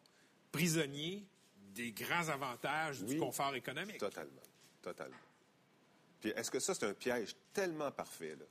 prisonnier 0.51 1.25
des 1.73 1.91
grands 1.91 2.29
avantages 2.29 3.01
du 3.03 3.17
confort 3.17 3.55
économique. 3.55 3.97
Totalement. 3.97 4.41
Totalement. 4.81 5.15
Puis 6.21 6.29
est-ce 6.31 6.51
que 6.51 6.59
ça, 6.59 6.73
c'est 6.75 6.85
un 6.85 6.93
piège 6.93 7.35
tellement 7.53 7.91
parfait 7.91 8.35
là, 8.39 8.45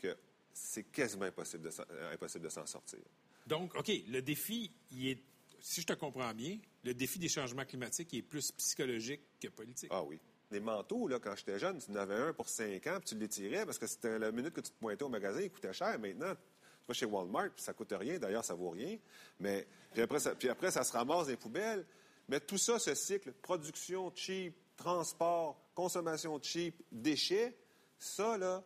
que 0.00 0.16
c'est 0.52 0.84
quasiment 0.84 1.24
impossible 1.26 1.64
de 1.64 1.70
s'en- 1.70 1.84
euh, 1.90 2.12
impossible 2.12 2.44
de 2.44 2.48
s'en 2.50 2.66
sortir? 2.66 2.98
Donc, 3.46 3.74
OK, 3.74 3.90
le 4.08 4.20
défi, 4.20 4.70
il 4.92 5.08
est, 5.08 5.18
si 5.60 5.80
je 5.82 5.86
te 5.86 5.92
comprends 5.92 6.32
bien, 6.34 6.58
le 6.84 6.94
défi 6.94 7.18
des 7.18 7.28
changements 7.28 7.64
climatiques 7.64 8.12
il 8.12 8.18
est 8.18 8.22
plus 8.22 8.52
psychologique 8.52 9.20
que 9.40 9.48
politique. 9.48 9.90
Ah 9.92 10.02
oui. 10.02 10.18
Les 10.50 10.60
manteaux, 10.60 11.06
là, 11.06 11.18
quand 11.20 11.36
j'étais 11.36 11.58
jeune, 11.58 11.78
tu 11.78 11.90
en 11.92 11.96
avais 11.96 12.16
un 12.16 12.32
pour 12.32 12.48
cinq 12.48 12.86
ans, 12.88 12.96
puis 12.98 13.10
tu 13.10 13.14
les 13.16 13.28
tirais 13.28 13.64
parce 13.64 13.78
que 13.78 13.86
c'était 13.86 14.18
la 14.18 14.32
minute 14.32 14.52
que 14.52 14.60
tu 14.60 14.70
te 14.70 14.78
pointais 14.78 15.04
au 15.04 15.08
magasin, 15.08 15.40
il 15.40 15.50
coûtait 15.50 15.72
cher. 15.72 15.96
Maintenant, 16.00 16.34
tu 16.34 16.86
vas 16.88 16.94
chez 16.94 17.06
Walmart, 17.06 17.50
puis 17.54 17.62
ça 17.62 17.72
coûte 17.72 17.92
rien. 17.96 18.18
D'ailleurs, 18.18 18.44
ça 18.44 18.54
vaut 18.54 18.70
rien. 18.70 18.98
Mais 19.38 19.66
puis 19.92 20.02
après, 20.02 20.18
ça, 20.18 20.34
puis 20.34 20.48
après, 20.48 20.70
ça 20.72 20.82
se 20.82 20.92
ramasse 20.92 21.24
dans 21.26 21.30
les 21.30 21.36
poubelles. 21.36 21.86
Mais 22.28 22.40
tout 22.40 22.58
ça, 22.58 22.78
ce 22.80 22.94
cycle, 22.96 23.32
production 23.32 24.12
cheap, 24.14 24.54
transport, 24.76 25.60
consommation 25.74 26.40
cheap, 26.42 26.74
déchets, 26.90 27.56
ça, 27.98 28.36
là, 28.36 28.64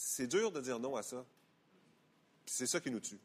c'est 0.00 0.28
dur 0.28 0.52
de 0.52 0.60
dire 0.60 0.78
non 0.78 0.94
à 0.94 1.02
ça. 1.02 1.26
C'est 2.46 2.68
ça 2.68 2.78
qui 2.78 2.88
nous 2.88 3.00
tue. 3.00 3.18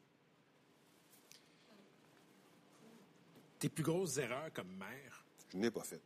Tes 3.60 3.70
plus 3.70 3.84
grosses 3.84 4.18
erreurs 4.18 4.52
comme 4.54 4.76
maire, 4.76 5.24
Je 5.52 5.58
n'ai 5.58 5.70
pas 5.70 5.84
fait. 5.84 6.02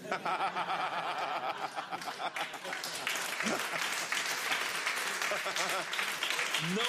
Non! 6.74 6.82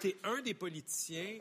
T'es 0.00 0.18
un 0.24 0.42
des 0.42 0.54
politiciens 0.54 1.38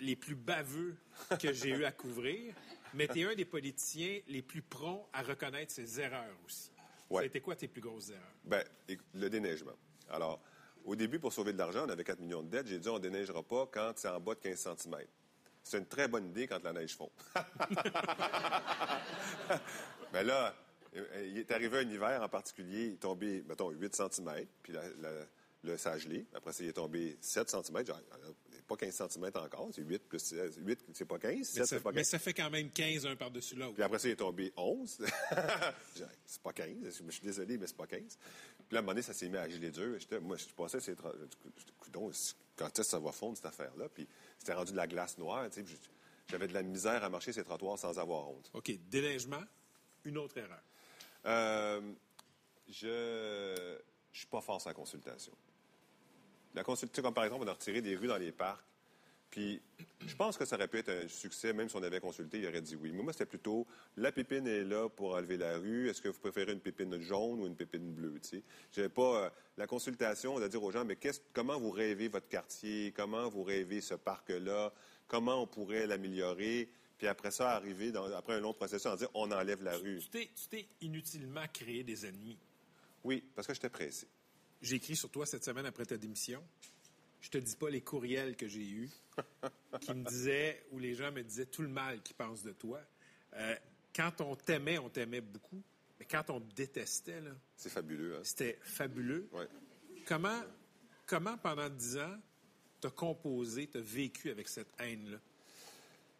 les 0.00 0.16
plus 0.16 0.34
baveux 0.34 0.96
que 1.40 1.52
j'ai 1.52 1.70
eu 1.70 1.84
à 1.86 1.92
couvrir, 1.92 2.54
mais 2.92 3.08
t'es 3.08 3.24
un 3.24 3.34
des 3.34 3.46
politiciens 3.46 4.20
les 4.28 4.42
plus 4.42 4.60
prompts 4.60 5.08
à 5.14 5.22
reconnaître 5.22 5.72
ses 5.72 5.98
erreurs 5.98 6.36
aussi. 6.44 6.71
Ouais. 7.12 7.24
C'était 7.24 7.40
quoi 7.40 7.54
tes 7.56 7.68
plus 7.68 7.80
grosses 7.80 8.10
erreurs? 8.10 8.22
Ben, 8.44 8.64
le 9.14 9.28
déneigement. 9.28 9.72
Alors, 10.10 10.40
au 10.84 10.96
début, 10.96 11.18
pour 11.18 11.32
sauver 11.32 11.52
de 11.52 11.58
l'argent, 11.58 11.84
on 11.86 11.88
avait 11.90 12.04
4 12.04 12.20
millions 12.20 12.42
de 12.42 12.48
dettes. 12.48 12.66
J'ai 12.66 12.78
dit, 12.78 12.88
on 12.88 12.94
ne 12.94 12.98
déneigera 13.00 13.42
pas 13.42 13.68
quand 13.72 13.92
c'est 13.96 14.08
en 14.08 14.18
bas 14.20 14.34
de 14.34 14.40
15 14.40 14.58
cm. 14.78 14.96
C'est 15.62 15.78
une 15.78 15.86
très 15.86 16.08
bonne 16.08 16.26
idée 16.28 16.46
quand 16.48 16.62
la 16.64 16.72
neige 16.72 16.96
fond. 16.96 17.10
Mais 20.12 20.24
là, 20.24 20.54
euh, 20.96 21.26
il 21.28 21.38
est 21.38 21.50
arrivé 21.52 21.78
un 21.78 21.88
hiver 21.88 22.20
en 22.22 22.28
particulier, 22.28 22.86
il 22.86 22.92
est 22.94 22.96
tombé, 22.96 23.42
mettons, 23.46 23.70
8 23.70 23.94
cm, 23.94 24.46
puis 24.62 24.72
la- 24.72 24.88
la- 25.00 25.24
le, 25.64 25.76
ça 25.76 25.92
a 25.92 25.98
gelé. 25.98 26.26
Après 26.34 26.52
ça, 26.52 26.62
il 26.64 26.70
est 26.70 26.72
tombé 26.72 27.16
7 27.20 27.48
cm. 27.50 27.86
Genre, 27.86 28.00
pas 28.66 28.76
15 28.76 29.08
cm 29.10 29.30
encore, 29.34 29.68
c'est 29.74 29.82
8 29.82 29.98
plus 30.08 30.18
16. 30.18 30.56
8, 30.58 30.84
c'est 30.94 31.04
pas 31.04 31.18
15, 31.18 31.46
7, 31.46 31.56
Mais 31.60 31.66
ça, 31.66 31.66
c'est 31.76 31.80
pas 31.82 31.90
15. 31.90 31.94
mais 31.96 32.04
ça 32.04 32.18
fait 32.18 32.32
quand 32.34 32.50
même 32.50 32.70
15 32.70 33.06
un 33.06 33.16
par-dessus 33.16 33.54
l'autre. 33.56 33.74
Puis 33.74 33.82
après 33.82 33.98
ça, 33.98 34.08
il 34.08 34.12
est 34.12 34.16
tombé 34.16 34.52
11. 34.56 34.98
J'ai 35.96 36.04
dit, 36.04 36.10
c'est 36.26 36.42
pas 36.42 36.52
15. 36.52 36.76
Je 36.84 37.10
suis 37.10 37.22
désolé, 37.22 37.58
mais 37.58 37.66
c'est 37.66 37.76
pas 37.76 37.86
15. 37.86 38.00
Puis 38.02 38.18
là, 38.70 38.76
à 38.76 38.78
un 38.78 38.82
moment 38.82 38.92
donné, 38.92 39.02
ça 39.02 39.12
s'est 39.12 39.28
mis 39.28 39.36
à 39.36 39.48
geler 39.48 39.70
dur. 39.70 39.96
Moi, 40.22 40.36
je 40.36 40.46
passais 40.54 40.80
ces... 40.80 40.94
tra- 40.94 41.14
j'étais, 41.20 41.72
Coudon, 41.78 42.10
c'est- 42.12 42.34
quand 42.56 42.66
est-ce 42.66 42.74
que 42.78 42.82
ça 42.82 42.98
va 42.98 43.12
fondre, 43.12 43.36
cette 43.36 43.46
affaire-là? 43.46 43.88
Puis 43.88 44.06
c'était 44.38 44.54
rendu 44.54 44.72
de 44.72 44.76
la 44.76 44.86
glace 44.86 45.18
noire, 45.18 45.48
tu 45.48 45.56
sais. 45.56 45.62
puis 45.62 45.76
J'avais 46.28 46.46
de 46.48 46.54
la 46.54 46.62
misère 46.62 47.02
à 47.04 47.08
marcher 47.08 47.32
ces 47.32 47.42
trottoirs 47.44 47.78
sans 47.78 47.98
avoir 47.98 48.28
honte. 48.30 48.50
OK, 48.54 48.72
déneigement, 48.88 49.42
une 50.04 50.18
autre 50.18 50.38
erreur. 50.38 50.62
Euh, 51.26 51.92
je 52.68 53.78
je 54.12 54.18
suis 54.18 54.26
pas 54.26 54.40
fort 54.42 54.60
sans 54.60 54.72
consultation. 54.74 55.32
La 56.54 56.64
consultation, 56.64 57.02
comme 57.02 57.14
par 57.14 57.24
exemple, 57.24 57.44
on 57.44 57.48
a 57.48 57.52
retiré 57.52 57.80
des 57.80 57.96
rues 57.96 58.08
dans 58.08 58.18
les 58.18 58.32
parcs. 58.32 58.64
Puis, 59.30 59.62
je 60.06 60.14
pense 60.14 60.36
que 60.36 60.44
ça 60.44 60.56
aurait 60.56 60.68
pu 60.68 60.76
être 60.76 60.90
un 60.90 61.08
succès, 61.08 61.54
même 61.54 61.66
si 61.66 61.74
on 61.76 61.82
avait 61.82 62.00
consulté, 62.00 62.38
il 62.38 62.46
aurait 62.46 62.60
dit 62.60 62.76
oui. 62.76 62.92
Mais 62.92 63.02
moi, 63.02 63.14
c'était 63.14 63.24
plutôt, 63.24 63.66
la 63.96 64.12
pépine 64.12 64.46
est 64.46 64.62
là 64.62 64.90
pour 64.90 65.14
enlever 65.14 65.38
la 65.38 65.56
rue. 65.56 65.88
Est-ce 65.88 66.02
que 66.02 66.08
vous 66.10 66.18
préférez 66.20 66.52
une 66.52 66.60
pépine 66.60 67.00
jaune 67.00 67.40
ou 67.40 67.46
une 67.46 67.56
pépine 67.56 67.94
bleue, 67.94 68.20
tu 68.22 68.28
sais? 68.28 68.42
J'avais 68.72 68.90
pas... 68.90 69.24
euh, 69.24 69.30
la 69.56 69.66
consultation, 69.66 70.34
on 70.34 70.42
a 70.42 70.48
dire 70.48 70.62
aux 70.62 70.70
gens, 70.70 70.84
mais 70.84 70.98
comment 71.32 71.58
vous 71.58 71.70
rêvez 71.70 72.08
votre 72.08 72.28
quartier? 72.28 72.92
Comment 72.94 73.30
vous 73.30 73.42
rêvez 73.42 73.80
ce 73.80 73.94
parc-là? 73.94 74.70
Comment 75.08 75.42
on 75.42 75.46
pourrait 75.46 75.86
l'améliorer? 75.86 76.68
Puis 76.98 77.06
après 77.06 77.30
ça, 77.30 77.52
arriver, 77.52 77.90
dans- 77.90 78.12
après 78.12 78.34
un 78.34 78.40
long 78.40 78.52
processus, 78.52 78.84
en 78.84 78.96
dire, 78.96 79.08
on 79.14 79.30
enlève 79.32 79.62
la 79.62 79.78
rue. 79.78 79.98
Tu 80.10 80.28
t'es 80.50 80.68
inutilement 80.82 81.46
créé 81.54 81.82
des 81.84 82.04
ennemis. 82.04 82.36
Oui, 83.02 83.24
parce 83.34 83.46
que 83.46 83.54
j'étais 83.54 83.70
pressé. 83.70 84.06
J'ai 84.62 84.76
écrit 84.76 84.96
sur 84.96 85.10
toi 85.10 85.26
cette 85.26 85.44
semaine 85.44 85.66
après 85.66 85.84
ta 85.84 85.96
démission. 85.96 86.42
Je 87.20 87.28
te 87.30 87.38
dis 87.38 87.56
pas 87.56 87.68
les 87.70 87.80
courriels 87.82 88.36
que 88.36 88.48
j'ai 88.48 88.64
eus 88.68 88.90
qui 89.80 89.92
me 89.92 90.04
disaient, 90.08 90.64
où 90.70 90.78
les 90.78 90.94
gens 90.94 91.12
me 91.12 91.22
disaient 91.22 91.46
tout 91.46 91.62
le 91.62 91.68
mal 91.68 92.00
qu'ils 92.02 92.16
pensent 92.16 92.42
de 92.42 92.52
toi. 92.52 92.80
Euh, 93.34 93.56
quand 93.94 94.20
on 94.20 94.34
t'aimait, 94.36 94.78
on 94.78 94.88
t'aimait 94.88 95.20
beaucoup. 95.20 95.62
Mais 95.98 96.06
quand 96.06 96.30
on 96.30 96.40
te 96.40 96.54
détestait, 96.54 97.20
là, 97.20 97.30
C'est 97.56 97.70
fabuleux, 97.70 98.16
hein? 98.16 98.20
c'était 98.22 98.58
fabuleux. 98.62 99.28
Ouais. 99.32 99.46
Comment, 100.06 100.40
comment 101.06 101.36
pendant 101.38 101.68
dix 101.68 101.96
ans, 101.98 102.16
t'as 102.80 102.90
composé, 102.90 103.68
t'as 103.68 103.80
vécu 103.80 104.30
avec 104.30 104.48
cette 104.48 104.72
haine-là? 104.78 105.18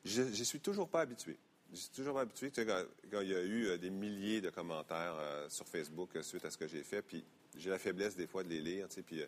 Je 0.05 0.23
ne 0.23 0.33
suis 0.45 0.61
toujours 0.61 0.89
pas 0.89 1.01
habitué. 1.01 1.37
Je 1.73 1.77
suis 1.79 1.91
toujours 1.91 2.15
pas 2.15 2.21
habitué. 2.23 2.51
Tu 2.51 2.57
sais, 2.61 2.67
quand, 2.67 2.85
quand 3.11 3.21
il 3.23 3.29
y 3.29 3.35
a 3.35 3.43
eu 3.43 3.67
euh, 3.67 3.79
des 3.79 3.91
milliers 3.91 4.41
de 4.41 4.51
commentaires 4.51 5.17
euh, 5.19 5.49
sur 5.49 5.67
Facebook 5.67 6.15
euh, 6.17 6.23
suite 6.23 6.45
à 6.45 6.51
ce 6.51 6.59
que 6.59 6.67
j'ai 6.69 6.83
fait, 6.83 7.03
puis 7.03 7.25
j'ai 7.57 7.71
la 7.71 7.79
faiblesse 7.79 8.17
des 8.17 8.27
fois 8.27 8.43
de 8.43 8.49
les 8.49 8.61
lire, 8.61 8.89
tu 8.89 8.97
sais, 8.97 9.03
puis 9.03 9.21
euh, 9.21 9.27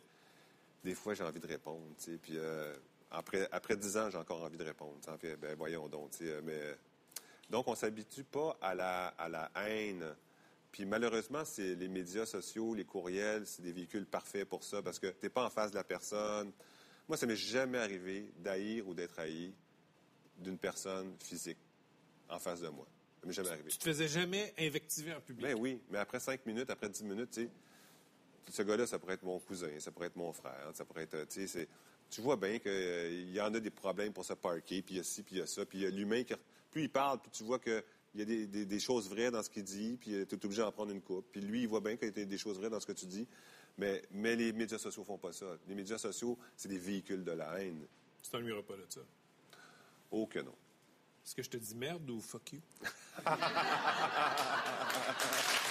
des 0.82 0.94
fois 0.94 1.14
j'ai 1.14 1.24
envie 1.24 1.40
de 1.40 1.46
répondre, 1.46 1.86
tu 1.98 2.12
sais, 2.12 2.18
puis 2.18 2.34
euh, 2.36 2.74
après, 3.10 3.48
après 3.52 3.76
10 3.76 3.96
ans, 3.96 4.10
j'ai 4.10 4.18
encore 4.18 4.42
envie 4.42 4.56
de 4.56 4.64
répondre. 4.64 4.96
en 5.08 5.18
fait, 5.18 5.36
ben 5.36 5.54
voyons 5.56 5.88
donc, 5.88 6.10
tu 6.10 6.18
sais, 6.18 6.30
euh, 6.30 6.40
mais... 6.42 6.76
donc, 7.50 7.68
on 7.68 7.74
s'habitue 7.74 8.24
pas 8.24 8.56
à 8.60 8.74
la, 8.74 9.08
à 9.08 9.28
la 9.28 9.50
haine. 9.56 10.04
Puis 10.72 10.84
malheureusement, 10.84 11.44
c'est 11.44 11.76
les 11.76 11.86
médias 11.86 12.26
sociaux, 12.26 12.74
les 12.74 12.84
courriels, 12.84 13.46
c'est 13.46 13.62
des 13.62 13.72
véhicules 13.72 14.06
parfaits 14.06 14.48
pour 14.48 14.64
ça, 14.64 14.82
parce 14.82 14.98
que 14.98 15.06
tu 15.06 15.18
n'es 15.22 15.28
pas 15.28 15.46
en 15.46 15.50
face 15.50 15.70
de 15.70 15.76
la 15.76 15.84
personne. 15.84 16.50
Moi, 17.06 17.16
ça 17.16 17.26
m'est 17.26 17.36
jamais 17.36 17.78
arrivé 17.78 18.32
d'haïr 18.38 18.88
ou 18.88 18.94
d'être 18.94 19.18
haï 19.20 19.54
d'une 20.38 20.58
personne 20.58 21.14
physique 21.20 21.58
en 22.28 22.40
face 22.40 22.60
de 22.60 22.68
moi. 22.68 22.86
Ça 23.20 23.26
m'est 23.28 23.32
jamais 23.32 23.50
arrivé. 23.50 23.70
Tu 23.70 23.78
te 23.78 23.84
faisais 23.84 24.08
jamais 24.08 24.52
invectiver 24.58 25.14
en 25.14 25.20
public. 25.20 25.46
Ben 25.46 25.56
oui, 25.56 25.80
mais 25.90 25.98
après 25.98 26.18
cinq 26.18 26.44
minutes, 26.44 26.68
après 26.70 26.88
dix 26.88 27.04
minutes, 27.04 27.30
tu 27.30 27.42
sais, 27.42 27.50
ce 28.52 28.62
gars-là, 28.62 28.86
ça 28.86 28.98
pourrait 28.98 29.14
être 29.14 29.22
mon 29.22 29.38
cousin, 29.40 29.68
ça 29.78 29.90
pourrait 29.90 30.08
être 30.08 30.16
mon 30.16 30.32
frère, 30.32 30.70
ça 30.74 30.84
pourrait 30.84 31.04
être, 31.04 31.26
tu 31.28 31.40
sais, 31.40 31.46
c'est- 31.46 31.68
tu 32.10 32.20
vois 32.20 32.36
bien 32.36 32.58
qu'il 32.58 33.32
y 33.32 33.40
en 33.40 33.52
a 33.54 33.60
des 33.60 33.70
problèmes 33.70 34.12
pour 34.12 34.24
se 34.24 34.34
parquer, 34.34 34.82
puis 34.82 34.94
il 34.94 34.98
y 34.98 35.00
a 35.00 35.04
ci, 35.04 35.22
puis 35.22 35.36
il 35.36 35.38
y 35.38 35.42
a 35.42 35.46
ça, 35.46 35.64
puis 35.64 35.78
il 35.78 35.84
y 35.84 35.86
a 35.86 35.90
l'humain 35.90 36.22
qui, 36.22 36.34
plus 36.70 36.82
il 36.82 36.90
parle, 36.90 37.20
plus 37.20 37.30
tu 37.30 37.44
vois 37.44 37.58
qu'il 37.58 37.82
y 38.14 38.22
a 38.22 38.24
des, 38.24 38.46
des- 38.46 38.66
des 38.66 38.80
choses 38.80 39.08
vraies 39.08 39.30
dans 39.30 39.42
ce 39.42 39.50
qu'il 39.50 39.64
dit, 39.64 39.96
puis 40.00 40.26
tu 40.26 40.34
es 40.34 40.44
obligé 40.44 40.62
d'en 40.62 40.72
prendre 40.72 40.92
une 40.92 41.00
coupe. 41.02 41.26
Puis 41.32 41.40
lui, 41.40 41.62
il 41.62 41.68
voit 41.68 41.80
bien 41.80 41.96
qu'il 41.96 42.16
y 42.16 42.20
a 42.20 42.24
des 42.24 42.38
choses 42.38 42.58
vraies 42.58 42.70
dans 42.70 42.80
ce 42.80 42.86
que 42.86 42.92
tu 42.92 43.06
dis, 43.06 43.26
mais, 43.78 44.02
mais 44.12 44.36
les 44.36 44.52
médias 44.52 44.78
sociaux 44.78 45.04
font 45.04 45.18
pas 45.18 45.32
ça. 45.32 45.46
Les 45.66 45.74
médias 45.74 45.98
sociaux, 45.98 46.38
c'est 46.56 46.68
des 46.68 46.78
véhicules 46.78 47.24
de 47.24 47.32
la 47.32 47.60
haine. 47.60 47.86
Tu 48.22 48.30
t'ennuieras 48.30 48.62
pas 48.62 48.76
de 48.76 48.84
ça. 48.88 49.00
Oh 50.10 50.26
que 50.26 50.38
non. 50.38 50.54
Est-ce 51.24 51.34
que 51.34 51.42
je 51.42 51.50
te 51.50 51.56
dis 51.56 51.74
merde 51.74 52.08
ou 52.10 52.20
fuck 52.20 52.52
you? 52.52 52.60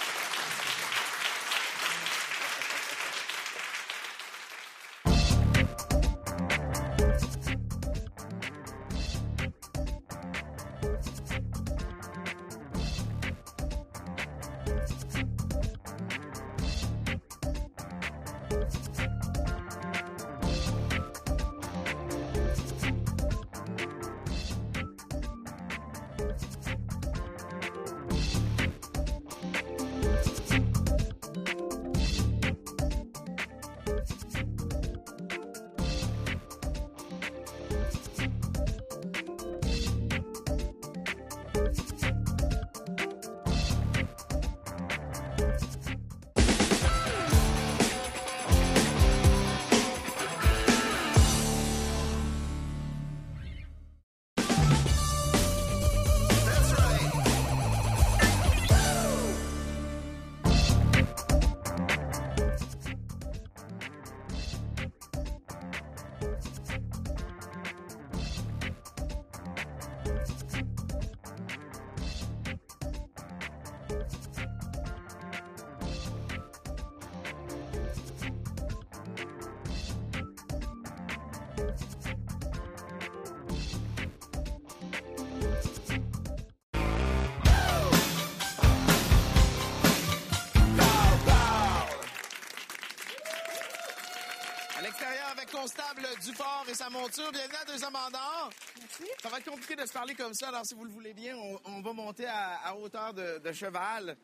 Bienvenue 97.15 97.55
à 97.61 97.65
Deuxième 97.71 97.91
Mandor. 97.91 98.49
Merci. 98.79 99.03
Ça 99.21 99.29
va 99.29 99.37
être 99.37 99.49
compliqué 99.49 99.75
de 99.75 99.85
se 99.85 99.93
parler 99.93 100.15
comme 100.15 100.33
ça, 100.33 100.47
alors 100.47 100.65
si 100.65 100.73
vous 100.73 100.83
le 100.83 100.89
voulez 100.89 101.13
bien, 101.13 101.35
on, 101.37 101.59
on 101.65 101.81
va 101.81 101.93
monter 101.93 102.25
à, 102.25 102.55
à 102.65 102.73
hauteur 102.75 103.13
de, 103.13 103.37
de 103.37 103.51
cheval. 103.51 104.17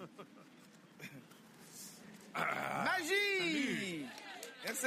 Magie! 2.34 4.04
Merci. 4.64 4.86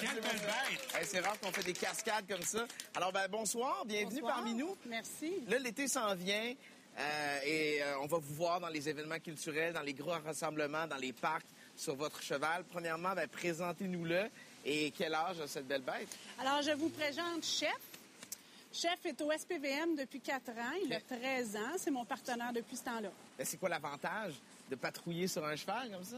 Quelle 0.00 0.14
belle 0.22 0.22
bête! 0.40 0.94
Hey, 0.94 1.04
c'est 1.04 1.20
rare 1.20 1.38
qu'on 1.40 1.52
fait 1.52 1.64
des 1.64 1.74
cascades 1.74 2.26
comme 2.28 2.40
ça. 2.42 2.66
Alors, 2.94 3.12
ben, 3.12 3.28
bonsoir, 3.28 3.84
bienvenue 3.84 4.20
Bonsoir. 4.20 4.36
parmi 4.36 4.54
nous. 4.54 4.74
Merci. 4.86 5.34
Là, 5.48 5.58
l'été 5.58 5.88
s'en 5.88 6.14
vient. 6.14 6.54
Euh, 6.98 7.38
et 7.44 7.82
euh, 7.82 7.98
on 8.00 8.06
va 8.06 8.16
vous 8.16 8.34
voir 8.34 8.58
dans 8.58 8.68
les 8.68 8.88
événements 8.88 9.18
culturels, 9.18 9.74
dans 9.74 9.82
les 9.82 9.92
gros 9.92 10.12
rassemblements, 10.24 10.86
dans 10.86 10.96
les 10.96 11.12
parcs 11.12 11.44
sur 11.76 11.94
votre 11.94 12.22
cheval. 12.22 12.64
Premièrement, 12.72 13.14
ben, 13.14 13.28
présentez-nous-le. 13.28 14.30
Et 14.68 14.90
quel 14.90 15.14
âge 15.14 15.40
a 15.40 15.46
cette 15.46 15.66
belle 15.68 15.82
bête? 15.82 16.08
Alors, 16.40 16.60
je 16.60 16.72
vous 16.72 16.88
présente 16.88 17.44
Chef. 17.44 17.78
Chef 18.72 18.98
est 19.06 19.20
au 19.22 19.30
SPVM 19.30 19.94
depuis 19.96 20.20
4 20.20 20.50
ans. 20.50 20.74
Il 20.84 20.92
a 20.92 21.00
13 21.00 21.56
ans. 21.56 21.76
C'est 21.78 21.92
mon 21.92 22.04
partenaire 22.04 22.52
depuis 22.52 22.76
ce 22.76 22.82
temps-là. 22.84 23.10
Ben, 23.38 23.44
c'est 23.46 23.56
quoi 23.58 23.68
l'avantage 23.68 24.34
de 24.68 24.74
patrouiller 24.74 25.28
sur 25.28 25.44
un 25.44 25.54
cheval 25.54 25.90
comme 25.92 26.04
ça? 26.04 26.16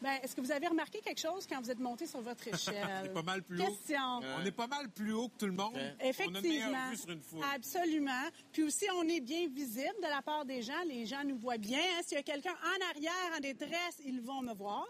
Ben, 0.00 0.18
est-ce 0.22 0.34
que 0.34 0.40
vous 0.40 0.50
avez 0.50 0.66
remarqué 0.66 1.00
quelque 1.00 1.20
chose 1.20 1.46
quand 1.46 1.60
vous 1.60 1.70
êtes 1.70 1.78
monté 1.78 2.06
sur 2.06 2.20
votre 2.22 2.48
échelle? 2.52 2.88
On 3.02 3.04
est 3.04 3.08
pas 3.10 3.22
mal 3.22 3.42
plus 3.42 3.60
haut. 3.60 3.66
Question. 3.66 4.20
On 4.40 4.44
est 4.44 4.50
pas 4.50 4.66
mal 4.66 4.88
plus 4.88 5.12
haut 5.12 5.28
que 5.28 5.38
tout 5.40 5.46
le 5.46 5.52
monde. 5.52 5.74
On 5.74 5.78
a 5.78 5.82
une 6.04 6.08
Effectivement. 6.08 6.40
meilleure 6.40 6.90
vue 6.90 6.96
sur 6.96 7.10
une 7.10 7.20
foule. 7.22 7.44
Absolument. 7.54 8.24
Puis 8.52 8.62
aussi, 8.64 8.86
on 8.96 9.06
est 9.06 9.20
bien 9.20 9.46
visible 9.48 9.94
de 10.02 10.08
la 10.08 10.22
part 10.22 10.44
des 10.46 10.62
gens. 10.62 10.82
Les 10.88 11.04
gens 11.06 11.22
nous 11.24 11.36
voient 11.36 11.58
bien. 11.58 11.78
hein. 11.78 12.00
S'il 12.04 12.16
y 12.16 12.20
a 12.20 12.24
quelqu'un 12.24 12.54
en 12.64 12.90
arrière 12.90 13.36
en 13.36 13.40
détresse, 13.40 13.98
ils 14.04 14.20
vont 14.22 14.40
me 14.40 14.54
voir. 14.54 14.86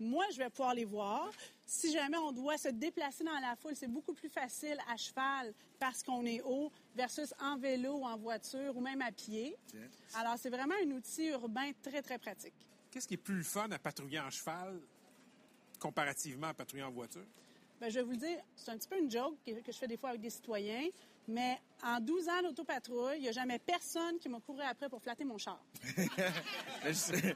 Moi, 0.00 0.24
je 0.32 0.38
vais 0.38 0.48
pouvoir 0.50 0.74
les 0.74 0.84
voir. 0.86 1.28
Si 1.66 1.92
jamais 1.92 2.18
on 2.18 2.32
doit 2.32 2.58
se 2.58 2.68
déplacer 2.68 3.24
dans 3.24 3.38
la 3.40 3.56
foule, 3.56 3.74
c'est 3.74 3.88
beaucoup 3.88 4.12
plus 4.12 4.28
facile 4.28 4.76
à 4.88 4.96
cheval 4.96 5.54
parce 5.78 6.02
qu'on 6.02 6.24
est 6.26 6.42
haut 6.42 6.70
versus 6.94 7.32
en 7.40 7.56
vélo 7.56 7.94
ou 7.98 8.04
en 8.04 8.16
voiture 8.16 8.76
ou 8.76 8.80
même 8.80 9.00
à 9.00 9.10
pied. 9.10 9.56
Alors, 10.14 10.34
c'est 10.38 10.50
vraiment 10.50 10.74
un 10.84 10.90
outil 10.90 11.28
urbain 11.28 11.70
très, 11.82 12.02
très 12.02 12.18
pratique. 12.18 12.54
Qu'est-ce 12.90 13.08
qui 13.08 13.14
est 13.14 13.18
plus 13.18 13.42
fun 13.42 13.70
à 13.70 13.78
patrouiller 13.78 14.20
en 14.20 14.30
cheval 14.30 14.78
comparativement 15.80 16.48
à 16.48 16.54
patrouiller 16.54 16.84
en 16.84 16.92
voiture? 16.92 17.26
Ben, 17.80 17.90
je 17.90 17.98
vais 17.98 18.04
vous 18.04 18.12
le 18.12 18.16
dire, 18.18 18.38
c'est 18.54 18.70
un 18.70 18.78
petit 18.78 18.88
peu 18.88 18.98
une 18.98 19.10
joke 19.10 19.36
que 19.44 19.72
je 19.72 19.76
fais 19.76 19.88
des 19.88 19.96
fois 19.96 20.10
avec 20.10 20.20
des 20.20 20.30
citoyens, 20.30 20.88
mais 21.28 21.58
en 21.82 22.00
12 22.00 22.28
ans 22.28 22.42
d'autopatrouille, 22.42 23.16
il 23.16 23.22
n'y 23.22 23.28
a 23.28 23.32
jamais 23.32 23.58
personne 23.58 24.18
qui 24.18 24.28
m'a 24.28 24.40
couru 24.40 24.62
après 24.62 24.88
pour 24.88 25.02
flatter 25.02 25.24
mon 25.24 25.36
char. 25.38 25.58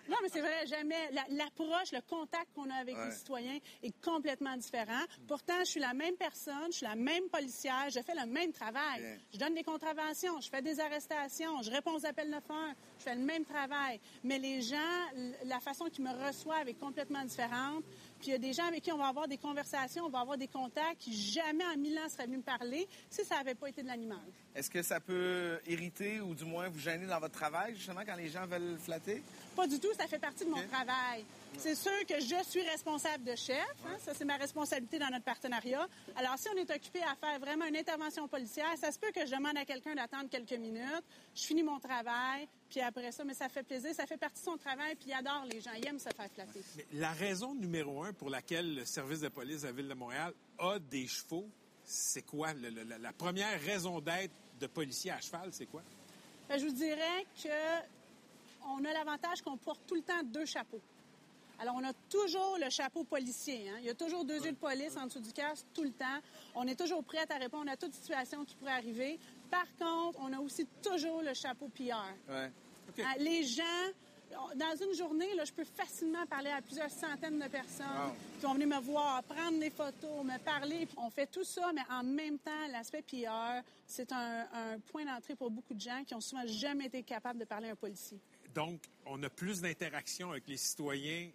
Non, 0.08 0.16
mais 0.22 0.28
c'est 0.28 0.40
vrai, 0.40 0.66
jamais. 0.66 1.10
La- 1.12 1.26
L'approche, 1.30 1.92
le 1.92 2.00
contact 2.02 2.48
qu'on 2.54 2.68
a 2.70 2.74
avec 2.74 2.96
Ouais. 2.96 3.06
les 3.06 3.12
citoyens 3.12 3.58
est 3.82 4.00
complètement 4.02 4.56
différent. 4.56 5.02
Pourtant, 5.26 5.58
je 5.60 5.64
suis 5.70 5.80
la 5.80 5.94
même 5.94 6.16
personne, 6.16 6.66
je 6.70 6.78
suis 6.78 6.86
la 6.86 6.94
même 6.96 7.28
policière, 7.30 7.88
je 7.90 8.00
fais 8.00 8.14
le 8.14 8.26
même 8.26 8.52
travail. 8.52 9.00
Bien. 9.00 9.16
Je 9.32 9.38
donne 9.38 9.54
des 9.54 9.62
contraventions, 9.62 10.40
je 10.40 10.48
fais 10.48 10.62
des 10.62 10.80
arrestations, 10.80 11.62
je 11.62 11.70
réponds 11.70 11.94
aux 11.94 12.06
appels 12.06 12.30
911, 12.30 12.74
je 12.98 13.04
fais 13.04 13.14
le 13.14 13.20
même 13.22 13.44
travail. 13.44 14.00
Mais 14.24 14.38
les 14.38 14.60
gens, 14.62 14.76
la 15.44 15.60
façon 15.60 15.86
qu'ils 15.86 16.04
me 16.04 16.26
reçoivent 16.26 16.68
est 16.68 16.78
complètement 16.78 17.24
différente. 17.24 17.84
Puis 18.18 18.28
il 18.28 18.30
y 18.32 18.34
a 18.34 18.38
des 18.38 18.52
gens 18.52 18.66
avec 18.66 18.82
qui 18.82 18.92
on 18.92 18.98
va 18.98 19.06
avoir 19.06 19.28
des 19.28 19.38
conversations, 19.38 20.04
on 20.04 20.08
va 20.08 20.20
avoir 20.20 20.36
des 20.36 20.48
contacts 20.48 20.98
qui 20.98 21.14
jamais 21.14 21.64
en 21.64 21.76
mille 21.76 21.98
ans 21.98 22.08
seraient 22.08 22.26
venus 22.26 22.38
me 22.38 22.42
parler 22.42 22.88
si 23.08 23.24
ça 23.24 23.36
n'avait 23.36 23.54
pas 23.54 23.68
été 23.68 23.82
de 23.82 23.88
l'animal. 23.88 24.18
Est-ce 24.54 24.70
que 24.70 24.82
ça 24.82 25.00
peut 25.00 25.60
irriter 25.66 26.20
ou 26.20 26.34
du 26.34 26.44
moins 26.44 26.68
vous 26.68 26.80
gêner 26.80 27.06
dans 27.06 27.20
votre 27.20 27.34
travail, 27.34 27.76
justement, 27.76 28.00
quand 28.04 28.16
les 28.16 28.28
gens 28.28 28.46
veulent 28.46 28.78
flatter? 28.78 29.22
Pas 29.58 29.66
du 29.66 29.80
tout, 29.80 29.92
ça 29.98 30.06
fait 30.06 30.20
partie 30.20 30.44
de 30.44 30.50
mon 30.50 30.62
travail. 30.68 31.24
C'est 31.58 31.74
sûr 31.74 31.90
que 32.08 32.20
je 32.20 32.36
suis 32.48 32.62
responsable 32.62 33.24
de 33.24 33.34
chef. 33.34 33.58
hein, 33.88 33.96
ça, 33.98 34.14
c'est 34.14 34.24
ma 34.24 34.36
responsabilité 34.36 35.00
dans 35.00 35.08
notre 35.10 35.24
partenariat. 35.24 35.84
Alors, 36.14 36.38
si 36.38 36.46
on 36.54 36.56
est 36.56 36.70
occupé 36.70 37.00
à 37.02 37.16
faire 37.16 37.40
vraiment 37.40 37.64
une 37.64 37.76
intervention 37.76 38.28
policière, 38.28 38.68
ça 38.80 38.92
se 38.92 39.00
peut 39.00 39.10
que 39.12 39.26
je 39.26 39.34
demande 39.34 39.56
à 39.58 39.64
quelqu'un 39.64 39.96
d'attendre 39.96 40.28
quelques 40.30 40.52
minutes. 40.52 41.02
Je 41.34 41.42
finis 41.42 41.64
mon 41.64 41.80
travail, 41.80 42.46
puis 42.70 42.80
après 42.80 43.10
ça, 43.10 43.24
mais 43.24 43.34
ça 43.34 43.48
fait 43.48 43.64
plaisir. 43.64 43.92
Ça 43.96 44.06
fait 44.06 44.16
partie 44.16 44.38
de 44.38 44.44
son 44.44 44.56
travail, 44.56 44.94
puis 44.94 45.08
il 45.08 45.12
adore 45.12 45.44
les 45.50 45.60
gens. 45.60 45.72
Il 45.76 45.84
aime 45.88 45.98
se 45.98 46.08
faire 46.10 46.30
flatter. 46.32 46.60
Mais 46.76 46.86
la 46.92 47.10
raison 47.10 47.52
numéro 47.56 48.04
un 48.04 48.12
pour 48.12 48.30
laquelle 48.30 48.76
le 48.76 48.84
service 48.84 49.18
de 49.22 49.28
police 49.28 49.62
de 49.62 49.66
la 49.66 49.72
Ville 49.72 49.88
de 49.88 49.94
Montréal 49.94 50.32
a 50.60 50.78
des 50.78 51.08
chevaux, 51.08 51.48
c'est 51.84 52.22
quoi? 52.22 52.52
Le- 52.52 52.70
le- 52.70 52.84
la, 52.84 52.98
la 52.98 53.12
première 53.12 53.60
raison 53.62 53.98
d'être 54.00 54.30
de 54.60 54.68
policier 54.68 55.10
à 55.10 55.20
cheval, 55.20 55.48
c'est 55.50 55.66
quoi? 55.66 55.82
Ben, 56.48 56.58
je 56.60 56.64
vous 56.66 56.72
dirais 56.72 57.26
que 57.42 57.48
on 58.70 58.84
a 58.84 58.92
l'avantage 58.92 59.42
qu'on 59.42 59.56
porte 59.56 59.80
tout 59.86 59.94
le 59.94 60.02
temps 60.02 60.22
deux 60.24 60.44
chapeaux. 60.44 60.80
Alors, 61.60 61.74
on 61.76 61.82
a 61.84 61.92
toujours 62.08 62.56
le 62.62 62.70
chapeau 62.70 63.02
policier. 63.02 63.68
hein. 63.68 63.76
Il 63.80 63.86
y 63.86 63.90
a 63.90 63.94
toujours 63.94 64.24
deux 64.24 64.36
yeux 64.44 64.52
de 64.52 64.56
police 64.56 64.96
en 64.96 65.06
dessous 65.06 65.18
du 65.20 65.32
casque 65.32 65.66
tout 65.74 65.82
le 65.82 65.90
temps. 65.90 66.20
On 66.54 66.66
est 66.68 66.76
toujours 66.78 67.02
prêt 67.02 67.26
à 67.28 67.36
répondre 67.36 67.68
à 67.68 67.76
toute 67.76 67.92
situation 67.94 68.44
qui 68.44 68.54
pourrait 68.54 68.72
arriver. 68.72 69.18
Par 69.50 69.66
contre, 69.76 70.20
on 70.22 70.32
a 70.32 70.38
aussi 70.38 70.66
toujours 70.82 71.20
le 71.20 71.34
chapeau. 71.34 71.68
Ouais. 71.78 72.52
OK. 72.90 73.04
Ah, 73.04 73.14
Les 73.18 73.42
gens, 73.42 73.64
dans 74.54 74.76
une 74.86 74.94
journée, 74.94 75.34
là, 75.34 75.44
je 75.44 75.52
peux 75.52 75.64
facilement 75.64 76.24
parler 76.26 76.50
à 76.50 76.62
plusieurs 76.62 76.90
centaines 76.90 77.40
de 77.40 77.48
personnes 77.48 77.86
Wow. 77.88 78.12
qui 78.38 78.46
vont 78.46 78.52
venir 78.54 78.68
me 78.68 78.80
voir, 78.80 79.24
prendre 79.24 79.58
des 79.58 79.70
photos, 79.70 80.22
me 80.24 80.38
parler. 80.38 80.86
On 80.96 81.10
fait 81.10 81.26
tout 81.26 81.42
ça, 81.44 81.72
mais 81.74 81.82
en 81.90 82.04
même 82.04 82.38
temps, 82.38 82.68
l'aspect 82.70 83.02
PR, 83.02 83.62
c'est 83.84 84.12
un, 84.12 84.46
un 84.52 84.78
point 84.78 85.04
d'entrée 85.04 85.34
pour 85.34 85.50
beaucoup 85.50 85.74
de 85.74 85.80
gens 85.80 86.04
qui 86.06 86.14
ont 86.14 86.20
souvent 86.20 86.46
jamais 86.46 86.86
été 86.86 87.02
capables 87.02 87.40
de 87.40 87.44
parler 87.46 87.68
à 87.70 87.72
un 87.72 87.76
policier. 87.76 88.20
Donc, 88.54 88.82
on 89.06 89.22
a 89.22 89.28
plus 89.30 89.60
d'interaction 89.60 90.30
avec 90.30 90.48
les 90.48 90.56
citoyens 90.56 91.30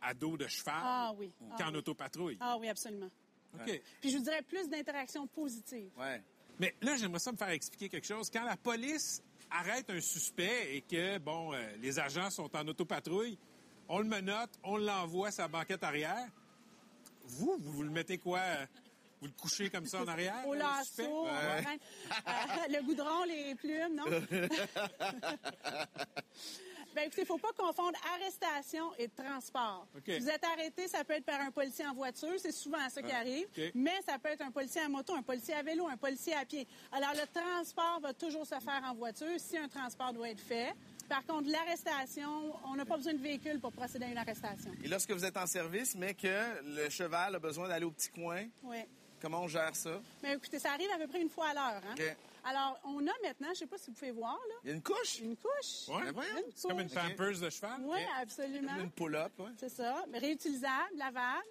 à 0.00 0.14
dos 0.14 0.36
de 0.36 0.46
cheval 0.46 0.74
Ah 0.78 1.12
oui. 1.16 1.32
Ah 1.52 1.56
qu'en 1.58 1.70
oui. 1.70 1.76
autopatrouille. 1.76 2.36
Ah 2.40 2.56
oui, 2.58 2.68
absolument. 2.68 3.08
OK. 3.54 3.80
Puis 4.00 4.10
je 4.10 4.16
vous 4.18 4.24
dirais 4.24 4.42
plus 4.42 4.68
d'interactions 4.68 5.26
positives. 5.26 5.90
Ouais. 5.96 6.22
Mais 6.58 6.74
là, 6.82 6.96
j'aimerais 6.96 7.18
ça 7.20 7.32
me 7.32 7.36
faire 7.36 7.50
expliquer 7.50 7.88
quelque 7.88 8.06
chose. 8.06 8.30
Quand 8.30 8.44
la 8.44 8.56
police 8.56 9.22
arrête 9.50 9.88
un 9.90 10.00
suspect 10.00 10.76
et 10.76 10.80
que, 10.82 11.18
bon, 11.18 11.52
euh, 11.52 11.76
les 11.80 11.98
agents 11.98 12.30
sont 12.30 12.54
en 12.56 12.66
autopatrouille, 12.66 13.38
on 13.88 13.98
le 13.98 14.04
menotte, 14.06 14.58
on 14.62 14.76
l'envoie 14.76 15.28
à 15.28 15.32
sa 15.32 15.48
banquette 15.48 15.82
arrière. 15.84 16.26
Vous, 17.24 17.56
vous, 17.60 17.72
vous 17.72 17.82
le 17.82 17.90
mettez 17.90 18.18
quoi? 18.18 18.38
euh, 18.40 18.66
Vous 19.20 19.26
le 19.26 19.32
couchez 19.34 19.70
comme 19.70 19.86
ça 19.86 20.02
en 20.02 20.08
arrière? 20.08 20.34
Au 20.46 20.54
le 20.54 20.60
lasso, 20.60 21.26
euh, 21.28 21.62
le 22.68 22.82
goudron, 22.84 23.24
les 23.24 23.54
plumes, 23.54 23.94
non? 23.94 24.04
ben 27.02 27.06
écoutez, 27.08 27.22
il 27.22 27.24
ne 27.24 27.26
faut 27.26 27.38
pas 27.38 27.52
confondre 27.56 27.98
arrestation 28.14 28.92
et 28.98 29.08
transport. 29.08 29.86
Vous 30.06 30.28
êtes 30.28 30.44
arrêté, 30.44 30.86
ça 30.88 31.02
peut 31.04 31.14
être 31.14 31.24
par 31.24 31.40
un 31.40 31.50
policier 31.50 31.84
en 31.86 31.94
voiture, 31.94 32.34
c'est 32.38 32.52
souvent 32.52 32.88
ça 32.88 33.02
qui 33.02 33.10
Ah, 33.12 33.18
arrive, 33.18 33.46
mais 33.74 34.00
ça 34.06 34.18
peut 34.18 34.28
être 34.28 34.42
un 34.42 34.50
policier 34.50 34.82
à 34.82 34.88
moto, 34.88 35.14
un 35.14 35.22
policier 35.22 35.54
à 35.54 35.62
vélo, 35.62 35.88
un 35.88 35.96
policier 35.96 36.34
à 36.34 36.44
pied. 36.44 36.66
Alors 36.92 37.10
le 37.12 37.26
transport 37.32 37.98
va 38.00 38.12
toujours 38.12 38.46
se 38.46 38.54
faire 38.60 38.82
en 38.84 38.94
voiture 38.94 39.38
si 39.38 39.58
un 39.58 39.68
transport 39.68 40.12
doit 40.12 40.30
être 40.30 40.40
fait. 40.40 40.72
Par 41.08 41.24
contre, 41.26 41.50
l'arrestation, 41.50 42.54
on 42.64 42.76
n'a 42.76 42.84
pas 42.84 42.96
besoin 42.96 43.14
de 43.14 43.20
véhicule 43.22 43.58
pour 43.60 43.72
procéder 43.72 44.04
à 44.04 44.08
une 44.08 44.18
arrestation. 44.18 44.70
Et 44.84 44.88
lorsque 44.88 45.10
vous 45.10 45.24
êtes 45.24 45.36
en 45.36 45.46
service, 45.46 45.94
mais 45.96 46.14
que 46.14 46.62
le 46.64 46.88
cheval 46.88 47.34
a 47.34 47.38
besoin 47.38 47.68
d'aller 47.68 47.84
au 47.84 47.90
petit 47.90 48.10
coin, 48.10 48.46
Oui. 48.62 48.78
comment 49.20 49.42
on 49.42 49.48
gère 49.48 49.74
ça? 49.74 50.00
Mais 50.22 50.34
écoutez, 50.34 50.58
ça 50.60 50.70
arrive 50.72 50.88
à 50.94 50.98
peu 50.98 51.08
près 51.08 51.20
une 51.20 51.28
fois 51.30 51.48
à 51.48 51.54
l'heure. 51.54 51.82
hein? 51.90 51.94
Alors, 52.44 52.78
on 52.84 52.98
a 53.06 53.12
maintenant, 53.22 53.48
je 53.48 53.50
ne 53.50 53.54
sais 53.54 53.66
pas 53.66 53.78
si 53.78 53.86
vous 53.90 53.92
pouvez 53.96 54.10
voir, 54.10 54.34
là, 54.48 54.54
Il 54.64 54.68
y 54.68 54.72
a 54.72 54.74
une 54.74 54.82
couche? 54.82 55.20
une 55.20 55.36
couche. 55.36 55.88
Une 55.88 56.12
C'est 56.54 56.68
comme 56.68 56.80
une 56.80 56.90
pampers 56.90 57.38
de 57.40 57.50
cheval? 57.50 57.80
Oui, 57.84 57.98
absolument. 58.20 58.76
Une 58.80 58.90
pull-up, 58.90 59.32
ouais. 59.38 59.50
C'est 59.58 59.68
ça. 59.68 60.04
Réutilisable, 60.12 60.96
lavable, 60.96 61.46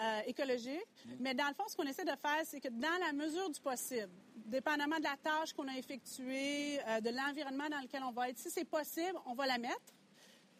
euh, 0.00 0.20
écologique. 0.26 0.86
Mais 1.18 1.34
dans 1.34 1.48
le 1.48 1.54
fond, 1.54 1.64
ce 1.66 1.76
qu'on 1.76 1.86
essaie 1.86 2.04
de 2.04 2.10
faire, 2.10 2.42
c'est 2.44 2.60
que 2.60 2.68
dans 2.68 2.98
la 3.04 3.12
mesure 3.12 3.50
du 3.50 3.60
possible, 3.60 4.12
dépendamment 4.36 4.98
de 4.98 5.04
la 5.04 5.16
tâche 5.16 5.52
qu'on 5.52 5.66
a 5.66 5.76
effectuée, 5.76 6.78
euh, 6.86 7.00
de 7.00 7.10
l'environnement 7.10 7.68
dans 7.68 7.80
lequel 7.80 8.02
on 8.04 8.12
va 8.12 8.28
être, 8.28 8.38
si 8.38 8.50
c'est 8.50 8.64
possible, 8.64 9.18
on 9.26 9.34
va 9.34 9.46
la 9.46 9.58
mettre. 9.58 9.92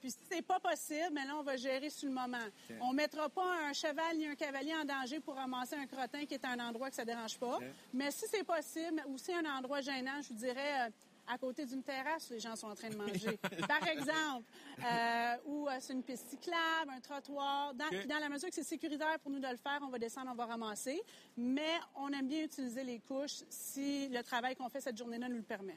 Puis 0.01 0.11
si 0.11 0.19
c'est 0.31 0.43
pas 0.43 0.61
possible, 0.61 1.11
mais 1.13 1.25
là, 1.25 1.37
on 1.39 1.43
va 1.43 1.57
gérer 1.57 1.91
sur 1.91 2.09
le 2.09 2.15
moment. 2.15 2.39
On 2.81 2.93
mettra 2.93 3.29
pas 3.29 3.69
un 3.69 3.73
cheval 3.73 4.17
ni 4.17 4.27
un 4.27 4.35
cavalier 4.35 4.75
en 4.75 4.85
danger 4.85 5.21
pour 5.21 5.35
ramasser 5.35 5.77
un 5.77 5.87
crottin 5.87 6.25
qui 6.25 6.35
est 6.35 6.45
à 6.45 6.51
un 6.51 6.61
endroit 6.61 6.91
que 6.91 6.97
ça 6.97 7.05
dérange 7.05 7.39
pas. 7.39 7.59
Mais 7.93 8.11
si 8.11 8.25
c'est 8.31 8.45
possible, 8.45 9.03
ou 9.09 9.19
si 9.19 9.33
un 9.33 9.45
endroit 9.45 9.81
gênant, 9.81 10.21
je 10.23 10.29
vous 10.29 10.35
dirais, 10.35 10.87
euh, 10.87 10.91
à 11.29 11.37
côté 11.37 11.67
d'une 11.67 11.83
terrasse 11.83 12.31
où 12.31 12.33
les 12.33 12.41
gens 12.41 12.57
sont 12.57 12.69
en 12.69 12.75
train 12.75 12.89
de 12.89 12.97
manger. 12.97 13.39
Par 13.69 13.87
exemple, 13.87 14.45
euh, 14.83 15.37
ou 15.45 15.69
euh, 15.69 15.73
c'est 15.81 15.93
une 15.93 16.03
piste 16.03 16.29
cyclable, 16.31 16.91
un 16.91 17.01
trottoir. 17.01 17.75
Dans, 17.75 17.91
dans 18.09 18.19
la 18.19 18.29
mesure 18.29 18.49
que 18.49 18.55
c'est 18.55 18.63
sécuritaire 18.63 19.19
pour 19.21 19.31
nous 19.31 19.41
de 19.41 19.47
le 19.47 19.57
faire, 19.57 19.79
on 19.83 19.89
va 19.89 19.99
descendre, 19.99 20.31
on 20.33 20.35
va 20.35 20.47
ramasser. 20.47 21.01
Mais 21.37 21.79
on 21.97 22.11
aime 22.13 22.27
bien 22.29 22.45
utiliser 22.45 22.83
les 22.83 23.01
couches 23.01 23.43
si 23.51 24.09
le 24.09 24.23
travail 24.23 24.57
qu'on 24.57 24.69
fait 24.69 24.81
cette 24.81 24.97
journée-là 24.97 25.29
nous 25.29 25.37
le 25.37 25.43
permet. 25.43 25.77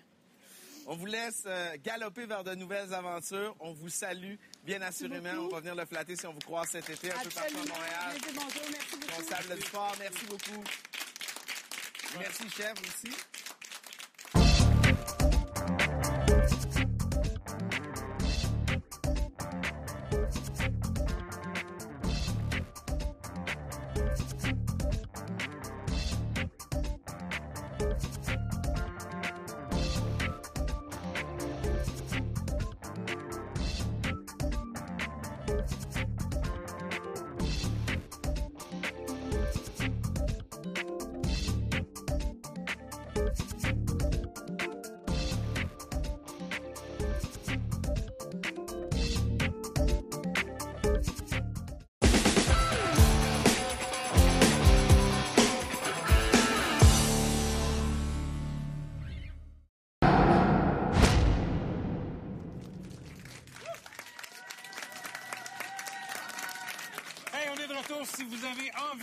On 0.88 0.95
vous 0.95 1.05
laisse 1.05 1.43
euh, 1.45 1.75
galoper 1.84 2.25
vers 2.25 2.43
de 2.43 2.55
nouvelles 2.55 2.93
aventures. 2.93 3.55
On 3.59 3.71
vous 3.73 3.89
salue, 3.89 4.36
bien 4.63 4.82
assurément. 4.82 5.29
On 5.43 5.47
va 5.49 5.59
venir 5.59 5.75
le 5.75 5.86
flatter 5.86 6.15
si 6.15 6.25
on 6.25 6.34
vous 6.34 6.39
croise 6.39 6.69
cet 6.69 6.89
été 6.89 7.11
un 7.11 7.19
peu 7.19 7.29
partout 7.29 7.55
à 7.57 7.67
Montréal. 7.67 8.13
Merci, 8.13 8.36
bonjour, 8.36 8.61
merci 8.71 8.95
beaucoup. 8.95 9.07
Responsable 9.17 9.55
du 9.55 9.61
sport, 9.61 9.95
merci 9.99 10.25
beaucoup. 10.25 10.63
Merci, 12.19 12.49
chef, 12.49 12.73
aussi. 12.82 13.15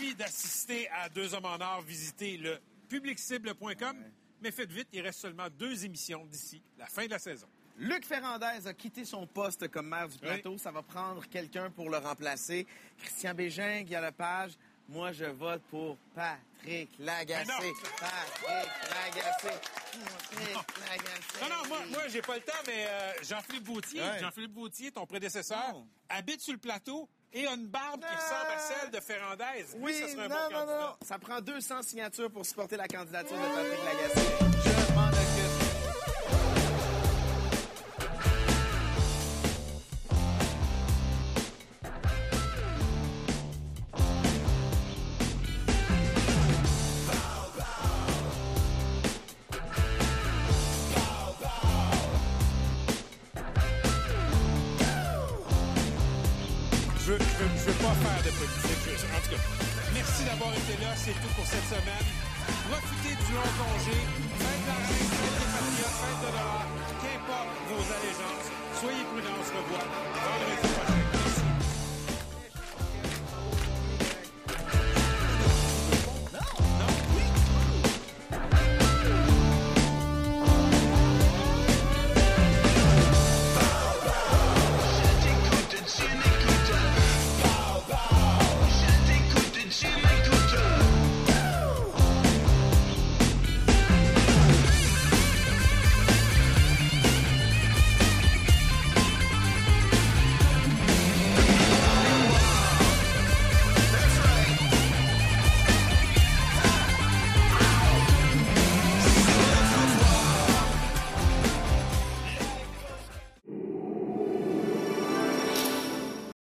Envie 0.08 0.14
d'assister 0.14 0.88
à 0.90 1.08
Deux 1.08 1.34
Hommes 1.34 1.44
en 1.44 1.60
Or, 1.60 1.82
visitez 1.82 2.36
le 2.38 2.58
publiccible.com. 2.88 3.96
Mais 4.40 4.50
faites 4.50 4.70
vite, 4.70 4.88
il 4.92 5.02
reste 5.02 5.20
seulement 5.20 5.48
deux 5.50 5.84
émissions 5.84 6.24
d'ici 6.26 6.62
la 6.78 6.86
fin 6.86 7.04
de 7.06 7.10
la 7.10 7.18
saison. 7.18 7.46
Luc 7.76 8.04
Ferrandez 8.06 8.66
a 8.66 8.72
quitté 8.74 9.04
son 9.04 9.26
poste 9.26 9.68
comme 9.68 9.88
maire 9.88 10.08
du 10.08 10.18
plateau. 10.18 10.56
Ça 10.58 10.70
va 10.70 10.82
prendre 10.82 11.24
quelqu'un 11.28 11.70
pour 11.70 11.90
le 11.90 11.98
remplacer. 11.98 12.66
Christian 12.98 13.34
Bégin, 13.34 13.82
Guy 13.82 13.94
Lepage. 13.94 14.52
Moi, 14.88 15.12
je 15.12 15.26
vote 15.26 15.60
pour 15.70 15.98
Patrick 16.14 16.88
Lagacé. 16.98 17.46
Non. 17.46 17.54
Patrick 18.00 18.90
Lagacé. 18.90 19.48
Patrick 20.54 20.78
Lagacé. 20.88 21.40
Non, 21.42 21.48
non, 21.48 21.68
moi, 21.68 21.78
moi 21.90 22.08
j'ai 22.08 22.22
pas 22.22 22.36
le 22.36 22.42
temps, 22.42 22.52
mais 22.66 22.86
euh, 22.86 23.12
Jean-Philippe 23.22 23.64
Bautier, 23.64 24.00
Ouais. 24.00 24.18
Jean-Philippe 24.20 24.52
Bautier, 24.54 24.90
ton 24.90 25.04
prédécesseur, 25.06 25.72
Non. 25.74 25.86
habite 26.08 26.40
sur 26.40 26.54
le 26.54 26.58
plateau 26.58 27.08
et 27.32 27.46
a 27.46 27.52
une 27.52 27.66
barbe 27.66 28.00
qui 28.00 28.14
ressemble 28.14 28.50
à 28.56 28.58
celle 28.58 28.90
de 28.90 29.00
Ferrandez. 29.00 29.44
Lui, 29.74 29.82
Oui, 29.84 29.94
ça 29.94 30.08
serait 30.08 30.24
un 30.24 30.28
non, 30.28 30.34
bon 30.34 30.42
non, 30.52 30.58
candidat. 30.60 30.80
non. 30.80 30.96
Ça 31.06 31.18
prend 31.18 31.40
200 31.40 31.82
signatures 31.82 32.30
pour 32.30 32.44
supporter 32.46 32.76
la 32.76 32.88
candidature 32.88 33.36
de 33.36 33.42
Patrick 33.42 33.84
Lagacé. 33.84 34.28
Je 34.64 34.94
m'en 34.94 35.08
occupe. 35.08 35.47